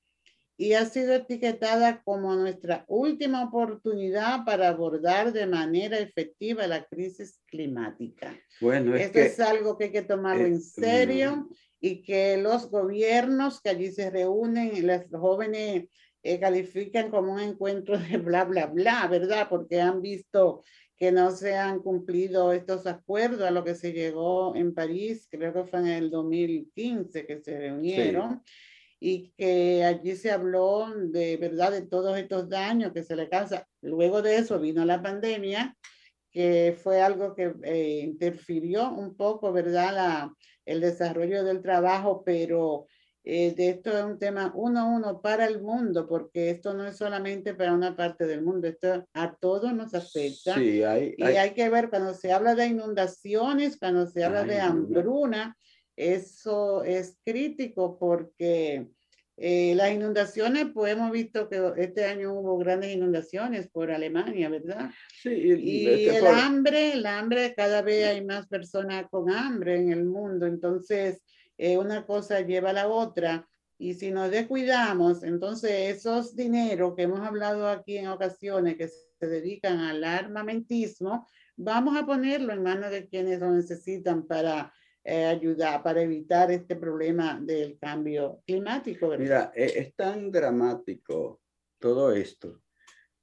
y 0.57 0.73
ha 0.73 0.85
sido 0.85 1.13
etiquetada 1.13 2.01
como 2.03 2.33
nuestra 2.35 2.85
última 2.87 3.43
oportunidad 3.43 4.45
para 4.45 4.69
abordar 4.69 5.33
de 5.33 5.47
manera 5.47 5.99
efectiva 5.99 6.65
la 6.67 6.85
crisis 6.85 7.41
climática. 7.45 8.39
Bueno, 8.61 8.95
Esto 8.95 9.19
es 9.19 9.39
algo 9.39 9.77
que 9.77 9.85
hay 9.85 9.91
que 9.91 10.01
tomarlo 10.01 10.45
en 10.45 10.61
serio 10.61 11.49
y 11.81 12.03
que 12.03 12.37
los 12.37 12.69
gobiernos 12.71 13.61
que 13.61 13.69
allí 13.69 13.91
se 13.91 14.09
reúnen 14.09 14.71
y 14.75 14.81
los 14.81 15.03
jóvenes 15.11 15.89
eh, 16.23 16.39
califican 16.39 17.11
como 17.11 17.33
un 17.33 17.41
encuentro 17.41 17.97
de 17.97 18.17
bla, 18.17 18.45
bla, 18.45 18.67
bla, 18.67 19.07
¿verdad? 19.07 19.47
Porque 19.49 19.81
han 19.81 20.01
visto 20.01 20.63
que 20.97 21.11
no 21.11 21.31
se 21.31 21.55
han 21.57 21.81
cumplido 21.81 22.53
estos 22.53 22.87
acuerdos 22.87 23.41
a 23.41 23.51
lo 23.51 23.65
que 23.65 23.75
se 23.75 23.91
llegó 23.91 24.55
en 24.55 24.73
París, 24.73 25.27
creo 25.29 25.53
que 25.53 25.65
fue 25.65 25.79
en 25.79 25.87
el 25.87 26.09
2015 26.09 27.25
que 27.25 27.41
se 27.41 27.59
reunieron 27.59 28.41
y 28.99 29.31
que 29.37 29.83
allí 29.83 30.15
se 30.15 30.31
habló 30.31 30.87
de 30.95 31.37
verdad 31.37 31.71
de 31.71 31.83
todos 31.83 32.17
estos 32.17 32.49
daños 32.49 32.93
que 32.93 33.03
se 33.03 33.15
le 33.15 33.29
causa. 33.29 33.67
Luego 33.81 34.21
de 34.21 34.37
eso 34.37 34.59
vino 34.59 34.85
la 34.85 35.01
pandemia, 35.01 35.75
que 36.31 36.77
fue 36.81 37.01
algo 37.01 37.35
que 37.35 37.53
eh, 37.63 38.01
interfirió 38.03 38.91
un 38.91 39.15
poco, 39.15 39.51
¿verdad? 39.51 39.93
La, 39.93 40.33
el 40.65 40.81
desarrollo 40.81 41.43
del 41.43 41.61
trabajo, 41.61 42.23
pero 42.25 42.87
eh, 43.23 43.53
de 43.55 43.69
esto 43.69 43.97
es 43.97 44.03
un 44.03 44.19
tema 44.19 44.51
uno 44.55 44.79
a 44.81 44.83
uno 44.85 45.21
para 45.21 45.45
el 45.45 45.61
mundo, 45.61 46.07
porque 46.07 46.51
esto 46.51 46.73
no 46.73 46.85
es 46.85 46.97
solamente 46.97 47.55
para 47.55 47.73
una 47.73 47.95
parte 47.95 48.27
del 48.27 48.43
mundo, 48.43 48.67
esto 48.67 49.03
a 49.13 49.35
todos 49.35 49.73
nos 49.73 49.93
afecta. 49.95 50.53
Sí, 50.55 50.83
hay, 50.83 51.15
y 51.17 51.23
hay, 51.23 51.53
que 51.53 51.69
ver 51.69 51.89
cuando 51.89 52.13
se 52.13 52.31
habla 52.31 52.53
de 52.53 52.67
inundaciones, 52.67 53.77
cuando 53.77 54.05
se 54.05 54.23
habla 54.23 54.43
de 54.43 54.59
hambruna, 54.59 55.57
eso 55.95 56.83
es 56.83 57.17
crítico 57.23 57.97
porque 57.97 58.87
eh, 59.37 59.75
las 59.75 59.91
inundaciones, 59.91 60.67
pues 60.73 60.93
hemos 60.93 61.11
visto 61.11 61.49
que 61.49 61.73
este 61.77 62.05
año 62.05 62.33
hubo 62.33 62.57
grandes 62.57 62.95
inundaciones 62.95 63.67
por 63.67 63.91
Alemania, 63.91 64.47
¿verdad? 64.47 64.91
Sí. 65.21 65.29
Y, 65.29 66.07
el 66.07 66.25
hambre, 66.27 66.93
el 66.93 67.05
hambre, 67.05 67.53
cada 67.53 67.81
vez 67.81 68.07
hay 68.07 68.23
más 68.23 68.47
personas 68.47 69.07
con 69.09 69.29
hambre 69.29 69.75
en 69.75 69.91
el 69.91 70.05
mundo, 70.05 70.45
entonces 70.45 71.21
eh, 71.57 71.77
una 71.77 72.05
cosa 72.05 72.41
lleva 72.41 72.69
a 72.69 72.73
la 72.73 72.87
otra. 72.87 73.47
Y 73.77 73.95
si 73.95 74.09
nos 74.11 74.31
descuidamos, 74.31 75.21
entonces 75.23 75.97
esos 75.97 76.33
dineros 76.33 76.95
que 76.95 77.03
hemos 77.03 77.19
hablado 77.19 77.67
aquí 77.67 77.97
en 77.97 78.07
ocasiones 78.07 78.77
que 78.77 78.87
se 78.87 79.27
dedican 79.27 79.79
al 79.79 80.01
armamentismo, 80.05 81.27
vamos 81.57 81.97
a 81.97 82.05
ponerlo 82.05 82.53
en 82.53 82.63
manos 82.63 82.89
de 82.89 83.09
quienes 83.09 83.41
lo 83.41 83.51
necesitan 83.51 84.25
para 84.25 84.73
eh, 85.07 85.25
ayudar 85.25 85.83
para 85.83 86.01
evitar 86.01 86.51
este 86.51 86.75
problema 86.75 87.39
del 87.39 87.77
cambio 87.77 88.41
climático. 88.43 89.15
Mira, 89.15 89.51
e, 89.55 89.65
es, 89.65 89.95
tan 89.95 90.31
dramático 90.31 91.41
todo 91.77 92.11
esto. 92.11 92.63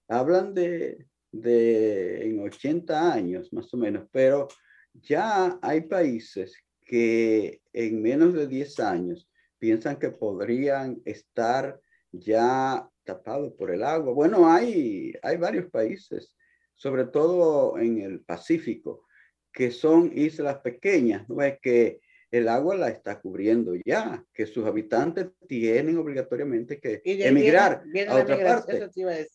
Hablan 0.06 0.54
de, 0.54 1.08
de 1.32 2.24
en 2.24 2.38
80 2.38 3.12
años 3.12 3.52
más 3.52 3.74
o 3.74 3.76
menos, 3.76 4.06
pero 4.12 4.46
ya 4.92 5.58
hay 5.60 5.80
países 5.80 6.56
que 6.84 7.60
en 7.72 8.00
menos 8.00 8.34
de 8.34 8.46
10 8.46 8.78
años 8.78 9.28
piensan 9.58 9.98
que 9.98 10.10
podrían 10.10 11.02
estar 11.04 11.80
ya 12.12 12.88
tapados 13.02 13.54
por 13.54 13.72
el 13.72 13.82
agua. 13.82 14.12
Bueno, 14.12 14.48
hay, 14.48 15.14
hay 15.20 15.36
varios 15.36 15.68
países, 15.68 16.36
sobre 16.76 17.06
todo 17.06 17.76
en 17.76 17.98
el 17.98 18.20
Pacífico, 18.20 19.04
que 19.52 19.70
son 19.70 20.10
islas 20.14 20.58
pequeñas, 20.58 21.28
¿no? 21.28 21.42
Es 21.42 21.58
que 21.60 22.00
el 22.30 22.48
agua 22.48 22.74
la 22.74 22.88
está 22.88 23.20
cubriendo 23.20 23.74
ya, 23.84 24.24
que 24.32 24.46
sus 24.46 24.64
habitantes 24.64 25.26
tienen 25.46 25.98
obligatoriamente 25.98 26.80
que 26.80 27.02
emigrar 27.04 27.82
a 28.08 28.16
otra 28.16 28.38
parte. 28.38 28.88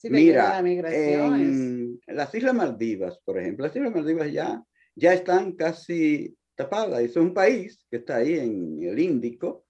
Mira, 0.09 0.59
en 0.59 1.99
las 2.07 2.33
Islas 2.33 2.55
Maldivas, 2.55 3.19
por 3.23 3.37
ejemplo, 3.37 3.67
las 3.67 3.75
Islas 3.75 3.93
Maldivas 3.93 4.31
ya, 4.31 4.63
ya 4.95 5.13
están 5.13 5.51
casi 5.51 6.35
tapadas. 6.55 7.01
Es 7.01 7.15
un 7.15 7.35
país 7.35 7.85
que 7.89 7.97
está 7.97 8.15
ahí 8.15 8.39
en 8.39 8.81
el 8.81 8.97
Índico. 8.97 9.67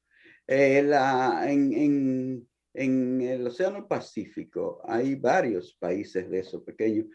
Eh, 0.47 0.81
la, 0.81 1.45
en, 1.51 1.73
en, 1.73 2.47
en 2.73 3.21
el 3.21 3.45
Océano 3.45 3.85
Pacífico 3.85 4.81
hay 4.87 5.15
varios 5.15 5.75
países 5.77 6.29
de 6.29 6.39
esos 6.39 6.63
pequeños 6.63 7.07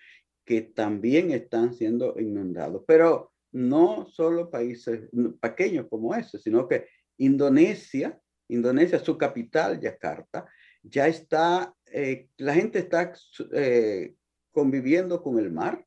que 0.45 0.62
también 0.62 1.30
están 1.30 1.74
siendo 1.74 2.18
inundados. 2.18 2.82
Pero 2.86 3.32
no 3.53 4.07
solo 4.07 4.51
países 4.51 5.09
pequeños 5.40 5.86
como 5.88 6.14
ese, 6.14 6.38
sino 6.38 6.66
que 6.66 6.86
Indonesia, 7.18 8.18
Indonesia, 8.49 8.99
su 8.99 9.16
capital, 9.16 9.80
Yakarta, 9.80 10.47
ya 10.82 11.07
está, 11.07 11.74
eh, 11.93 12.28
la 12.38 12.55
gente 12.55 12.78
está 12.78 13.12
eh, 13.53 14.14
conviviendo 14.51 15.22
con 15.22 15.38
el 15.38 15.51
mar. 15.53 15.84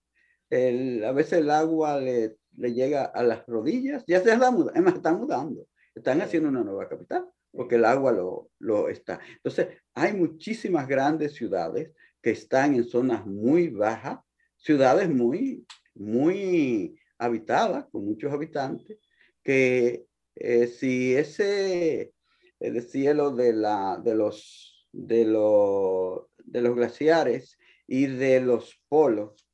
a 0.52 1.12
veces 1.12 1.40
el 1.40 1.50
agua 1.50 2.00
le, 2.00 2.38
llega 2.56 3.06
a 3.06 3.24
las 3.24 3.46
rodillas, 3.46 4.04
ya 4.08 4.22
se 4.22 4.32
está 4.32 4.52
mudando, 4.52 4.90
están 4.90 5.18
mudando, 5.18 5.68
están 5.94 6.22
haciendo 6.22 6.50
una 6.50 6.64
nueva 6.64 6.88
capital 6.88 7.26
porque 7.56 7.76
el 7.76 7.86
agua 7.86 8.12
lo, 8.12 8.50
lo 8.60 8.90
está. 8.90 9.20
Entonces, 9.38 9.68
hay 9.94 10.14
muchísimas 10.14 10.88
grandes 10.88 11.34
ciudades 11.34 11.92
que 12.22 12.32
están 12.32 12.76
en 12.76 12.84
zonas 12.84 13.26
muy 13.26 13.70
bajas, 13.70 14.20
ciudades 14.66 15.10
muy, 15.10 15.64
muy 15.94 17.00
habitada, 17.20 17.88
con 17.92 18.04
muchos 18.04 18.34
habitantes, 18.34 18.98
que 19.44 20.08
eh, 20.36 20.68
si 20.68 21.14
ese 21.14 22.14
el 22.60 22.82
cielo 22.82 23.32
de, 23.32 23.54
la, 23.54 24.02
de, 24.04 24.16
los, 24.16 24.88
de, 24.92 25.26
los, 25.26 26.22
de 26.44 26.62
los 26.62 26.76
glaciares 26.76 27.60
y 27.86 28.08
de 28.08 28.42
los 28.42 28.82
polos 28.90 29.48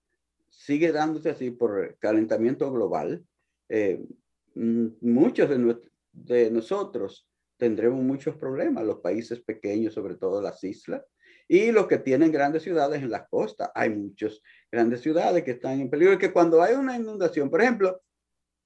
sigue 0.49 0.93
dándose 0.93 1.31
así 1.31 1.51
por 1.51 1.97
calentamiento 1.99 2.71
global, 2.71 3.25
eh, 3.67 4.01
muchos 4.55 5.49
de, 5.49 5.77
de 6.13 6.51
nosotros 6.51 7.27
tendremos 7.57 8.01
muchos 8.01 8.37
problemas, 8.37 8.85
los 8.85 8.99
países 8.99 9.41
pequeños, 9.41 9.93
sobre 9.93 10.15
todo 10.15 10.41
las 10.41 10.63
islas, 10.63 11.03
y 11.47 11.71
los 11.71 11.87
que 11.87 11.97
tienen 11.97 12.31
grandes 12.31 12.63
ciudades 12.63 13.03
en 13.03 13.11
la 13.11 13.27
costa. 13.27 13.73
Hay 13.75 13.89
muchos 13.89 14.41
grandes 14.71 15.01
ciudades 15.01 15.43
que 15.43 15.51
están 15.51 15.81
en 15.81 15.89
peligro, 15.89 16.17
que 16.17 16.31
cuando 16.31 16.61
hay 16.61 16.75
una 16.75 16.95
inundación, 16.95 17.49
por 17.49 17.61
ejemplo, 17.61 18.01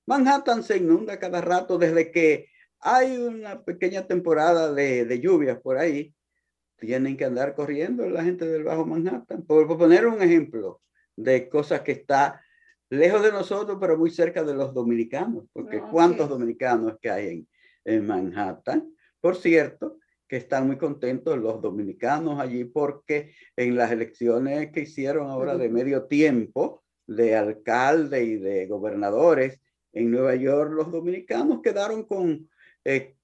Manhattan 0.08 0.64
se 0.64 0.78
inunda 0.78 1.20
cada 1.20 1.42
rato 1.42 1.78
desde 1.78 2.12
que 2.12 2.50
hay 2.80 3.18
una 3.18 3.64
pequeña 3.64 4.06
temporada 4.06 4.72
de, 4.72 5.06
de 5.06 5.20
lluvias 5.20 5.60
por 5.60 5.78
ahí, 5.78 6.14
tienen 6.78 7.18
que 7.18 7.26
andar 7.26 7.56
corriendo 7.56 8.08
la 8.10 8.24
gente 8.24 8.46
del 8.46 8.64
Bajo 8.64 8.86
Manhattan. 8.86 9.44
Por, 9.44 9.68
poner 9.78 10.06
un 10.06 10.22
ejemplo 10.22 10.82
de 11.16 11.50
cosas 11.50 11.82
que 11.82 11.94
está 11.94 12.42
lejos 12.90 13.24
de 13.24 13.32
nosotros, 13.32 13.78
pero 13.80 13.98
muy 13.98 14.12
cerca 14.12 14.44
de 14.44 14.54
los 14.54 14.74
dominicanos, 14.74 15.46
porque 15.52 15.82
¿cuántos 15.92 16.30
dominicanos 16.30 16.98
que 17.02 17.10
hay 17.10 17.28
en, 17.30 17.48
en 17.86 18.06
Manhattan? 18.06 18.94
Por 19.20 19.36
cierto, 19.36 19.98
que 20.28 20.38
están 20.38 20.68
muy 20.68 20.78
contentos 20.78 21.38
los 21.38 21.62
dominicanos 21.62 22.40
allí 22.40 22.66
porque 22.66 23.34
en 23.56 23.76
las 23.76 23.92
elecciones 23.92 24.72
que 24.72 24.82
hicieron 24.82 25.30
ahora 25.30 25.58
de 25.58 25.70
medio 25.70 26.06
tiempo 26.06 26.84
de 27.08 27.36
alcalde 27.36 28.24
y 28.24 28.38
de 28.38 28.66
gobernadores 28.66 29.62
en 29.94 30.12
Nueva 30.12 30.36
York, 30.36 30.72
los 30.74 30.92
dominicanos 30.92 31.62
quedaron 31.62 32.04
con 32.04 32.50
eh, 32.84 33.16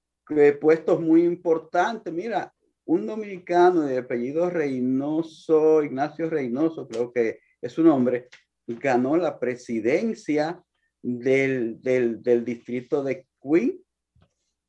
puestos 0.60 1.00
muy 1.00 1.24
importantes. 1.24 2.12
Mira, 2.12 2.54
un 2.84 3.06
dominicano 3.06 3.82
de 3.82 3.98
apellido 3.98 4.48
Reynoso, 4.50 5.82
Ignacio 5.82 6.30
Reynoso, 6.30 6.88
creo 6.88 7.12
que 7.12 7.40
es 7.60 7.72
su 7.72 7.82
nombre, 7.82 8.28
ganó 8.66 9.16
la 9.16 9.38
presidencia 9.38 10.62
del, 11.02 11.80
del, 11.82 12.22
del 12.22 12.44
distrito 12.44 13.02
de 13.02 13.26
Queen. 13.40 13.80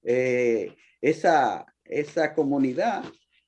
Eh, 0.04 0.76
esa, 1.02 1.73
esa 2.00 2.34
comunidad, 2.34 3.04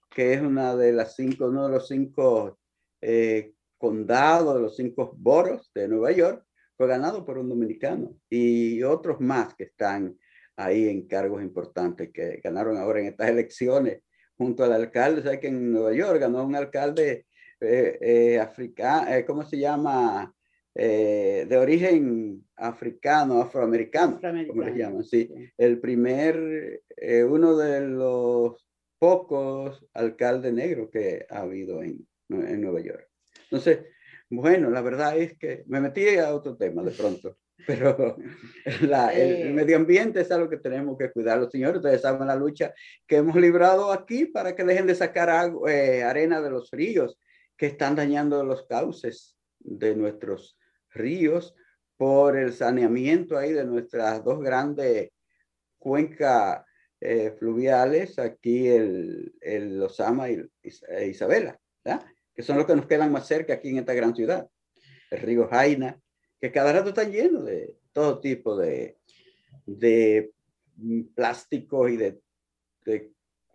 que 0.10 0.34
es 0.34 0.42
una 0.42 0.76
de 0.76 0.94
las 0.94 1.16
cinco, 1.16 1.48
uno 1.48 1.68
de 1.68 1.74
los 1.74 1.88
cinco 1.88 2.60
eh, 3.02 3.54
condados, 3.78 4.56
de 4.56 4.62
los 4.62 4.76
cinco 4.76 5.14
boros 5.18 5.72
de 5.74 5.88
Nueva 5.88 6.12
York, 6.12 6.46
fue 6.78 6.88
ganado 6.88 7.26
por 7.26 7.38
un 7.38 7.50
dominicano 7.50 8.16
y 8.30 8.84
otros 8.84 9.20
más 9.22 9.56
que 9.56 9.66
están 9.66 10.18
ahí 10.58 10.90
en 10.90 11.08
cargos 11.08 11.42
importantes 11.42 12.12
que 12.14 12.42
ganaron 12.44 12.78
ahora 12.78 13.00
en 13.00 13.08
estas 13.08 13.30
elecciones 13.30 14.02
junto 14.38 14.64
al 14.64 14.74
alcalde. 14.74 15.24
Sabes 15.24 15.40
que 15.40 15.48
en 15.48 15.72
Nueva 15.72 15.94
York 15.94 16.20
ganó 16.20 16.44
un 16.44 16.56
alcalde 16.56 17.28
eh, 17.62 17.98
eh, 18.02 18.40
africano, 18.40 19.10
¿cómo 19.26 19.44
se 19.44 19.58
llama? 19.58 20.35
De 20.76 21.58
origen 21.58 22.46
africano, 22.58 23.42
afroamericano, 23.42 24.20
como 24.48 24.64
le 24.64 24.78
llaman, 24.78 25.04
sí. 25.04 25.30
El 25.58 25.80
primer 25.80 26.84
eh, 26.98 27.24
uno 27.24 27.56
de 27.58 27.82
los 27.82 28.66
pocos 28.98 29.86
alcaldes 29.94 30.54
negros 30.54 30.90
que 30.92 31.26
ha 31.30 31.42
habido 31.42 31.84
en, 31.84 32.08
en 32.30 32.62
Nueva 32.62 32.82
York. 32.82 33.10
Entonces, 33.44 33.80
bueno, 34.30 34.70
la 34.70 34.82
verdad 34.82 35.18
es 35.18 35.38
que 35.38 35.64
me 35.68 35.82
metí 35.82 36.08
a 36.18 36.34
otro 36.34 36.56
tema 36.56 36.82
de 36.84 36.92
pronto, 36.92 37.38
pero 37.68 38.16
la, 38.82 39.14
el, 39.14 39.54
medio 39.54 39.76
ambiente 39.76 40.22
es 40.22 40.32
algo 40.32 40.50
que 40.50 40.58
tenemos 40.58 40.98
que 40.98 41.12
cuidar. 41.12 41.40
Los 41.40 41.52
señores, 41.52 41.78
ustedes 41.78 42.02
saben 42.02 42.28
la 42.28 42.36
lucha 42.36 42.74
que 43.06 43.18
hemos 43.18 43.36
librado 43.36 43.92
aquí 43.92 44.26
para 44.26 44.56
que 44.56 44.64
dejen 44.64 44.88
de 44.88 44.96
sacar 44.96 45.30
agua, 45.30 45.72
eh, 45.72 46.04
arena 46.04 46.42
de 46.42 46.50
los 46.50 46.72
ríos 46.72 47.20
que 47.58 47.68
están 47.68 47.96
dañando 47.96 48.44
los 48.44 48.66
cauces 48.66 49.38
de 49.60 49.96
nuestros 49.96 50.58
ríos 50.96 51.56
por 51.98 52.38
el 52.38 52.54
saneamiento 52.54 53.38
ahí 53.38 53.52
de 53.54 53.66
nuestras 53.66 54.24
dos 54.24 54.40
grandes 54.42 55.12
cuencas 55.78 56.66
eh, 57.00 57.36
fluviales, 57.38 58.18
aquí 58.18 58.68
el, 58.68 59.34
el 59.42 59.88
y 60.64 60.70
e 60.90 61.08
Isabela, 61.08 61.60
que 62.34 62.42
son 62.42 62.58
los 62.58 62.66
que 62.66 62.76
nos 62.76 62.88
quedan 62.88 63.12
más 63.12 63.28
cerca 63.28 63.54
aquí 63.54 63.70
en 63.70 63.78
esta 63.78 63.94
gran 63.94 64.16
ciudad. 64.16 64.48
El 65.12 65.20
río 65.20 65.48
Jaina, 65.48 66.00
que 66.42 66.52
cada 66.52 66.74
rato 66.74 66.90
están 66.90 67.12
llenos 67.12 67.46
de 67.46 67.76
todo 67.94 68.20
tipo 68.20 68.58
de, 68.58 68.98
de 69.66 70.32
plásticos 71.14 71.92
y 71.92 71.98
de 71.98 72.20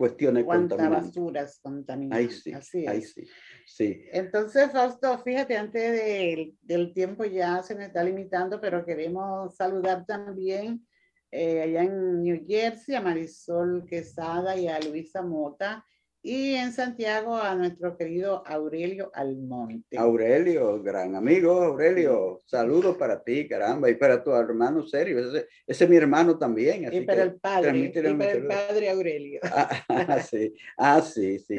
cuestiones 0.01 0.45
contaminantes. 0.47 1.09
basuras 1.09 1.61
contaminantes. 1.61 2.43
sí, 2.63 2.87
Ahí 2.87 3.03
sí, 3.03 3.23
sí. 3.67 4.03
Entonces, 4.11 4.73
Fausto, 4.73 5.19
fíjate, 5.19 5.59
antes 5.59 5.93
del, 5.93 6.57
del 6.63 6.95
tiempo 6.95 7.27
ya 7.27 7.63
se 7.63 7.75
me 7.75 7.85
está 7.85 8.03
limitando, 8.03 8.59
pero 8.63 8.83
queremos 8.87 9.55
saludar 9.55 10.07
también 10.07 10.87
eh, 11.31 11.61
allá 11.61 11.83
en 11.83 12.23
New 12.23 12.47
Jersey, 12.47 12.95
a 12.95 13.03
Marisol 13.03 13.85
Quesada 13.87 14.57
y 14.57 14.69
a 14.69 14.81
Luisa 14.81 15.21
Mota, 15.21 15.85
y 16.23 16.55
en 16.55 16.73
Santiago 16.73 17.37
a 17.37 17.55
nuestro 17.55 17.97
querido 17.97 18.43
Aurelio 18.47 19.11
Almonte. 19.15 19.97
Aurelio, 19.97 20.83
gran 20.83 21.15
amigo, 21.15 21.63
Aurelio, 21.63 22.41
saludos 22.45 22.97
para 22.97 23.23
ti, 23.23 23.49
caramba, 23.49 23.89
y 23.89 23.95
para 23.95 24.23
tu 24.23 24.31
hermano 24.33 24.83
serio, 24.83 25.19
ese, 25.19 25.49
ese 25.67 25.85
es 25.85 25.91
mi 25.91 25.97
hermano 25.97 26.37
también. 26.37 26.93
y 26.93 27.01
para 27.03 27.23
el 27.23 27.37
padre, 27.37 27.79
y 27.79 27.89
para 27.89 28.33
el 28.33 28.47
padre 28.47 28.91
Aurelio. 28.91 29.41
Ah, 29.53 29.69
ah, 29.89 30.21
sí, 30.21 30.55
ah, 30.79 31.03
sí, 31.03 31.39
sí. 31.39 31.57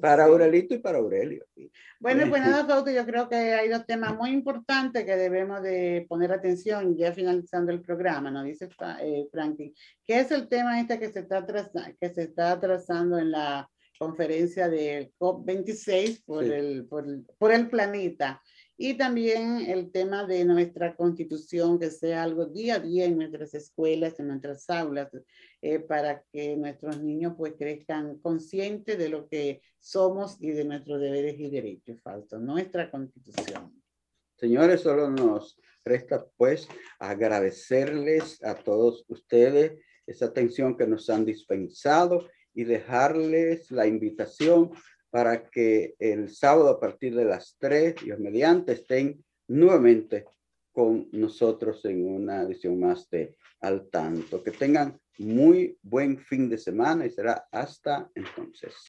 para 0.00 0.24
Aurelito 0.24 0.74
y 0.74 0.78
para 0.78 0.98
Aurelio. 0.98 1.44
Bueno, 1.98 2.28
pues 2.28 2.42
nada, 2.46 2.64
Fausto, 2.64 2.90
yo 2.90 3.04
creo 3.04 3.28
que 3.28 3.36
hay 3.36 3.68
dos 3.68 3.86
temas 3.86 4.16
muy 4.16 4.30
importantes 4.30 5.04
que 5.04 5.16
debemos 5.16 5.62
de 5.62 6.06
poner 6.08 6.32
atención 6.32 6.96
ya 6.96 7.12
finalizando 7.12 7.72
el 7.72 7.80
programa, 7.80 8.30
¿no? 8.30 8.42
Dice 8.42 8.68
eh, 9.00 9.26
Franklin, 9.30 9.74
que 10.04 10.20
es 10.20 10.30
el 10.30 10.48
tema 10.48 10.80
este 10.80 10.98
que 10.98 11.10
se 11.10 11.20
está, 11.20 11.44
que 12.00 12.08
se 12.10 12.22
está 12.22 12.60
trazando 12.60 13.05
en 13.14 13.30
la 13.30 13.70
conferencia 13.98 14.68
del 14.68 15.12
COP26 15.18 16.24
por, 16.24 16.44
el, 16.44 16.86
por, 16.86 17.06
por, 17.38 17.52
el 17.52 17.68
planeta. 17.68 18.42
Y 18.76 18.94
también 18.94 19.62
el 19.62 19.90
tema 19.90 20.26
de 20.26 20.44
nuestra 20.44 20.94
constitución, 20.96 21.78
que 21.78 21.90
sea 21.90 22.22
algo 22.22 22.44
día 22.44 22.74
a 22.74 22.80
día 22.80 23.06
en 23.06 23.16
nuestras 23.16 23.54
escuelas, 23.54 24.20
en 24.20 24.28
nuestras 24.28 24.68
aulas, 24.68 25.08
eh, 25.62 25.78
para 25.78 26.22
que 26.30 26.56
nuestros 26.56 27.02
niños 27.02 27.34
pues 27.38 27.54
crezcan 27.58 28.18
conscientes 28.18 28.98
de 28.98 29.08
lo 29.08 29.28
que 29.28 29.62
somos 29.78 30.36
y 30.40 30.50
de 30.50 30.64
nuestros 30.64 31.00
deberes 31.00 31.38
y 31.38 31.48
derechos. 31.48 32.02
Falso, 32.02 32.38
nuestra 32.38 32.90
constitución. 32.90 33.82
Señores, 34.36 34.82
solo 34.82 35.08
nos 35.08 35.58
resta 35.82 36.26
pues 36.36 36.68
agradecerles 36.98 38.42
a 38.44 38.56
todos 38.56 39.06
ustedes 39.08 39.80
esa 40.06 40.26
atención 40.26 40.76
que 40.76 40.86
nos 40.86 41.08
han 41.08 41.24
dispensado 41.24 42.28
y 42.56 42.64
dejarles 42.64 43.70
la 43.70 43.86
invitación 43.86 44.70
para 45.10 45.48
que 45.48 45.94
el 45.98 46.34
sábado 46.34 46.70
a 46.70 46.80
partir 46.80 47.14
de 47.14 47.26
las 47.26 47.56
3, 47.58 47.94
Dios 48.02 48.18
mediante, 48.18 48.72
estén 48.72 49.22
nuevamente 49.46 50.24
con 50.72 51.08
nosotros 51.12 51.84
en 51.84 52.04
una 52.06 52.42
edición 52.42 52.80
más 52.80 53.08
de 53.10 53.36
Al 53.60 53.88
Tanto. 53.88 54.42
Que 54.42 54.50
tengan 54.50 54.98
muy 55.18 55.78
buen 55.82 56.18
fin 56.18 56.48
de 56.48 56.58
semana 56.58 57.06
y 57.06 57.10
será 57.10 57.46
hasta 57.52 58.10
entonces. 58.14 58.74